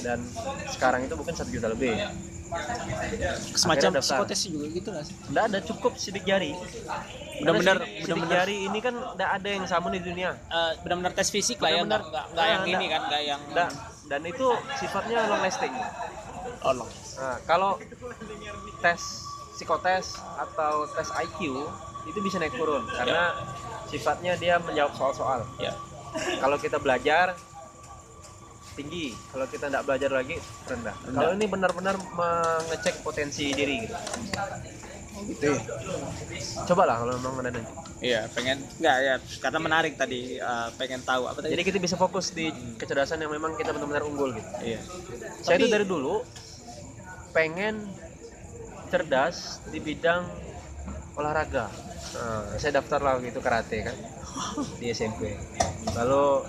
dan 0.00 0.20
sekarang 0.68 1.02
itu 1.02 1.14
mungkin 1.14 1.32
satu 1.32 1.48
juta 1.48 1.66
lebih 1.66 1.96
Semacam 2.44 3.70
Akhirnya 3.90 3.90
daftar. 3.94 4.16
psikotes 4.20 4.40
juga 4.46 4.66
gitu 4.68 4.88
nggak 4.88 5.04
sih? 5.04 5.14
Nggak 5.26 5.44
ada 5.44 5.58
cukup 5.60 5.92
sidik 5.94 6.24
jari 6.24 6.52
Benar-benar- 7.34 7.82
sidik, 7.82 8.24
jari 8.26 8.56
ini 8.64 8.78
kan 8.78 8.94
nggak 8.94 9.30
ada 9.32 9.48
yang 9.48 9.64
sama 9.64 9.90
di 9.90 9.98
dunia 9.98 10.38
Eh, 10.46 10.72
benar-benar 10.80 11.12
tes 11.12 11.28
fisik 11.28 11.58
lah 11.58 11.70
ya, 11.70 11.82
nggak 11.82 12.02
nggak- 12.30 12.48
yang 12.48 12.64
ini 12.68 12.86
kan, 12.86 13.00
nggak 13.04 13.22
yang 13.22 13.40
Nggak. 13.48 13.70
dan 14.06 14.20
itu 14.22 14.46
sifatnya 14.76 15.18
long 15.26 15.40
lasting 15.40 15.74
Allah. 16.60 16.88
Nah, 17.16 17.36
kalau 17.44 17.76
tes 18.78 19.00
psikotes 19.54 20.06
atau 20.36 20.86
tes 20.88 21.08
IQ 21.20 21.38
itu 22.04 22.18
bisa 22.20 22.36
naik 22.36 22.52
turun 22.52 22.84
karena 22.86 23.32
sifatnya 23.86 24.32
dia 24.34 24.58
menjawab 24.58 24.92
soal-soal. 24.92 25.40
Ya. 25.58 25.72
Kalau 26.38 26.56
kita 26.56 26.76
belajar 26.76 27.34
tinggi, 28.74 29.14
kalau 29.30 29.46
kita 29.46 29.70
tidak 29.70 29.82
belajar 29.86 30.10
lagi 30.10 30.36
rendah. 30.66 30.94
Rendah. 31.06 31.20
Kalau 31.22 31.32
ini 31.38 31.46
benar-benar 31.46 31.94
mengecek 31.96 33.00
potensi 33.00 33.54
diri 33.54 33.86
gitu. 33.86 33.94
Gitu 35.30 35.46
ya. 35.46 35.62
Coba 36.66 36.90
lah 36.90 36.96
kalau 37.00 37.14
memang 37.22 37.46
ada 37.46 37.50
nanti. 37.54 37.72
Iya, 38.04 38.28
pengen 38.34 38.60
nggak 38.82 38.96
ya 39.00 39.14
karena 39.40 39.58
menarik 39.62 39.94
tadi 39.96 40.36
eh, 40.36 40.68
pengen 40.76 41.00
tahu 41.06 41.30
apa 41.30 41.38
tadi? 41.40 41.54
Jadi 41.54 41.62
kita 41.64 41.78
bisa 41.78 41.96
fokus 41.96 42.34
di 42.34 42.50
kecerdasan 42.76 43.22
yang 43.22 43.32
memang 43.32 43.54
kita 43.56 43.70
benar-benar 43.72 44.04
unggul 44.04 44.34
gitu. 44.34 44.50
Iya. 44.60 44.80
Saya 45.40 45.56
itu 45.62 45.70
Tapi- 45.70 45.74
dari 45.80 45.86
dulu 45.86 46.20
pengen 47.30 47.88
cerdas 48.90 49.62
di 49.70 49.78
bidang 49.78 50.26
olahraga. 51.14 51.70
Nah, 52.14 52.58
saya 52.62 52.78
daftar 52.78 53.02
lah 53.02 53.18
gitu 53.22 53.38
karate 53.42 53.86
kan 53.86 53.96
di 54.78 54.90
SMP. 54.90 55.34
Lalu 55.94 56.46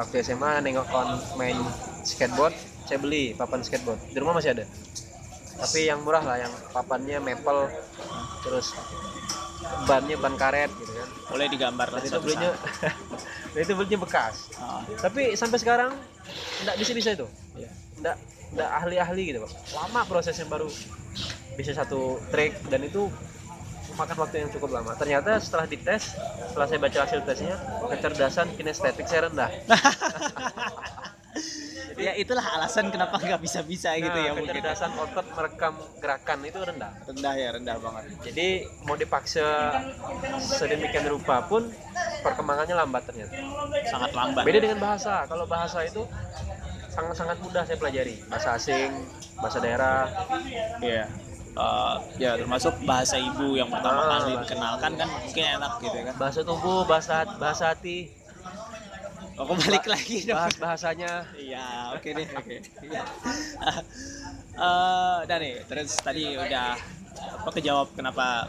waktu 0.00 0.24
SMA 0.24 0.64
nengok 0.64 0.88
kon 0.88 1.10
main 1.36 1.60
skateboard, 2.08 2.56
saya 2.88 2.96
beli 2.96 3.36
papan 3.36 3.60
skateboard. 3.60 4.00
Di 4.08 4.16
rumah 4.16 4.40
masih 4.40 4.56
ada. 4.56 4.64
Tapi 5.60 5.92
yang 5.92 6.00
murah 6.00 6.24
lah, 6.24 6.40
yang 6.40 6.52
papannya 6.72 7.20
maple, 7.20 7.68
terus 8.40 8.72
bannya 9.84 10.16
ban 10.16 10.34
karet 10.40 10.72
gitu 10.72 10.92
kan. 10.96 11.08
Boleh 11.28 11.46
digambar 11.52 11.88
lah 11.92 12.00
itu 12.00 12.16
belinya, 12.16 12.56
itu 13.60 13.72
belinya 13.76 13.98
bekas. 14.00 14.48
Ah, 14.56 14.80
Tapi 15.04 15.36
sampai 15.36 15.60
sekarang 15.60 15.92
nggak 16.64 16.76
bisa-bisa 16.76 17.16
itu 17.16 17.26
iya. 17.56 17.70
nggak 18.00 18.16
nggak 18.56 18.70
ahli-ahli 18.82 19.22
gitu 19.32 19.38
pak 19.44 19.52
lama 19.76 20.00
prosesnya 20.06 20.46
baru 20.46 20.68
bisa 21.56 21.72
satu 21.76 22.18
trik 22.30 22.56
dan 22.68 22.84
itu 22.84 23.08
memakan 24.00 24.16
waktu 24.24 24.36
yang 24.40 24.50
cukup 24.56 24.70
lama. 24.80 24.96
Ternyata 24.96 25.36
setelah 25.36 25.68
dites 25.68 26.16
setelah 26.48 26.66
saya 26.66 26.80
baca 26.80 26.98
hasil 27.04 27.20
tesnya 27.28 27.54
kecerdasan 27.84 28.46
kinestetik 28.56 29.04
saya 29.04 29.28
rendah. 29.28 29.50
Ya 32.00 32.16
itulah 32.16 32.40
alasan 32.56 32.88
kenapa 32.88 33.20
nggak 33.20 33.44
bisa 33.44 33.60
bisa 33.60 33.92
gitu 33.92 34.08
Nah, 34.08 34.24
ya 34.24 34.32
mungkin. 34.32 34.56
kecerdasan 34.56 34.96
otot 34.96 35.26
merekam 35.36 35.76
gerakan 36.00 36.38
itu 36.48 36.56
rendah. 36.56 36.92
Rendah 37.04 37.34
ya 37.36 37.48
rendah 37.60 37.76
banget. 37.76 38.04
Jadi 38.24 38.48
mau 38.88 38.96
dipaksa 38.96 39.44
sedemikian 40.40 41.04
rupa 41.12 41.44
pun 41.44 41.68
perkembangannya 42.24 42.72
lambat 42.72 43.04
ternyata. 43.04 43.36
Sangat 43.84 44.16
lambat. 44.16 44.48
Beda 44.48 44.58
dengan 44.64 44.80
bahasa. 44.80 45.28
Kalau 45.28 45.44
bahasa 45.44 45.84
itu 45.84 46.08
sangat-sangat 46.88 47.36
mudah 47.44 47.68
saya 47.68 47.76
pelajari. 47.76 48.16
Bahasa 48.32 48.56
asing 48.56 48.90
bahasa 49.36 49.60
daerah. 49.60 50.08
Iya. 50.80 51.04
Eh, 51.50 51.96
ya 52.22 52.38
termasuk 52.38 52.78
bahasa 52.86 53.18
ibu 53.18 53.58
yang 53.58 53.66
pertama 53.66 54.06
Ah, 54.06 54.22
kali 54.22 54.38
bahasa 54.38 54.42
dikenalkan 54.46 54.92
kan 54.94 55.08
mungkin 55.10 55.44
enak 55.58 55.72
gitu 55.82 55.96
ya 55.98 56.04
kan. 56.06 56.14
Bahasa 56.14 56.40
tubuh 56.46 56.86
bahasa 56.86 57.26
bahasa 57.42 57.64
hati. 57.74 58.06
Aku 59.34 59.56
balik 59.56 59.88
lagi 59.88 60.28
dong. 60.30 60.36
bahas 60.38 60.54
bahasanya. 60.62 61.26
Iya 61.34 61.96
oke 61.96 62.08
deh 62.14 62.28
oke. 62.38 62.56
Iya. 62.86 63.02
Eh, 64.60 65.16
udah 65.24 65.38
nih 65.40 65.54
terus 65.66 65.96
tadi 66.04 66.36
udah 66.36 66.76
apa 67.40 67.50
kejawab 67.56 67.96
kenapa 67.96 68.44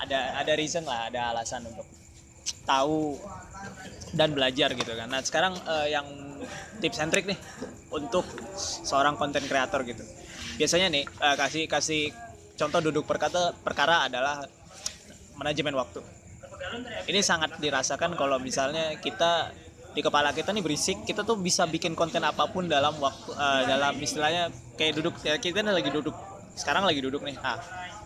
ada 0.00 0.40
ada 0.40 0.52
reason 0.56 0.82
lah 0.82 1.12
ada 1.12 1.36
alasan 1.36 1.62
untuk 1.68 1.84
tahu 2.66 3.20
dan 4.18 4.34
belajar 4.34 4.74
gitu 4.74 4.92
kan. 4.98 5.06
Nah 5.06 5.22
sekarang 5.22 5.54
eh, 5.62 5.94
yang 5.94 6.08
tips 6.82 6.98
and 6.98 7.14
trick 7.14 7.28
nih 7.28 7.38
untuk 7.94 8.26
seorang 8.58 9.14
konten 9.14 9.44
kreator 9.46 9.86
gitu. 9.86 10.02
Biasanya 10.58 10.90
nih 10.90 11.04
kasih 11.38 11.70
kasih 11.70 12.31
contoh 12.62 12.78
duduk 12.78 13.04
perkata 13.10 13.50
perkara 13.66 14.06
adalah 14.06 14.46
manajemen 15.34 15.74
waktu. 15.74 15.98
Ini 17.10 17.20
sangat 17.26 17.58
dirasakan 17.58 18.14
kalau 18.14 18.38
misalnya 18.38 18.94
kita 19.02 19.50
di 19.92 20.00
kepala 20.00 20.32
kita 20.32 20.54
nih 20.56 20.64
berisik 20.64 21.04
kita 21.04 21.20
tuh 21.20 21.36
bisa 21.36 21.68
bikin 21.68 21.92
konten 21.92 22.24
apa 22.24 22.48
pun 22.48 22.64
dalam 22.64 22.96
waktu 22.96 23.28
eh, 23.36 23.62
dalam 23.68 23.92
istilahnya 24.00 24.48
kayak 24.78 24.96
duduk 24.96 25.20
ya 25.20 25.36
kita 25.36 25.60
kan 25.60 25.68
lagi 25.68 25.92
duduk 25.92 26.16
sekarang 26.56 26.86
lagi 26.86 27.02
duduk 27.02 27.20
nih. 27.26 27.36
Ah 27.42 27.58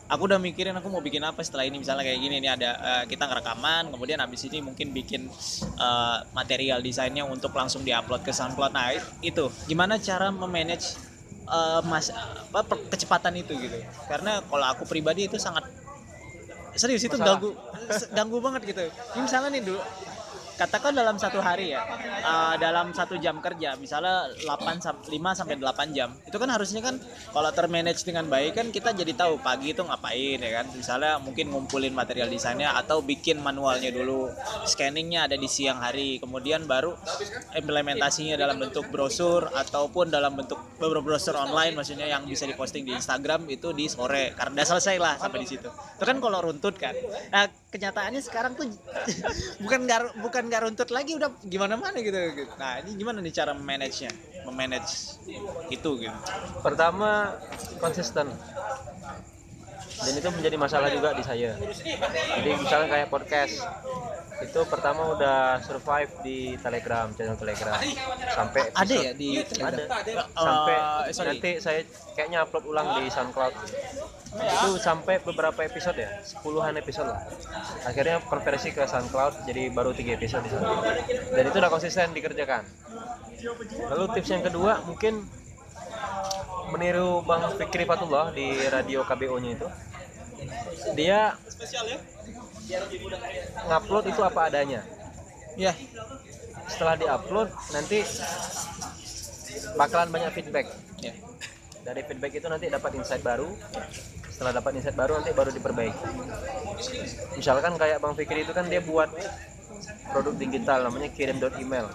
aku 0.07 0.31
udah 0.31 0.39
mikirin 0.39 0.75
aku 0.79 0.87
mau 0.87 1.03
bikin 1.03 1.23
apa 1.27 1.43
setelah 1.43 1.67
ini 1.67 1.83
misalnya 1.83 2.07
kayak 2.07 2.21
gini 2.23 2.37
nih 2.39 2.51
ada 2.55 2.71
eh, 2.79 3.05
kita 3.11 3.27
ngerekaman 3.27 3.91
kemudian 3.91 4.19
habis 4.23 4.47
ini 4.47 4.63
mungkin 4.63 4.95
bikin 4.95 5.27
eh, 5.79 6.19
material 6.31 6.79
desainnya 6.83 7.27
untuk 7.27 7.51
langsung 7.55 7.83
diupload 7.83 8.23
ke 8.23 8.33
SoundCloud. 8.33 8.73
Nah 8.73 8.95
itu 9.23 9.51
gimana 9.67 9.99
cara 9.99 10.31
memanage 10.31 10.97
eh, 11.47 11.81
mas 11.87 12.11
apa 12.11 12.61
per- 12.67 12.85
kecepatan 12.91 13.35
itu 13.39 13.53
gitu 13.57 13.79
karena 14.11 14.43
kalau 14.43 14.67
aku 14.67 14.83
pribadi 14.85 15.31
itu 15.31 15.39
sangat 15.39 15.63
serius 16.77 17.03
itu 17.07 17.17
Masalah. 17.17 17.41
ganggu 17.41 17.51
ganggu 18.13 18.39
banget 18.43 18.63
gitu 18.69 18.83
ini 18.85 19.21
misalnya 19.25 19.49
nih 19.55 19.63
dulu 19.65 19.81
katakan 20.57 20.93
dalam 20.97 21.21
satu 21.21 21.39
hari 21.39 21.77
ya 21.77 21.85
uh, 22.25 22.55
dalam 22.57 22.91
satu 22.97 23.21
jam 23.21 23.39
kerja 23.45 23.77
misalnya 23.77 24.33
8 24.45 24.83
sam- 24.83 25.05
5 25.05 25.39
sampai 25.39 25.55
8 25.61 25.97
jam 25.97 26.11
itu 26.25 26.37
kan 26.37 26.49
harusnya 26.49 26.81
kan 26.81 26.97
kalau 27.31 27.51
termanage 27.53 28.03
dengan 28.03 28.27
baik 28.27 28.57
kan 28.57 28.67
kita 28.73 28.97
jadi 28.97 29.13
tahu 29.13 29.39
pagi 29.41 29.77
itu 29.77 29.85
ngapain 29.85 30.39
ya 30.41 30.51
kan? 30.63 30.67
Misalnya 30.73 31.21
mungkin 31.21 31.53
ngumpulin 31.53 31.93
material 31.93 32.33
desainnya 32.33 32.73
atau 32.75 33.05
bikin 33.05 33.41
manualnya 33.41 33.93
dulu 33.93 34.33
scanningnya 34.65 35.29
ada 35.29 35.37
di 35.37 35.49
siang 35.49 35.79
hari 35.81 36.19
kemudian 36.19 36.65
baru 36.65 36.97
implementasinya 37.53 38.35
dalam 38.41 38.57
bentuk 38.57 38.89
brosur 38.89 39.49
ataupun 39.53 40.09
dalam 40.09 40.35
bentuk 40.35 40.59
beberapa 40.81 41.15
brosur 41.15 41.37
online 41.37 41.77
maksudnya 41.77 42.09
yang 42.09 42.25
bisa 42.25 42.49
diposting 42.49 42.89
di 42.89 42.97
Instagram 42.97 43.45
itu 43.53 43.73
di 43.77 43.89
sore 43.89 44.33
karena 44.33 44.61
udah 44.63 44.67
selesai 44.67 44.97
lah 44.97 45.15
sampai 45.21 45.39
di 45.45 45.49
situ. 45.49 45.69
Itu 45.69 46.05
kan 46.05 46.17
kalau 46.19 46.39
runtut 46.41 46.77
kan. 46.81 46.97
Nah 47.33 47.49
kenyataannya 47.77 48.25
sekarang 48.25 48.57
tuh 48.57 48.65
bukan 49.63 49.85
nggak 49.85 50.01
bukan 50.25 50.43
nggak 50.49 50.63
runtut 50.65 50.89
lagi 50.89 51.13
udah 51.13 51.29
gimana 51.45 51.77
mana 51.77 52.01
gitu, 52.01 52.17
gitu. 52.33 52.53
nah 52.57 52.81
ini 52.81 52.97
gimana 52.97 53.21
nih 53.21 53.33
cara 53.37 53.53
manage 53.53 54.09
nya 54.09 54.13
memanage 54.49 55.21
itu 55.69 55.91
gitu. 56.01 56.19
Pertama 56.65 57.37
konsisten 57.77 58.33
dan 59.97 60.13
itu 60.13 60.29
menjadi 60.29 60.57
masalah 60.61 60.89
juga 60.93 61.17
di 61.17 61.25
saya. 61.25 61.57
Jadi 62.37 62.51
misalnya 62.57 62.89
kayak 62.93 63.09
podcast 63.09 63.55
itu 64.37 64.61
pertama 64.69 65.17
udah 65.17 65.65
survive 65.65 66.13
di 66.21 66.61
telegram 66.61 67.09
channel 67.17 67.41
telegram. 67.41 67.81
Sampai 68.37 68.69
ada 68.69 68.85
episode- 68.85 69.05
ya 69.09 69.13
di 69.17 69.29
ada. 69.41 69.85
Eh, 70.05 70.17
sampai 70.37 70.77
sorry. 71.17 71.29
nanti 71.33 71.51
saya 71.65 71.81
kayaknya 72.13 72.45
upload 72.45 72.65
ulang 72.69 73.01
di 73.01 73.09
SoundCloud. 73.09 73.55
Itu 74.37 74.71
sampai 74.77 75.25
beberapa 75.25 75.65
episode 75.65 75.97
ya 75.97 76.21
sepuluhan 76.21 76.77
episode 76.77 77.09
lah. 77.09 77.25
Akhirnya 77.89 78.21
konversi 78.29 78.77
ke 78.77 78.85
SoundCloud 78.85 79.49
jadi 79.49 79.73
baru 79.73 79.97
tiga 79.97 80.21
episode 80.21 80.45
di 80.45 80.53
sana. 80.53 80.85
Dan 81.33 81.45
itu 81.49 81.57
udah 81.57 81.73
konsisten 81.73 82.13
dikerjakan. 82.13 82.63
Lalu 83.89 84.05
tips 84.21 84.31
yang 84.37 84.45
kedua 84.45 84.85
mungkin 84.85 85.25
meniru 86.75 87.23
Bang 87.23 87.55
Fikri 87.55 87.87
Fatullah 87.87 88.35
di 88.35 88.53
radio 88.69 89.07
KBO 89.07 89.37
nya 89.39 89.51
itu. 89.55 89.69
Dia 90.99 91.21
ngupload 93.67 94.05
itu 94.11 94.21
apa 94.21 94.41
adanya? 94.51 94.83
Ya. 95.55 95.73
Setelah 96.67 96.99
diupload 96.99 97.49
nanti 97.73 98.03
bakalan 99.79 100.11
banyak 100.11 100.31
feedback. 100.35 100.67
Ya. 100.99 101.15
Dari 101.87 102.03
feedback 102.03 102.33
itu 102.35 102.47
nanti 102.51 102.67
dapat 102.67 102.91
insight 102.99 103.23
baru. 103.23 103.47
Setelah 104.29 104.61
dapat 104.61 104.77
insight 104.77 104.99
baru 104.99 105.23
nanti 105.23 105.31
baru 105.33 105.55
diperbaiki. 105.55 106.07
Misalkan 107.39 107.79
kayak 107.79 108.03
Bang 108.03 108.19
Fikri 108.19 108.43
itu 108.43 108.53
kan 108.53 108.67
dia 108.67 108.83
buat 108.83 109.09
produk 110.11 110.35
digital 110.35 110.79
namanya 110.91 111.09
kirim 111.15 111.39
dot 111.39 111.55
email 111.61 111.87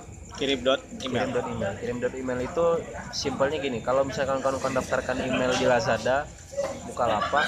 kirim 0.42 0.60
dot 0.66 0.82
Email. 1.06 1.22
kirim 1.22 1.30
dot 1.30 1.46
email 1.46 1.74
kirim 1.78 1.98
dot 2.02 2.14
email 2.18 2.40
itu 2.42 2.66
simpelnya 3.14 3.62
gini 3.62 3.78
kalau 3.86 4.02
misalkan 4.02 4.42
kawan-kawan 4.42 4.74
daftarkan 4.82 5.22
email 5.22 5.54
di 5.54 5.70
Lazada 5.70 6.26
Bukalapak 6.90 7.46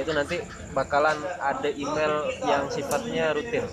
itu 0.00 0.10
nanti 0.14 0.36
bakalan 0.70 1.18
ada 1.40 1.68
email 1.72 2.30
yang 2.46 2.68
sifatnya 2.70 3.34
rutin 3.34 3.64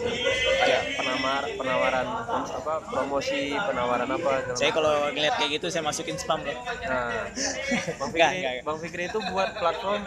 kayak 0.60 0.82
penamar 0.98 1.44
penawaran 1.56 2.08
apa 2.32 2.74
promosi 2.90 3.54
penawaran 3.54 4.10
apa 4.10 4.56
Saya 4.58 4.72
kalau 4.74 5.12
ngeliat 5.14 5.36
kayak 5.40 5.62
gitu 5.62 5.68
saya 5.72 5.84
masukin 5.86 6.16
spam 6.20 6.44
loh. 6.44 6.56
Nah, 6.84 7.28
Bang 8.00 8.10
Fikri, 8.14 8.40
enggak. 8.40 8.54
Bang 8.64 8.78
Fikri 8.80 9.04
itu 9.08 9.20
buat 9.32 9.50
platform 9.56 10.02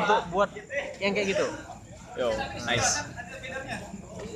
untuk 0.00 0.20
buat 0.30 0.50
yang 1.02 1.12
kayak 1.14 1.26
gitu. 1.34 1.46
Yo, 2.18 2.28
nice. 2.66 3.02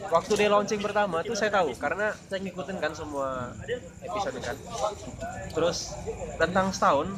Waktu 0.07 0.33
dia 0.39 0.49
launching 0.51 0.81
pertama 0.83 1.23
tuh 1.27 1.35
saya 1.35 1.51
tahu 1.51 1.75
karena 1.77 2.15
saya 2.31 2.39
ngikutin 2.43 2.77
kan 2.79 2.93
semua 2.95 3.53
episode 4.03 4.39
kan. 4.39 4.57
Terus 5.51 5.93
tentang 6.39 6.71
setahun 6.71 7.11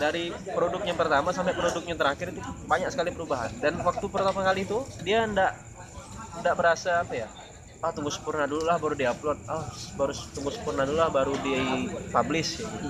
dari 0.00 0.34
produk 0.52 0.82
yang 0.82 0.98
pertama 0.98 1.30
sampai 1.30 1.54
produk 1.54 1.82
yang 1.84 1.98
terakhir 1.98 2.34
itu 2.34 2.40
banyak 2.66 2.88
sekali 2.90 3.10
perubahan. 3.12 3.52
Dan 3.60 3.78
waktu 3.84 4.06
pertama 4.08 4.40
kali 4.42 4.66
itu 4.66 4.82
dia 5.04 5.28
ndak 5.28 5.52
ndak 6.40 6.54
berasa 6.56 7.04
apa 7.04 7.14
ya? 7.14 7.28
Ah 7.84 7.92
tunggu 7.92 8.08
sempurna 8.08 8.48
dulu 8.48 8.64
lah 8.64 8.80
baru 8.80 8.96
diupload. 8.96 9.38
Ah 9.44 9.68
baru 9.94 10.12
tunggu 10.32 10.50
sempurna 10.50 10.88
dulu 10.88 10.98
lah 10.98 11.10
baru 11.12 11.34
di 11.44 11.54
publish. 12.08 12.64
Gitu. 12.64 12.88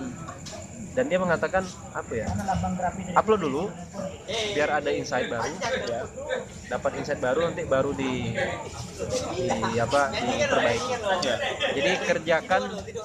Dan 0.95 1.11
dia 1.11 1.19
mengatakan 1.19 1.67
apa 1.91 2.13
ya? 2.15 2.27
Upload 3.19 3.41
dulu 3.43 3.65
biar 4.55 4.81
ada 4.81 4.89
insight 4.89 5.29
baru 5.29 5.53
ya. 5.85 6.01
dapat 6.65 6.91
insight 6.97 7.21
baru 7.21 7.53
nanti 7.53 7.63
baru 7.69 7.93
di 7.93 8.33
di 9.69 9.77
apa 9.77 10.09
diperbaiki 10.15 10.93
Ya. 11.21 11.37
jadi 11.77 11.91
kerjakan 12.01 12.63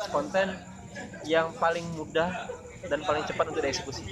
konten 0.10 0.48
yang 1.28 1.52
paling 1.60 1.84
mudah 1.92 2.48
dan 2.88 3.04
paling 3.04 3.28
cepat 3.28 3.52
untuk 3.52 3.62
dieksekusi 3.62 4.04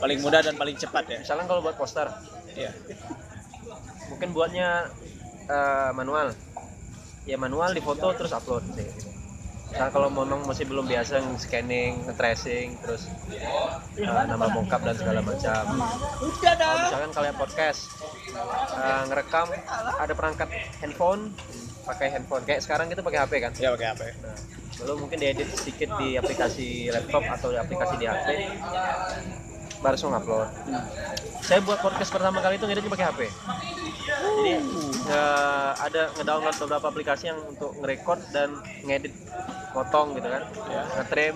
Paling 0.00 0.18
mudah 0.24 0.40
dan 0.40 0.56
paling 0.56 0.76
cepat 0.80 1.04
ya. 1.06 1.16
misalnya 1.20 1.44
kalau 1.44 1.60
buat 1.60 1.76
poster 1.76 2.08
Iya. 2.56 2.72
mungkin 4.08 4.32
buatnya 4.32 4.88
eh, 5.44 5.90
manual 5.92 6.32
ya 7.24 7.36
manual 7.36 7.72
di 7.72 7.82
foto 7.84 8.16
terus 8.16 8.32
upload 8.32 8.64
gitu. 8.72 9.12
Misalnya 9.74 9.90
kalau 9.90 10.06
monong 10.06 10.46
masih 10.46 10.70
belum 10.70 10.86
biasa 10.86 11.18
scanning, 11.34 12.06
tracing, 12.14 12.78
terus 12.78 13.10
eh, 13.98 14.06
nambah 14.06 14.54
mockup 14.54 14.78
dan 14.86 14.94
segala 14.94 15.18
macam. 15.18 15.66
Kalau 16.38 16.76
misalkan 16.78 17.10
kalian 17.10 17.34
podcast 17.34 17.90
eh, 18.70 19.02
ngerekam 19.10 19.50
ada 19.98 20.12
perangkat 20.14 20.46
handphone, 20.78 21.34
pakai 21.90 22.06
handphone 22.06 22.46
kayak 22.46 22.62
sekarang 22.62 22.86
kita 22.86 23.02
pakai 23.02 23.18
HP 23.26 23.32
kan. 23.42 23.50
Ya 23.58 23.74
pakai 23.74 23.88
apa? 23.98 24.04
Nah, 24.22 24.38
lalu 24.86 24.94
mungkin 25.10 25.18
diedit 25.18 25.50
sedikit 25.50 25.90
di 25.98 26.22
aplikasi 26.22 26.94
laptop 26.94 27.26
atau 27.26 27.50
di 27.50 27.58
aplikasi 27.58 27.94
di 27.98 28.06
HP, 28.06 28.28
langsung 29.86 30.10
upload. 30.10 30.48
Saya 31.40 31.60
buat 31.60 31.76
podcast 31.78 32.08
pertama 32.08 32.40
kali 32.40 32.56
itu 32.56 32.64
ngeditnya 32.64 32.88
pakai 32.88 33.06
HP. 33.06 33.20
Jadi 34.34 34.52
nge- 35.04 35.74
ada 35.78 36.02
ngedownload 36.14 36.56
beberapa 36.58 36.86
aplikasi 36.88 37.24
yang 37.26 37.38
untuk 37.44 37.76
ngerekord 37.76 38.20
dan 38.30 38.48
ngedit 38.82 39.12
potong 39.70 40.14
gitu 40.14 40.26
kan, 40.26 40.42
Ya. 40.64 40.82
ngetrim, 40.94 41.34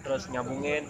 terus 0.00 0.22
nyambungin, 0.26 0.88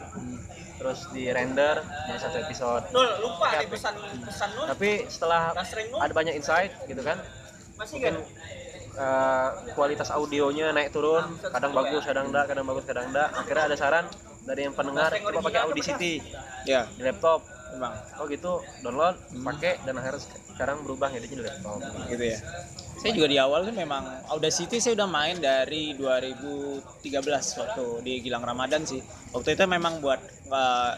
terus 0.74 1.10
di 1.10 1.28
render 1.28 1.78
jadi 2.06 2.18
satu 2.18 2.36
episode. 2.40 2.84
Nul, 2.90 3.08
lupa 3.20 3.46
nih 3.52 3.66
pesan 3.66 3.94
pesan 4.22 4.48
Nul. 4.52 4.66
Tapi 4.68 4.90
setelah 5.06 5.50
ada 5.98 6.12
banyak 6.12 6.34
insight 6.34 6.70
gitu 6.84 7.02
kan, 7.02 7.18
masih 7.74 7.98
mungkin 7.98 8.14
kan? 8.14 8.24
Eh, 8.96 9.48
kualitas 9.76 10.08
audionya 10.12 10.72
naik 10.72 10.92
turun. 10.92 11.24
Kadang 11.40 11.72
bagus 11.72 12.02
kadang 12.04 12.28
enggak 12.28 12.44
kadang 12.50 12.66
bagus 12.66 12.84
kadang 12.84 13.06
enggak. 13.08 13.28
Akhirnya 13.32 13.64
ada 13.72 13.76
saran 13.76 14.06
dari 14.42 14.66
yang 14.66 14.74
pendengar 14.74 15.14
coba 15.14 15.40
pakai 15.44 15.60
Audacity. 15.66 16.22
Ya, 16.66 16.86
di 16.94 17.02
laptop. 17.02 17.44
Memang 17.72 17.92
oh 18.20 18.24
gitu. 18.28 18.52
Download 18.84 19.16
pakai 19.32 19.80
dan 19.84 19.96
akhirnya 19.96 20.22
sekarang 20.52 20.84
berubah 20.84 21.08
ngeditnya 21.10 21.38
di 21.40 21.46
laptop. 21.48 21.78
Gitu 22.10 22.24
ya. 22.36 22.38
Saya 23.02 23.18
juga 23.18 23.28
di 23.32 23.38
awal 23.40 23.66
tuh 23.66 23.74
memang 23.74 24.04
Audacity 24.30 24.78
saya 24.78 24.94
udah 24.94 25.08
main 25.10 25.40
dari 25.40 25.96
2013 25.96 27.02
waktu 27.58 27.86
di 28.04 28.12
Gilang 28.22 28.44
Ramadan 28.44 28.84
sih. 28.84 29.02
Waktu 29.32 29.56
itu 29.56 29.64
memang 29.66 29.98
buat 29.98 30.20
eh, 30.52 30.92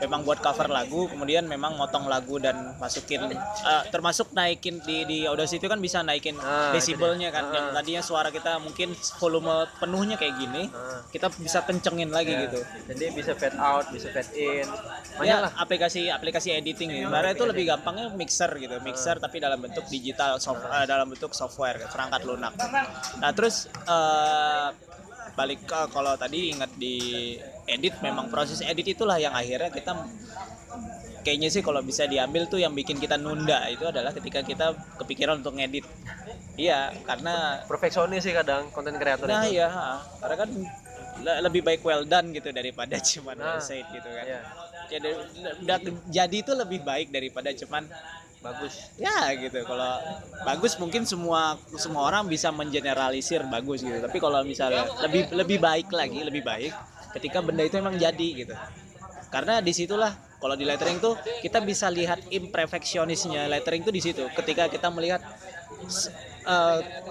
memang 0.00 0.22
buat 0.22 0.38
cover 0.38 0.68
lagu, 0.68 1.06
kemudian 1.10 1.44
memang 1.44 1.74
motong 1.74 2.06
lagu 2.06 2.38
dan 2.38 2.78
masukin 2.78 3.26
eh, 3.30 3.82
termasuk 3.90 4.30
naikin 4.32 4.78
di 4.82 5.02
di 5.04 5.18
Audacity 5.26 5.66
kan 5.66 5.78
bisa 5.78 6.00
naikin 6.00 6.38
Ah, 6.38 6.70
itu 6.70 6.78
desibelnya 6.78 7.28
kan. 7.28 7.50
Ah. 7.50 7.54
Yang 7.54 7.66
tadinya 7.74 8.02
suara 8.02 8.28
kita 8.30 8.58
mungkin 8.58 8.92
volume 9.18 9.66
penuhnya 9.78 10.16
kayak 10.16 10.34
gini, 10.38 10.62
Nah, 10.70 11.02
kita 11.10 11.26
bisa 11.38 11.62
kencengin 11.62 12.10
lagi 12.10 12.32
ya. 12.34 12.46
gitu. 12.46 12.60
jadi 12.90 13.04
bisa 13.14 13.32
fade 13.34 13.58
out 13.58 13.86
bisa 13.90 14.08
fade 14.10 14.30
in 14.34 14.68
banyak 15.14 15.30
ya 15.30 15.44
lah 15.46 15.52
aplikasi 15.58 16.10
aplikasi 16.10 16.54
editing 16.54 16.90
gitu. 16.90 17.06
Sebenarnya 17.06 17.32
itu 17.34 17.44
lebih 17.46 17.64
gampangnya 17.70 18.06
mixer 18.14 18.50
gitu, 18.58 18.76
mixer 18.82 19.16
tapi 19.18 19.38
dalam 19.38 19.58
bentuk 19.62 19.86
digital 19.88 20.38
soft 20.38 20.62
eh, 20.66 20.86
dalam 20.86 21.06
bentuk 21.10 21.32
software 21.32 21.78
perangkat 21.88 22.22
lunak. 22.26 22.52
Nah 23.22 23.30
terus 23.32 23.66
eh, 23.70 24.68
balik 25.34 25.66
ke 25.66 25.80
kalau 25.90 26.14
tadi 26.14 26.54
ingat 26.54 26.70
di 26.78 27.34
edit 27.66 27.94
memang 28.04 28.28
proses 28.32 28.60
edit 28.64 28.86
itulah 28.94 29.16
yang 29.16 29.32
akhirnya 29.32 29.70
kita 29.72 29.92
kayaknya 31.24 31.48
sih 31.48 31.62
kalau 31.64 31.80
bisa 31.80 32.04
diambil 32.04 32.44
tuh 32.46 32.60
yang 32.60 32.76
bikin 32.76 33.00
kita 33.00 33.16
nunda 33.16 33.64
itu 33.72 33.84
adalah 33.88 34.12
ketika 34.12 34.44
kita 34.44 34.76
kepikiran 35.00 35.40
untuk 35.40 35.56
ngedit. 35.56 35.84
Iya, 36.54 36.92
karena 37.08 37.64
perfeksionis 37.66 38.22
sih 38.22 38.34
kadang 38.36 38.70
konten 38.70 38.94
kreator 38.94 39.26
nah 39.26 39.48
itu. 39.48 39.58
ya, 39.58 39.68
karena 40.22 40.36
kan 40.38 40.48
le- 41.24 41.40
lebih 41.48 41.62
baik 41.66 41.80
well 41.82 42.04
done 42.06 42.30
gitu 42.30 42.52
daripada 42.54 43.00
cuman 43.16 43.36
Nah, 43.40 43.58
gitu 43.64 44.08
kan. 44.12 44.24
Iya, 44.28 44.40
jadi 44.92 45.08
udah 45.64 45.78
jadi 46.12 46.36
itu 46.36 46.52
lebih 46.52 46.80
baik 46.84 47.08
daripada 47.10 47.50
cuman 47.56 47.88
bagus. 48.44 48.92
Ya 49.00 49.32
gitu. 49.34 49.64
Kalau 49.64 49.92
bagus 50.44 50.76
mungkin 50.76 51.08
semua 51.08 51.56
semua 51.80 52.04
orang 52.04 52.28
bisa 52.28 52.52
mengeneralisir 52.52 53.40
bagus 53.48 53.80
gitu. 53.80 53.98
Tapi 53.98 54.20
kalau 54.20 54.44
misalnya 54.44 54.84
lebih 55.08 55.32
lebih 55.32 55.58
baik 55.58 55.88
lagi 55.90 56.20
lebih 56.20 56.44
baik 56.44 56.72
ketika 57.14 57.38
benda 57.40 57.62
itu 57.62 57.78
memang 57.78 57.96
jadi 57.96 58.28
gitu. 58.44 58.54
Karena 59.30 59.58
di 59.58 59.72
situlah 59.74 60.14
kalau 60.38 60.54
di 60.54 60.62
lettering 60.62 61.00
tuh 61.02 61.18
kita 61.42 61.58
bisa 61.64 61.90
lihat 61.90 62.22
imperfeksionisnya. 62.30 63.50
Lettering 63.50 63.82
tuh 63.82 63.94
di 63.94 64.02
situ 64.02 64.22
ketika 64.36 64.70
kita 64.70 64.92
melihat 64.92 65.24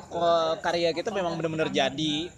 ko- 0.07 0.55
karya 0.61 0.93
kita 0.95 1.09
memang 1.11 1.35
benar-benar 1.35 1.67
jadi 1.73 2.29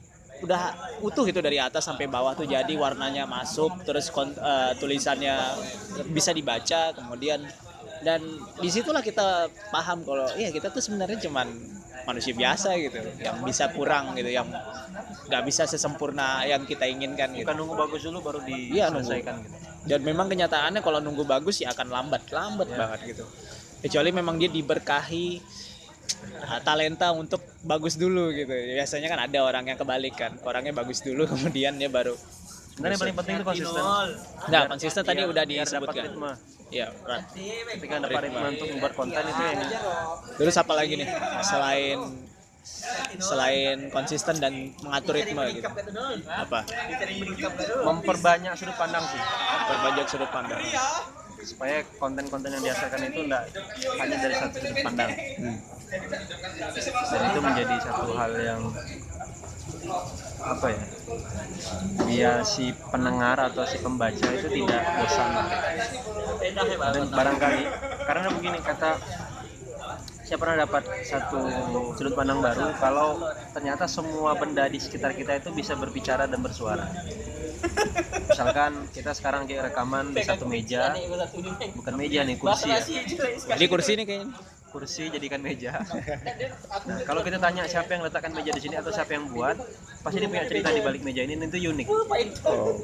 udah 0.43 0.75
utuh 0.99 1.23
itu 1.23 1.39
dari 1.39 1.55
atas 1.63 1.87
sampai 1.87 2.11
bawah 2.11 2.35
tuh 2.35 2.43
jadi 2.43 2.73
warnanya 2.75 3.23
masuk 3.23 3.71
terus 3.87 4.11
eh, 4.11 4.71
tulisannya 4.75 5.35
bisa 6.11 6.35
dibaca 6.35 6.91
kemudian 6.91 7.39
dan 8.05 8.21
di 8.61 8.69
situlah 8.69 9.01
kita 9.01 9.49
paham 9.73 10.05
kalau 10.05 10.29
iya 10.37 10.53
kita 10.53 10.69
tuh 10.69 10.77
sebenarnya 10.77 11.17
cuman 11.25 11.49
manusia 12.05 12.37
biasa 12.37 12.77
gitu 12.77 13.01
yang 13.17 13.41
bisa 13.41 13.65
kurang 13.73 14.13
gitu 14.13 14.29
yang 14.29 14.45
nggak 15.25 15.41
bisa 15.41 15.65
sesempurna 15.65 16.45
yang 16.45 16.61
kita 16.69 16.85
inginkan 16.85 17.33
gitu. 17.33 17.49
Bukan 17.49 17.57
nunggu 17.57 17.75
bagus 17.75 18.01
dulu 18.05 18.21
baru 18.21 18.39
Iya, 18.45 18.93
nunggu. 18.93 19.09
diselesaikan 19.09 19.35
gitu. 19.41 19.55
Dan 19.85 19.99
memang 20.05 20.29
kenyataannya 20.29 20.85
kalau 20.85 21.01
nunggu 21.01 21.25
bagus 21.25 21.65
ya 21.65 21.73
akan 21.73 21.89
lambat 21.89 22.29
lambat 22.29 22.69
banget 22.69 22.99
gitu. 23.17 23.25
Kecuali 23.81 24.13
memang 24.13 24.37
dia 24.37 24.49
diberkahi 24.53 25.41
ah, 26.45 26.61
talenta 26.61 27.09
untuk 27.09 27.41
bagus 27.65 27.97
dulu 27.97 28.29
gitu. 28.37 28.53
Biasanya 28.53 29.09
kan 29.09 29.19
ada 29.25 29.39
orang 29.41 29.65
yang 29.65 29.77
kebalik 29.81 30.13
kan 30.13 30.37
orangnya 30.45 30.77
bagus 30.77 31.01
dulu 31.01 31.25
kemudian 31.33 31.73
dia 31.81 31.89
baru 31.89 32.13
sebenarnya 32.75 32.95
yang 32.99 33.03
paling 33.07 33.17
penting 33.23 33.35
itu 33.39 33.45
konsisten. 33.47 33.83
nah 34.51 34.61
konsisten 34.67 35.01
tadi 35.07 35.21
udah 35.23 35.43
disebutkan. 35.47 36.03
ritme. 36.11 36.31
Ya 36.73 36.87
Ran. 37.07 37.21
ketika 37.79 37.95
dapat 38.03 38.21
ritme 38.27 38.47
untuk 38.51 38.67
membuat 38.67 38.93
konten 38.99 39.23
itu 39.23 39.41
yang 39.47 39.59
terus 40.35 40.55
apa 40.59 40.73
lagi 40.75 40.93
nih? 40.99 41.07
Selain 41.39 41.97
selain 43.21 43.77
konsisten 43.93 44.35
dan 44.43 44.75
mengatur 44.83 45.15
ritme 45.15 45.39
gitu. 45.55 45.69
Apa? 46.27 46.67
Memperbanyak 47.85 48.53
sudut 48.59 48.75
pandang 48.75 49.05
sih. 49.07 49.21
Berbanyak 49.71 50.05
sudut 50.11 50.29
pandang. 50.33 50.59
Supaya 51.45 51.85
konten-konten 52.01 52.49
yang 52.49 52.63
dihasilkan 52.65 53.01
itu 53.05 53.19
enggak 53.23 53.43
hanya 54.01 54.15
dari 54.19 54.35
satu 54.35 54.57
sudut 54.59 54.79
pandang. 54.83 55.11
Hmm. 55.39 55.57
dan 57.13 57.21
itu 57.29 57.39
menjadi 57.39 57.75
satu 57.77 58.17
hal 58.17 58.31
yang 58.35 58.61
apa 60.45 60.67
ya 60.69 60.83
biar 62.05 62.45
si 62.45 62.69
pendengar 62.93 63.37
atau 63.41 63.65
si 63.65 63.81
pembaca 63.81 64.27
itu 64.29 64.47
tidak 64.51 64.81
bosan. 65.01 65.29
Dan 66.45 67.09
barangkali 67.09 67.63
karena 68.05 68.27
begini 68.29 68.59
kata 68.61 68.91
saya 70.25 70.37
pernah 70.41 70.65
dapat 70.65 70.83
satu 71.05 71.37
sudut 71.97 72.13
pandang 72.17 72.41
baru 72.41 72.73
kalau 72.81 73.21
ternyata 73.53 73.85
semua 73.85 74.33
benda 74.33 74.65
di 74.65 74.81
sekitar 74.81 75.13
kita 75.13 75.37
itu 75.37 75.49
bisa 75.53 75.77
berbicara 75.77 76.25
dan 76.25 76.41
bersuara. 76.41 76.89
Misalkan 78.25 78.89
kita 78.89 79.13
sekarang 79.13 79.45
kayak 79.45 79.73
rekaman 79.73 80.13
di 80.13 80.21
satu 80.25 80.45
meja 80.49 80.93
bukan 81.77 81.93
meja 81.97 82.25
nih 82.25 82.37
kursi 82.37 82.69
ya. 82.69 82.81
Jadi 83.53 83.65
kursi 83.69 83.97
ini 83.97 84.03
kayaknya 84.05 84.33
kursi 84.75 85.07
jadikan 85.07 85.39
meja. 85.39 85.79
Nah, 86.83 86.99
kalau 87.07 87.23
kita 87.23 87.39
tanya 87.39 87.63
siapa 87.63 87.95
yang 87.95 88.03
letakkan 88.03 88.35
meja 88.35 88.51
di 88.51 88.59
sini 88.59 88.75
atau 88.75 88.91
siapa 88.91 89.15
yang 89.15 89.31
buat, 89.31 89.55
pasti 90.03 90.19
dia 90.19 90.27
punya 90.27 90.43
cerita 90.43 90.67
di 90.75 90.83
balik 90.83 90.99
meja 90.99 91.23
ini 91.23 91.39
dan 91.39 91.47
itu 91.47 91.71
unik. 91.71 91.87
Oh. 92.43 92.75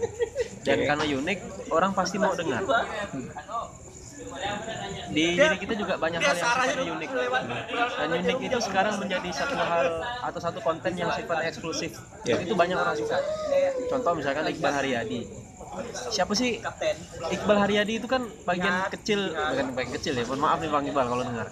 Dan 0.64 0.88
karena 0.88 1.04
unik, 1.04 1.68
orang 1.68 1.92
pasti 1.92 2.16
mau 2.16 2.32
dengar. 2.32 2.64
Di 5.12 5.36
diri 5.36 5.58
kita 5.60 5.74
juga 5.76 6.00
banyak 6.00 6.24
hal 6.24 6.36
yang 6.39 6.48
sifatnya 6.48 6.94
unik. 6.96 7.10
Dan 8.00 8.08
unik 8.24 8.38
itu 8.39 8.58
sekarang 8.64 8.96
menjadi 9.04 9.30
satu 9.36 9.56
hal 9.60 9.86
atau 10.32 10.39
satu 10.39 10.60
konten 10.64 10.96
yang 10.96 11.12
sifatnya 11.12 11.52
eksklusif. 11.52 12.00
Ya. 12.24 12.39
Itu 12.39 12.56
banyak 12.56 12.80
orang 12.80 12.96
suka. 12.96 13.20
Contoh 13.92 14.16
misalkan 14.16 14.48
Iqbal 14.48 14.72
Haryadi. 14.80 15.51
Siapa 16.11 16.34
sih 16.36 16.59
Iqbal 17.32 17.57
Haryadi 17.63 18.03
itu 18.03 18.07
kan 18.07 18.28
bagian 18.43 18.91
kecil, 18.91 19.32
bukan 19.32 19.65
bagian 19.72 19.93
kecil 19.95 20.13
ya. 20.19 20.24
Mohon 20.28 20.41
maaf 20.43 20.57
nih 20.59 20.69
Bang 20.69 20.86
Iqbal 20.86 21.07
kalau 21.07 21.24
dengar. 21.24 21.47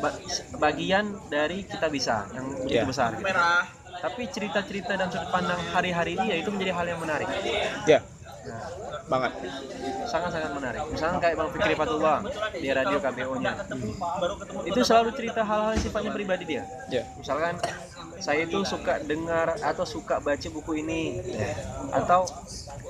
Ba- 0.00 0.18
bagian 0.58 1.04
dari 1.30 1.62
kita 1.62 1.86
bisa 1.86 2.26
yang 2.34 2.46
begitu 2.66 2.82
Ya. 2.82 2.88
besar. 2.88 3.10
gitu. 3.14 3.30
Tapi 4.00 4.22
cerita-cerita 4.32 4.96
dan 4.96 5.12
sudut 5.12 5.28
pandang 5.28 5.60
hari-hari 5.70 6.16
dia 6.16 6.34
itu 6.40 6.48
menjadi 6.48 6.72
hal 6.72 6.86
yang 6.88 7.00
menarik. 7.04 7.28
Ya, 7.84 8.00
Nah, 8.50 8.60
banget. 9.10 9.32
sangat-sangat 10.10 10.50
menarik. 10.58 10.82
Misalnya 10.90 11.18
kayak 11.22 11.36
Bang 11.38 11.50
Fikri 11.54 11.74
Fatullah 11.78 12.18
di 12.54 12.68
radio 12.70 12.98
KBO-nya. 12.98 13.52
Itu 14.66 14.80
selalu 14.82 15.10
cerita 15.14 15.46
hal-hal 15.46 15.78
yang 15.78 15.82
sifatnya 15.82 16.10
pribadi 16.10 16.44
dia. 16.46 16.62
Ya. 16.90 17.06
Misalkan 17.14 17.58
saya 18.18 18.44
itu 18.44 18.58
suka 18.66 18.98
dengar 19.06 19.54
atau 19.62 19.86
suka 19.86 20.18
baca 20.18 20.48
buku 20.50 20.82
ini. 20.82 21.22
Atau 21.94 22.26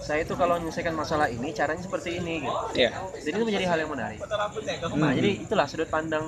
saya 0.00 0.24
itu 0.24 0.32
kalau 0.32 0.56
menyelesaikan 0.60 0.96
masalah 0.96 1.28
ini 1.28 1.52
caranya 1.52 1.84
seperti 1.84 2.20
ini 2.20 2.44
gitu. 2.44 2.56
Ya. 2.76 2.90
Jadi 3.20 3.36
itu 3.36 3.44
menjadi 3.44 3.66
hal 3.68 3.78
yang 3.84 3.90
menarik. 3.92 4.20
Nah, 4.96 5.12
jadi 5.12 5.30
itulah 5.44 5.66
sudut 5.68 5.88
pandang 5.92 6.24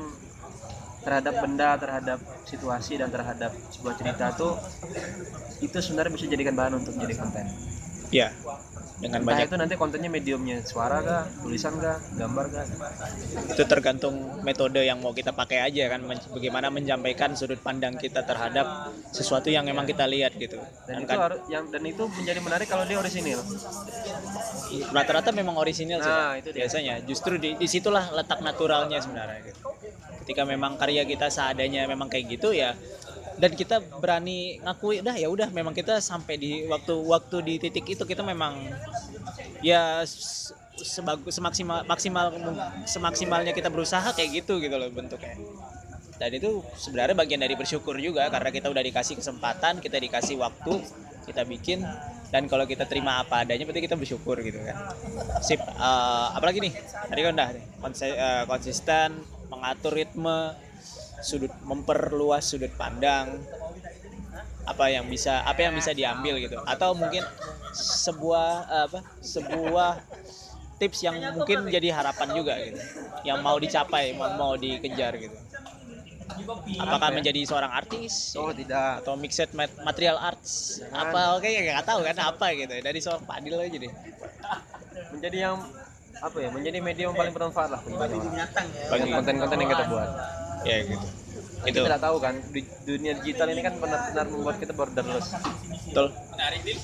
terhadap 1.02 1.34
benda, 1.42 1.70
terhadap 1.76 2.18
situasi 2.46 2.94
dan 2.94 3.10
terhadap 3.10 3.50
sebuah 3.74 3.94
cerita 3.98 4.30
tuh 4.38 4.54
itu 5.58 5.78
sebenarnya 5.82 6.12
bisa 6.14 6.24
dijadikan 6.30 6.54
bahan 6.54 6.78
untuk 6.78 6.94
menjadi 6.94 7.14
konten. 7.18 7.44
Ya. 8.14 8.30
Dengan 9.02 9.18
Entah 9.18 9.34
banyak 9.34 9.46
itu 9.50 9.56
nanti 9.58 9.74
kontennya 9.74 10.06
mediumnya 10.06 10.62
suara 10.62 11.02
kah, 11.02 11.26
tulisan 11.42 11.74
kah, 11.74 11.98
gambar 12.14 12.46
kah. 12.48 12.64
itu 13.50 13.62
tergantung 13.66 14.14
metode 14.40 14.78
yang 14.78 15.02
mau 15.02 15.10
kita 15.10 15.34
pakai 15.34 15.58
aja 15.60 15.90
kan 15.90 16.00
men- 16.00 16.22
bagaimana 16.30 16.70
menyampaikan 16.70 17.34
sudut 17.34 17.58
pandang 17.58 17.98
kita 17.98 18.22
terhadap 18.22 18.64
sesuatu 19.10 19.50
yang 19.50 19.66
memang 19.66 19.82
kita 19.84 20.06
lihat 20.06 20.32
gitu 20.36 20.54
Dan 20.86 20.86
Dan 20.86 20.96
itu 21.02 21.10
kan 21.10 21.18
harus 21.20 21.42
yang 21.48 21.66
dan 21.66 21.82
itu 21.82 22.06
menjadi 22.06 22.38
menarik 22.38 22.70
kalau 22.70 22.86
dia 22.86 22.96
orisinil. 22.96 23.42
rata-rata 24.88 25.30
memang 25.32 25.58
orisinil 25.58 25.98
sih 25.98 26.06
Nah, 26.08 26.38
itu 26.38 26.48
dia. 26.48 26.64
biasanya 26.64 26.94
justru 27.02 27.36
di 27.36 27.58
di 27.58 27.66
situlah 27.66 28.06
letak 28.12 28.38
naturalnya 28.40 29.02
sebenarnya 29.02 29.42
gitu. 29.44 29.60
ketika 30.22 30.46
memang 30.46 30.78
karya 30.78 31.02
kita 31.02 31.26
seadanya 31.26 31.82
memang 31.84 32.06
kayak 32.06 32.30
gitu 32.30 32.54
ya 32.54 32.78
dan 33.42 33.50
kita 33.58 33.82
berani 33.98 34.62
ngakui 34.62 35.02
udah 35.02 35.18
ya 35.18 35.26
udah 35.26 35.50
memang 35.50 35.74
kita 35.74 35.98
sampai 35.98 36.38
di 36.38 36.50
waktu 36.70 36.94
waktu 36.94 37.36
di 37.42 37.54
titik 37.58 37.90
itu 37.90 38.06
kita 38.06 38.22
memang 38.22 38.70
ya 39.66 40.06
sebagus 40.78 41.34
semaksimal 41.34 41.82
maksimal 41.82 42.26
semaksimalnya 42.86 43.50
kita 43.50 43.66
berusaha 43.66 44.14
kayak 44.14 44.46
gitu 44.46 44.62
gitu 44.62 44.74
loh 44.78 44.86
bentuknya. 44.94 45.34
Dan 46.22 46.30
itu 46.38 46.62
sebenarnya 46.78 47.18
bagian 47.18 47.42
dari 47.42 47.58
bersyukur 47.58 47.98
juga 47.98 48.30
karena 48.30 48.54
kita 48.54 48.70
udah 48.70 48.82
dikasih 48.86 49.18
kesempatan 49.18 49.82
kita 49.82 49.98
dikasih 49.98 50.38
waktu 50.38 50.78
kita 51.26 51.42
bikin 51.42 51.82
dan 52.30 52.46
kalau 52.46 52.62
kita 52.64 52.86
terima 52.86 53.20
apa 53.26 53.42
adanya 53.42 53.66
berarti 53.66 53.82
kita 53.90 53.98
bersyukur 53.98 54.38
gitu 54.38 54.62
kan. 54.62 54.76
Sip 55.42 55.58
eh, 55.58 56.28
apalagi 56.38 56.62
nih? 56.62 56.72
Tadi 57.10 57.20
kan 57.26 57.32
udah 57.34 57.50
konse- 57.82 58.14
eh, 58.14 58.44
konsisten 58.46 59.18
mengatur 59.50 59.98
ritme 59.98 60.54
sudut 61.22 61.54
memperluas 61.62 62.42
sudut 62.42 62.72
pandang 62.74 63.38
apa 64.62 64.84
yang 64.94 65.10
bisa 65.10 65.42
apa 65.42 65.58
yang 65.66 65.74
bisa 65.74 65.90
diambil 65.90 66.38
gitu. 66.38 66.58
Atau 66.62 66.94
mungkin 66.94 67.22
sebuah 67.74 68.48
apa 68.90 69.00
sebuah 69.22 69.92
tips 70.78 70.98
yang 71.06 71.16
mungkin 71.34 71.66
jadi 71.70 71.94
harapan 71.94 72.28
juga 72.34 72.54
gitu. 72.62 72.78
Yang 73.26 73.38
mau 73.42 73.56
dicapai 73.58 74.14
mau, 74.14 74.30
mau 74.38 74.52
dikejar 74.58 75.14
gitu. 75.18 75.38
Apakah 76.80 77.12
menjadi 77.12 77.44
seorang 77.44 77.70
artis? 77.70 78.34
Oh 78.38 78.50
tidak. 78.54 79.04
atau 79.04 79.14
mixed 79.18 79.50
mat- 79.52 79.78
material 79.84 80.16
arts? 80.16 80.80
Apa 80.90 81.36
oke 81.38 81.46
ya 81.46 81.60
nggak 81.62 81.86
tahu 81.86 82.00
kan 82.06 82.16
apa 82.18 82.46
gitu. 82.56 82.72
Dari 82.82 82.98
seorang 83.02 83.24
Padil 83.26 83.58
aja 83.58 83.76
deh. 83.78 83.92
Menjadi 85.12 85.36
yang 85.50 85.56
apa 86.22 86.36
ya? 86.38 86.48
Menjadi 86.54 86.78
medium 86.78 87.12
paling 87.12 87.34
bermanfaat 87.34 87.70
lah 87.74 87.80
bagi 87.82 87.94
orang. 87.98 88.46
Bagi- 88.90 89.12
konten-konten 89.12 89.56
yang 89.58 89.70
kita 89.70 89.84
buat. 89.90 90.08
Ya 90.64 90.76
gitu 90.86 91.06
itu 91.62 91.78
Kita 91.78 91.86
tidak 91.86 92.02
tahu 92.02 92.16
kan 92.18 92.34
di 92.50 92.60
dunia 92.82 93.12
digital 93.22 93.46
ini 93.54 93.62
kan 93.62 93.78
benar-benar 93.78 94.26
membuat 94.26 94.58
kita 94.58 94.74
borderless. 94.74 95.30
betul 95.86 96.10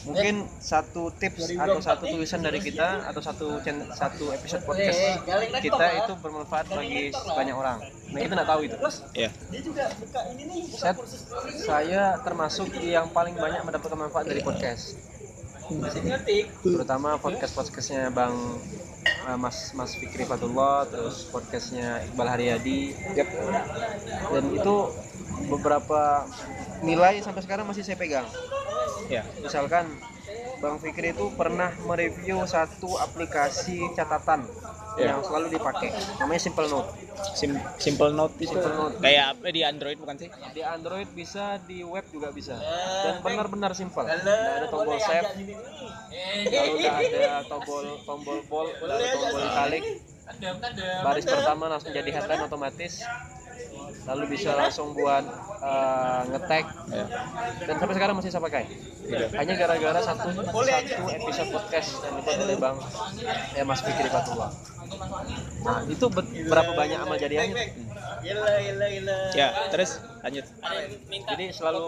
Mungkin 0.06 0.46
satu 0.62 1.10
tips 1.18 1.50
atau 1.58 1.82
satu 1.82 2.04
tulisan 2.06 2.40
dari 2.46 2.62
kita 2.62 3.02
atau 3.10 3.18
satu 3.18 3.58
satu 3.90 4.24
episode 4.30 4.62
podcast 4.62 5.26
kita 5.58 5.86
itu 5.98 6.12
bermanfaat 6.22 6.70
bagi 6.70 7.10
banyak 7.10 7.54
orang. 7.58 7.78
Nah 8.14 8.18
kita 8.22 8.32
tidak 8.38 8.48
tahu 8.48 8.60
itu. 8.70 8.76
ya 9.18 9.28
Saya, 10.78 10.94
saya 11.58 12.02
termasuk 12.22 12.70
yang 12.78 13.10
paling 13.10 13.34
banyak 13.34 13.58
mendapatkan 13.66 13.98
manfaat 13.98 14.30
dari 14.30 14.46
podcast. 14.46 14.94
Terutama 15.68 17.20
podcast 17.20 17.52
podcastnya 17.52 18.08
Bang 18.08 18.64
eh, 19.04 19.36
Mas 19.36 19.76
Mas 19.76 19.92
Fikri 20.00 20.24
Fatullah, 20.24 20.88
terus 20.88 21.28
podcastnya 21.28 22.00
Iqbal 22.08 22.28
Haryadi. 22.28 22.96
Dan 24.32 24.44
itu 24.56 24.74
beberapa 25.52 26.24
nilai 26.80 27.20
sampai 27.20 27.44
sekarang 27.44 27.68
masih 27.68 27.84
saya 27.84 28.00
pegang. 28.00 28.24
ya 29.12 29.28
Misalkan 29.44 30.00
Bang 30.58 30.76
Fikri 30.76 31.10
itu 31.10 31.30
pernah 31.32 31.70
mereview 31.80 32.42
satu 32.44 32.98
aplikasi 32.98 33.94
catatan 33.94 34.42
Ya. 34.98 35.14
yang 35.14 35.22
selalu 35.22 35.54
dipakai, 35.54 35.94
namanya 36.18 36.42
Simple 36.42 36.66
Note. 36.66 36.90
Sim- 37.34 37.62
simple 37.78 38.10
note 38.10 38.34
itu 38.36 38.50
Simple 38.50 38.74
Note. 38.74 38.94
kayak 38.98 39.24
apa? 39.30 39.46
Di 39.50 39.62
Android 39.62 39.94
bukan 39.94 40.18
sih? 40.18 40.26
Di 40.50 40.62
Android 40.62 41.06
bisa 41.08 41.58
di 41.60 41.82
web 41.82 42.02
juga 42.08 42.30
bisa. 42.30 42.58
Dan 43.04 43.22
benar-benar 43.22 43.74
simpel 43.74 44.02
nggak 44.02 44.26
ada 44.26 44.66
tombol 44.66 44.98
save. 44.98 45.26
lalu 46.48 46.76
ada 46.82 47.42
tombol 47.46 47.84
tombol 48.02 48.38
bold 48.44 48.70
lalu 48.80 49.04
tombol 49.08 49.40
italic. 49.40 49.82
Baris 51.00 51.24
pertama 51.24 51.64
langsung 51.68 51.90
jadi 51.90 52.10
headline 52.12 52.42
otomatis 52.44 53.00
lalu 54.08 54.24
bisa 54.32 54.56
langsung 54.56 54.96
buat 54.96 55.20
uh, 55.60 56.24
ngetek 56.32 56.64
ya 56.88 57.04
dan 57.68 57.74
sampai 57.76 57.94
sekarang 57.96 58.14
masih 58.16 58.32
saya 58.32 58.44
pakai. 58.44 58.64
Hanya 59.36 59.54
gara-gara 59.56 60.00
satu 60.04 60.28
satu 60.32 61.04
episode 61.12 61.50
podcast 61.52 61.88
yang 62.04 62.14
dibuat 62.20 62.38
oleh 62.40 62.56
bang 62.56 62.76
ya 63.56 63.62
Mas 63.68 63.80
Fikri 63.84 64.08
Fatullah. 64.08 64.50
Nah 65.64 65.80
itu 65.88 66.06
berapa 66.48 66.70
banyak 66.72 66.98
amal 67.04 67.16
jadiahnya 67.20 67.54
ya 69.36 69.48
terus 69.68 70.00
lanjut. 70.24 70.44
Jadi 71.08 71.44
selalu 71.52 71.80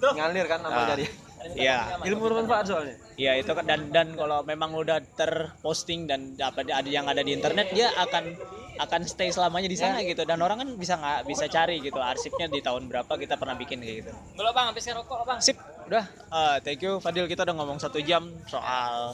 ngalir 0.00 0.46
kan 0.48 0.60
amal 0.64 0.84
Ah. 0.84 0.88
jadiah 0.96 1.12
ya 1.56 1.96
ilmu 2.04 2.22
bermanfaat 2.30 2.64
soalnya. 2.68 2.96
Ya 3.16 3.36
itu 3.36 3.50
kan 3.52 3.64
dan 3.64 3.92
dan 3.92 4.12
kalau 4.16 4.44
memang 4.44 4.72
udah 4.76 5.00
terposting 5.16 6.04
dan 6.08 6.36
apa 6.40 6.64
ada 6.64 6.88
yang 6.88 7.08
ada 7.08 7.20
di 7.24 7.32
internet 7.36 7.72
dia 7.72 7.92
akan 7.96 8.36
akan 8.80 9.00
stay 9.04 9.28
selamanya 9.28 9.68
di 9.68 9.76
sana 9.76 10.00
gitu. 10.00 10.24
Dan 10.24 10.40
orang 10.40 10.64
kan 10.64 10.68
bisa 10.76 10.96
nggak 10.96 11.28
bisa 11.28 11.44
cari 11.52 11.84
gitu 11.84 12.00
arsipnya 12.00 12.48
di 12.48 12.64
tahun 12.64 12.88
berapa 12.88 13.12
kita 13.20 13.36
pernah 13.36 13.56
bikin 13.56 13.84
kayak 13.84 13.96
gitu. 14.04 14.12
Belum 14.40 14.52
bang, 14.56 14.66
habis 14.72 14.88
rokok 14.88 15.20
bang. 15.28 15.38
sip. 15.40 15.56
Udah. 15.84 16.04
Eh, 16.08 16.56
thank 16.64 16.80
you 16.80 16.96
Fadil. 17.02 17.28
Kita 17.28 17.44
udah 17.44 17.56
ngomong 17.60 17.78
satu 17.82 18.00
jam 18.00 18.24
soal 18.48 19.12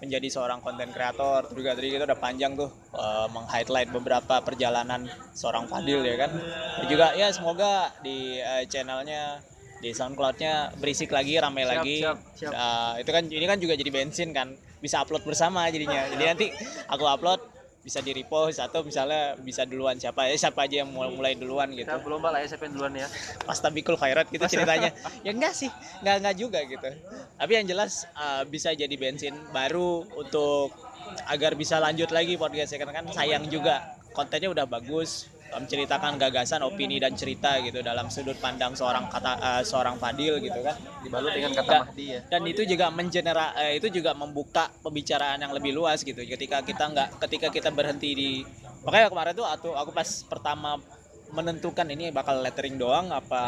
menjadi 0.00 0.32
seorang 0.32 0.64
konten 0.64 0.88
kreator 0.96 1.52
juga 1.52 1.76
tadi 1.76 1.92
kita 1.92 2.08
udah 2.08 2.16
panjang 2.16 2.56
tuh 2.56 2.72
eh, 2.96 3.26
meng-highlight 3.34 3.90
beberapa 3.92 4.40
perjalanan 4.40 5.04
seorang 5.36 5.68
Fadil 5.68 6.00
ya 6.06 6.16
kan? 6.16 6.30
Dan 6.80 6.86
juga 6.88 7.12
ya 7.18 7.28
semoga 7.34 7.92
di 8.00 8.38
eh, 8.40 8.64
channelnya 8.70 9.42
di 9.80 9.90
SoundCloud-nya 9.96 10.76
berisik 10.76 11.10
lagi 11.10 11.40
ramai 11.40 11.64
Siap, 11.64 11.72
lagi. 11.72 11.96
siap, 12.04 12.16
siap. 12.36 12.52
Eh, 12.52 12.92
itu 13.02 13.10
kan 13.10 13.24
ini 13.26 13.46
kan 13.48 13.58
juga 13.58 13.74
jadi 13.74 13.90
bensin 13.90 14.30
kan. 14.36 14.52
Bisa 14.80 15.00
upload 15.00 15.24
bersama 15.24 15.68
jadinya. 15.72 16.04
Jadi 16.08 16.24
nanti 16.24 16.46
aku 16.88 17.04
upload 17.08 17.40
bisa 17.80 18.04
di 18.04 18.12
repost 18.12 18.60
atau 18.60 18.84
misalnya 18.84 19.40
bisa 19.40 19.64
duluan. 19.64 19.96
Siapa 19.96 20.28
ya 20.28 20.36
siapa 20.36 20.68
aja 20.68 20.84
yang 20.84 20.92
mulai 20.92 21.10
mulai 21.16 21.32
duluan 21.32 21.72
gitu. 21.72 21.88
kita 21.88 22.04
belum 22.04 22.20
lah 22.20 22.44
ya 22.44 22.46
saya 22.52 22.60
pengen 22.60 22.76
duluan 22.76 22.92
ya. 22.92 23.08
Pastabikul 23.48 23.96
khairat 23.96 24.28
gitu 24.28 24.44
ceritanya. 24.44 24.92
Ya 25.24 25.32
enggak 25.32 25.56
sih 25.56 25.72
enggak 26.04 26.16
enggak 26.20 26.36
juga 26.36 26.60
gitu. 26.68 26.88
Tapi 27.40 27.52
yang 27.56 27.66
jelas 27.68 28.04
uh, 28.12 28.44
bisa 28.44 28.76
jadi 28.76 28.92
bensin 29.00 29.32
baru 29.52 30.04
untuk 30.12 30.76
agar 31.24 31.56
bisa 31.56 31.80
lanjut 31.80 32.12
lagi 32.12 32.36
podcast 32.36 32.76
ya. 32.76 32.78
Karena 32.84 33.00
kan 33.00 33.04
sayang 33.16 33.48
juga 33.48 33.96
kontennya 34.12 34.52
udah 34.52 34.68
bagus 34.68 35.39
menceritakan 35.50 36.14
gagasan 36.14 36.62
opini 36.62 37.02
dan 37.02 37.18
cerita 37.18 37.58
gitu 37.58 37.82
dalam 37.82 38.06
sudut 38.06 38.38
pandang 38.38 38.78
seorang 38.78 39.10
kata 39.10 39.32
uh, 39.38 39.62
seorang 39.66 39.98
Fadil 39.98 40.38
gitu 40.38 40.62
kan. 40.62 40.78
Dibalut 41.02 41.34
dengan 41.34 41.50
kata 41.50 41.70
Dan- 41.70 41.82
Mahdi 41.90 42.06
ya. 42.14 42.20
dan 42.30 42.42
itu 42.46 42.62
juga 42.62 42.86
mengenera 42.94 43.46
eh, 43.58 43.82
itu 43.82 43.90
juga 43.90 44.14
membuka 44.14 44.70
pembicaraan 44.84 45.42
yang 45.42 45.50
lebih 45.50 45.74
luas 45.74 46.06
gitu. 46.06 46.22
Ketika 46.22 46.62
kita 46.62 46.86
nggak 46.94 47.08
ketika 47.26 47.48
kita 47.50 47.68
berhenti 47.74 48.10
di 48.14 48.30
makanya 48.86 49.10
kemarin 49.10 49.32
tuh 49.34 49.46
aku 49.46 49.74
aku 49.74 49.90
pas 49.90 50.08
pertama 50.30 50.78
menentukan 51.30 51.86
ini 51.86 52.10
bakal 52.10 52.42
lettering 52.42 52.78
doang 52.78 53.10
apa 53.10 53.42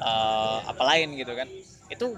eh, 0.00 0.58
apa 0.64 0.82
lain 0.94 1.16
gitu 1.20 1.32
kan. 1.36 1.48
Itu 1.92 2.16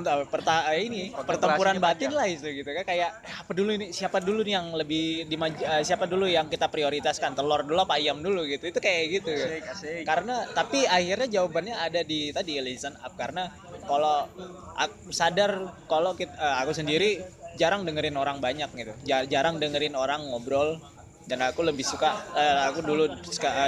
perta 0.00 0.72
eh, 0.72 0.88
ini 0.88 1.12
pertempuran 1.12 1.76
batin 1.76 2.16
lah 2.16 2.24
itu 2.24 2.48
gitu 2.48 2.70
kan. 2.72 2.84
Kayak 2.88 3.10
eh, 3.20 3.34
apa 3.44 3.52
dulu 3.52 3.70
ini? 3.76 3.92
Siapa 3.92 4.24
dulu 4.24 4.40
nih 4.40 4.54
yang 4.56 4.72
lebih 4.72 5.28
dimaj 5.28 5.52
eh, 5.60 5.82
siapa 5.84 6.08
dulu 6.08 6.24
yang 6.24 6.48
kita 6.48 6.72
prioritaskan? 6.72 7.36
Telur 7.36 7.60
dulu 7.68 7.84
apa 7.84 8.00
ayam 8.00 8.24
dulu 8.24 8.48
gitu. 8.48 8.72
Itu 8.72 8.80
kayak 8.80 9.20
gitu. 9.20 9.32
Asik 9.36 9.68
asik. 9.68 10.02
Karena 10.08 10.48
tapi 10.56 10.88
akhirnya 10.88 11.28
jawabannya 11.28 11.76
ada 11.76 12.00
di 12.00 12.32
tadi 12.32 12.56
listen 12.64 12.96
up. 13.04 13.12
Karena 13.20 13.52
kalau 13.84 14.24
aku 14.80 15.12
sadar 15.12 15.68
kalau 15.84 16.16
kita, 16.16 16.32
aku 16.64 16.72
sendiri 16.72 17.20
jarang 17.60 17.84
dengerin 17.84 18.16
orang 18.16 18.40
banyak 18.40 18.72
gitu. 18.72 18.92
Ja- 19.04 19.28
jarang 19.28 19.60
dengerin 19.60 19.92
orang 19.92 20.24
ngobrol 20.32 20.80
dan 21.22 21.38
aku 21.46 21.62
lebih 21.62 21.86
suka 21.86 22.10
eh, 22.34 22.66
aku 22.66 22.82
dulu 22.82 23.06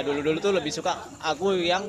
dulu 0.03 0.19
dulu 0.19 0.37
tuh 0.43 0.51
lebih 0.51 0.71
suka 0.75 0.91
aku 1.23 1.55
yang 1.55 1.87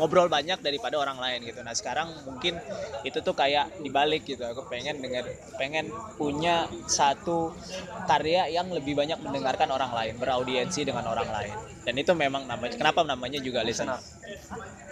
ngobrol 0.00 0.32
banyak 0.32 0.56
daripada 0.64 0.96
orang 0.96 1.20
lain 1.20 1.44
gitu. 1.44 1.60
Nah 1.60 1.76
sekarang 1.76 2.08
mungkin 2.24 2.56
itu 3.04 3.20
tuh 3.20 3.36
kayak 3.36 3.68
dibalik 3.84 4.24
gitu. 4.24 4.40
Aku 4.48 4.64
pengen 4.72 5.04
denger 5.04 5.28
pengen 5.60 5.92
punya 6.16 6.64
satu 6.88 7.52
karya 8.08 8.48
yang 8.48 8.72
lebih 8.72 8.96
banyak 8.96 9.20
mendengarkan 9.20 9.68
orang 9.68 9.92
lain 9.92 10.14
beraudiensi 10.16 10.88
dengan 10.88 11.04
orang 11.04 11.28
lain. 11.28 11.54
Dan 11.82 11.94
itu 11.98 12.12
memang 12.16 12.48
namanya 12.48 12.72
kenapa 12.78 13.04
namanya 13.04 13.42
juga 13.42 13.60
listen 13.60 13.90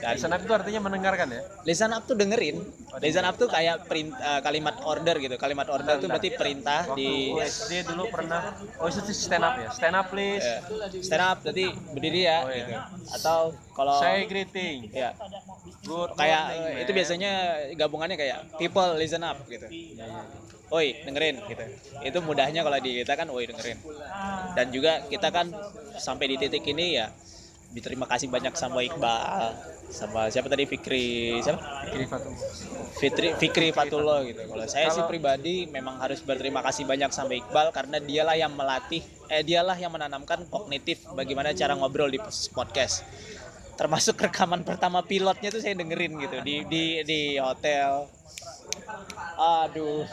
dan 0.01 0.17
Listen 0.17 0.33
up 0.33 0.41
itu 0.41 0.53
artinya 0.57 0.81
mendengarkan 0.89 1.29
ya? 1.29 1.41
Listen 1.69 1.93
up 1.93 2.09
tuh 2.09 2.17
dengerin. 2.17 2.57
Listen 3.05 3.25
up 3.29 3.37
tuh 3.37 3.49
kayak 3.53 3.85
perin- 3.85 4.17
eh, 4.17 4.41
kalimat 4.41 4.81
order 4.89 5.17
gitu. 5.21 5.37
Kalimat 5.37 5.69
order 5.69 6.01
tuh 6.01 6.09
berarti 6.09 6.33
perintah 6.33 6.89
waktu 6.89 6.97
di 6.97 7.11
SD 7.37 7.73
dulu 7.93 8.09
pernah 8.09 8.49
oh 8.81 8.89
itu 8.89 9.01
sih 9.13 9.17
stand 9.29 9.45
up 9.45 9.55
ya? 9.61 9.69
Stand 9.69 9.97
up 9.97 10.07
please. 10.09 10.41
Ya, 10.41 10.59
stand 11.05 11.23
up 11.25 11.37
berarti 11.45 11.67
berdiri 11.93 12.21
ya 12.25 12.39
Oh, 12.41 12.49
iya. 12.49 12.57
gitu. 12.65 12.73
Atau 13.21 13.41
kalau 13.77 14.01
say 14.01 14.25
greeting. 14.25 14.89
Ya 14.89 15.13
good 15.85 16.11
kayak 16.17 16.45
morning, 16.49 16.81
itu 16.85 16.91
biasanya 16.97 17.33
gabungannya 17.77 18.17
kayak 18.17 18.39
people 18.57 18.97
listen 18.97 19.21
up 19.21 19.37
gitu. 19.49 19.69
Iya, 19.69 20.05
iya. 20.09 20.23
Oi 20.71 21.03
dengerin 21.03 21.37
gitu. 21.51 21.65
Itu 22.01 22.19
mudahnya 22.23 22.63
kalau 22.63 22.79
di 22.81 23.03
kita 23.03 23.19
kan 23.19 23.27
woi 23.29 23.45
dengerin. 23.45 23.79
Dan 24.57 24.67
juga 24.73 25.05
kita 25.13 25.29
kan 25.29 25.51
sampai 25.99 26.31
di 26.31 26.37
titik 26.41 26.65
ini 26.71 26.97
ya 26.97 27.11
berterima 27.71 28.07
kasih 28.11 28.27
banyak 28.27 28.55
sama 28.59 28.83
Iqbal 28.83 29.55
sama 29.91 30.31
siapa 30.31 30.47
tadi 30.47 30.71
Fikri 30.71 31.39
siapa 31.43 31.59
Kiri 31.91 32.07
Fatum. 32.07 32.35
Fitri 32.99 33.29
Fikri 33.35 33.69
Fatullah 33.75 34.23
gitu. 34.23 34.47
Kalau 34.47 34.67
saya 34.71 34.91
sih 34.95 35.03
pribadi 35.07 35.67
memang 35.67 35.99
harus 35.99 36.23
berterima 36.23 36.63
kasih 36.63 36.87
banyak 36.87 37.11
sama 37.11 37.35
Iqbal 37.35 37.75
karena 37.75 37.99
dialah 37.99 38.39
yang 38.39 38.55
melatih 38.55 39.03
eh 39.27 39.43
dialah 39.43 39.75
yang 39.79 39.91
menanamkan 39.91 40.47
kognitif 40.47 41.07
bagaimana 41.15 41.51
cara 41.55 41.75
ngobrol 41.75 42.11
di 42.11 42.23
podcast. 42.55 43.03
Termasuk 43.75 44.19
rekaman 44.19 44.63
pertama 44.63 45.03
pilotnya 45.03 45.51
tuh 45.51 45.63
saya 45.63 45.75
dengerin 45.75 46.23
gitu 46.23 46.39
di 46.43 46.63
di 46.67 46.85
di 47.03 47.21
hotel. 47.39 48.07
Aduh. 49.39 50.07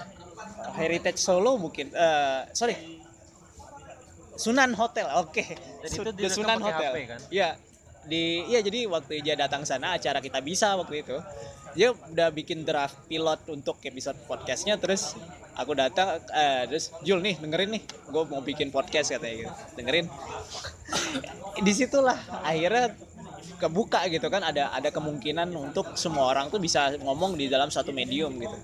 Heritage 0.77 1.21
Solo 1.21 1.57
mungkin. 1.57 1.93
Eh 1.93 2.49
sorry. 2.53 2.96
Sunan 4.37 4.71
Hotel. 4.77 5.05
Oke. 5.19 5.43
Dan 5.83 5.89
Su- 5.91 6.03
itu 6.05 6.11
The 6.13 6.21
direkam 6.21 6.37
Sunan 6.37 6.59
Hotel. 6.63 6.91
HP 6.93 6.97
kan? 7.09 7.19
Iya. 7.33 7.49
Di 8.07 8.47
iya 8.47 8.59
jadi 8.63 8.87
waktu 8.87 9.19
dia 9.19 9.35
datang 9.35 9.67
sana 9.67 9.99
acara 9.99 10.23
kita 10.23 10.39
bisa 10.39 10.77
waktu 10.79 11.03
itu. 11.03 11.17
Dia 11.75 11.93
udah 11.93 12.31
bikin 12.31 12.63
draft 12.65 13.05
pilot 13.11 13.43
untuk 13.51 13.77
episode 13.83 14.17
podcastnya 14.25 14.79
terus 14.79 15.13
aku 15.57 15.73
datang 15.73 16.21
eh, 16.33 16.69
terus 16.69 16.93
Jul 17.01 17.21
nih 17.21 17.41
dengerin 17.41 17.69
nih 17.73 17.83
gue 17.85 18.23
mau 18.29 18.41
bikin 18.45 18.69
podcast 18.69 19.09
katanya 19.09 19.35
gitu 19.45 19.53
dengerin 19.81 20.05
di 21.65 21.71
situlah 21.73 22.17
akhirnya 22.45 22.93
kebuka 23.57 24.05
gitu 24.13 24.29
kan 24.29 24.45
ada 24.45 24.69
ada 24.69 24.93
kemungkinan 24.93 25.49
untuk 25.57 25.97
semua 25.97 26.29
orang 26.29 26.53
tuh 26.53 26.61
bisa 26.61 26.93
ngomong 27.01 27.33
di 27.33 27.49
dalam 27.49 27.73
satu 27.73 27.89
medium 27.89 28.37
gitu 28.37 28.57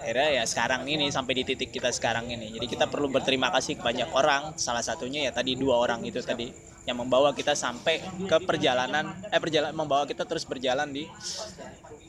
akhirnya 0.00 0.40
ya 0.40 0.44
sekarang 0.48 0.88
ini 0.88 1.12
sampai 1.12 1.36
di 1.36 1.44
titik 1.44 1.68
kita 1.68 1.92
sekarang 1.92 2.32
ini. 2.32 2.56
Jadi 2.56 2.66
kita 2.66 2.88
perlu 2.88 3.12
berterima 3.12 3.52
kasih 3.52 3.76
ke 3.76 3.84
banyak 3.84 4.08
orang. 4.16 4.56
Salah 4.56 4.80
satunya 4.80 5.28
ya 5.28 5.32
tadi 5.36 5.54
dua 5.54 5.76
orang 5.76 6.00
itu 6.08 6.24
tadi 6.24 6.48
yang 6.88 6.96
membawa 6.96 7.36
kita 7.36 7.52
sampai 7.52 8.00
ke 8.24 8.36
perjalanan 8.48 9.12
eh 9.28 9.36
perjalanan 9.36 9.76
membawa 9.76 10.08
kita 10.08 10.24
terus 10.24 10.48
berjalan 10.48 10.88
di 10.88 11.04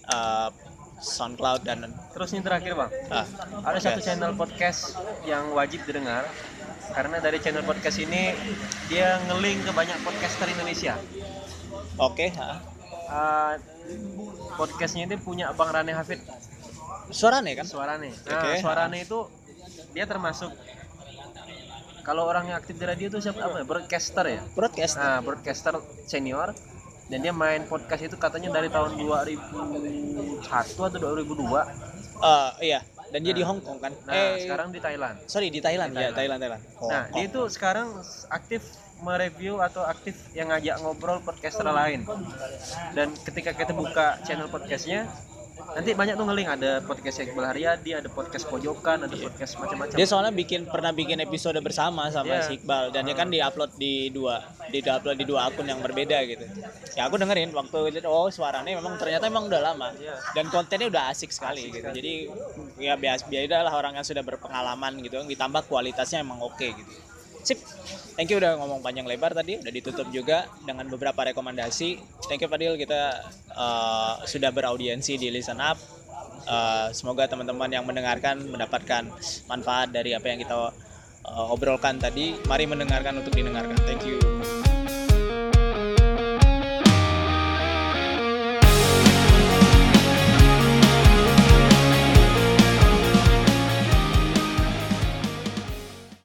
eh, 0.07 0.49
SoundCloud 1.01 1.61
dan 1.65 1.89
terus 2.13 2.31
ini 2.31 2.45
terakhir 2.45 2.77
bang. 2.77 2.91
Ah, 3.09 3.25
ada 3.65 3.77
oke. 3.81 3.83
satu 3.83 3.99
channel 4.05 4.37
podcast 4.37 4.95
yang 5.25 5.49
wajib 5.57 5.81
didengar 5.83 6.29
karena 6.93 7.17
dari 7.17 7.41
channel 7.41 7.65
podcast 7.65 7.97
ini 7.99 8.37
dia 8.85 9.17
ngeling 9.25 9.65
ke 9.65 9.71
banyak 9.73 9.97
podcaster 10.05 10.47
Indonesia. 10.47 10.95
Oke 11.97 12.29
ah. 12.37 12.61
Ah, 13.11 13.53
podcastnya 14.55 15.09
itu 15.09 15.19
punya 15.19 15.51
Bang 15.51 15.73
Rane 15.73 15.91
Hafid 15.91 16.21
suaranya 17.11 17.51
kan? 17.55 17.65
Suarane. 17.65 18.09
Nah 18.09 18.39
Oke. 18.39 18.51
Suarane 18.57 18.97
itu 18.99 19.19
dia 19.91 20.05
termasuk 20.05 20.51
kalau 22.01 22.25
orang 22.25 22.47
yang 22.47 22.57
aktif 22.57 22.75
di 22.75 22.83
radio 22.83 23.07
itu 23.07 23.19
siapa? 23.19 23.39
Apa 23.39 23.61
ya? 23.61 23.65
Broadcaster 23.65 24.25
ya? 24.25 24.41
Broadcast 24.51 24.93
nah 24.95 25.19
broadcaster 25.19 25.73
senior. 26.05 26.51
Dan 27.05 27.19
dia 27.19 27.35
main 27.35 27.63
podcast 27.63 28.01
itu 28.01 28.15
katanya 28.15 28.49
dari 28.53 28.67
tahun 28.67 28.95
2001 28.95 30.39
atau 30.79 30.97
2002 30.97 31.43
Eh, 32.21 32.49
iya. 32.63 32.79
Dan 33.11 33.19
dia 33.19 33.33
di 33.33 33.43
Hong 33.43 33.59
Kong 33.59 33.77
kan? 33.77 33.91
Nah 34.05 34.13
eh 34.13 34.39
sekarang 34.39 34.71
di 34.71 34.79
Thailand. 34.79 35.19
sorry 35.25 35.49
di 35.49 35.59
Thailand, 35.59 35.91
Di 35.91 35.99
ya 35.99 36.09
Thailand. 36.09 36.39
Thailand 36.39 36.39
Thailand. 36.39 36.61
Hong 36.79 36.87
Nah, 36.87 37.03
Kong. 37.03 37.11
dia 37.11 37.23
itu 37.27 37.41
sekarang 37.49 37.87
aktif 38.29 38.61
mereview 38.97 39.59
atau 39.59 39.83
aktif 39.83 40.15
yang 40.31 40.47
ngajak 40.47 40.79
ngobrol 40.79 41.19
podcaster 41.19 41.65
lain. 41.65 42.07
Dan 42.91 43.11
ketika 43.19 43.51
kita 43.51 43.73
buka 43.73 44.21
channel 44.23 44.47
podcastnya, 44.47 45.09
nanti 45.71 45.89
banyak 45.93 46.15
tuh 46.15 46.25
ngeling 46.25 46.49
ada 46.49 46.71
podcast 46.81 47.17
Iqbal 47.21 47.45
Haryadi, 47.47 47.91
ada 47.95 48.09
podcast 48.09 48.45
Pojokan, 48.45 49.05
ada 49.05 49.15
podcast 49.15 49.55
macam-macam. 49.55 49.95
Dia 49.95 50.07
soalnya 50.07 50.33
bikin 50.33 50.67
pernah 50.67 50.91
bikin 50.91 51.19
episode 51.19 51.57
bersama 51.59 52.09
sama 52.09 52.39
Iya. 52.39 52.47
si 52.47 52.59
Iqbal 52.59 52.91
dan 52.91 53.05
dia 53.05 53.15
kan 53.15 53.27
diupload 53.27 53.71
di 53.75 54.09
dua 54.09 54.41
di 54.67 54.79
upload 54.81 55.17
di 55.19 55.25
dua 55.27 55.47
akun 55.47 55.67
yang 55.67 55.79
berbeda 55.79 56.17
gitu. 56.25 56.45
Ya 56.95 57.07
aku 57.07 57.19
dengerin 57.19 57.51
waktu 57.51 57.77
lihat 57.99 58.05
oh 58.07 58.27
suaranya 58.27 58.71
memang 58.71 58.95
ternyata 58.97 59.27
emang 59.27 59.47
udah 59.47 59.61
lama 59.61 59.89
Iya. 59.95 60.15
dan 60.33 60.45
kontennya 60.47 60.87
udah 60.87 61.03
asik 61.11 61.31
sekali 61.31 61.69
gitu. 61.69 61.87
Jadi 61.87 62.27
ya 62.79 62.95
biasa 62.95 63.27
biasa 63.27 63.61
lah 63.61 63.73
orang 63.73 63.99
yang 63.99 64.05
sudah 64.07 64.23
berpengalaman 64.23 64.97
gitu 65.03 65.21
ditambah 65.23 65.67
kualitasnya 65.67 66.23
emang 66.23 66.39
oke 66.39 66.63
gitu. 66.63 67.10
Sip. 67.43 67.59
Thank 68.15 68.29
you 68.29 68.37
udah 68.37 68.59
ngomong 68.59 68.83
panjang 68.85 69.07
lebar 69.07 69.33
tadi, 69.33 69.57
udah 69.57 69.71
ditutup 69.73 70.07
juga 70.13 70.45
dengan 70.61 70.85
beberapa 70.91 71.25
rekomendasi. 71.31 71.97
Thank 72.27 72.45
you 72.45 72.49
Fadil 72.51 72.75
kita 72.77 73.17
eh, 73.49 74.13
sudah 74.27 74.51
beraudiensi 74.53 75.17
di 75.17 75.33
Listen 75.33 75.57
Up. 75.57 75.79
Eh, 76.45 76.87
semoga 76.93 77.25
teman-teman 77.25 77.71
yang 77.71 77.87
mendengarkan 77.87 78.45
mendapatkan 78.45 79.09
manfaat 79.49 79.89
dari 79.89 80.13
apa 80.13 80.27
yang 80.29 80.39
kita 80.43 80.69
eh, 81.25 81.53
obrolkan 81.53 81.97
tadi. 81.97 82.37
Mari 82.45 82.69
mendengarkan 82.69 83.25
untuk 83.25 83.33
didengarkan. 83.33 83.77
Thank 83.89 84.05
you. 84.05 84.60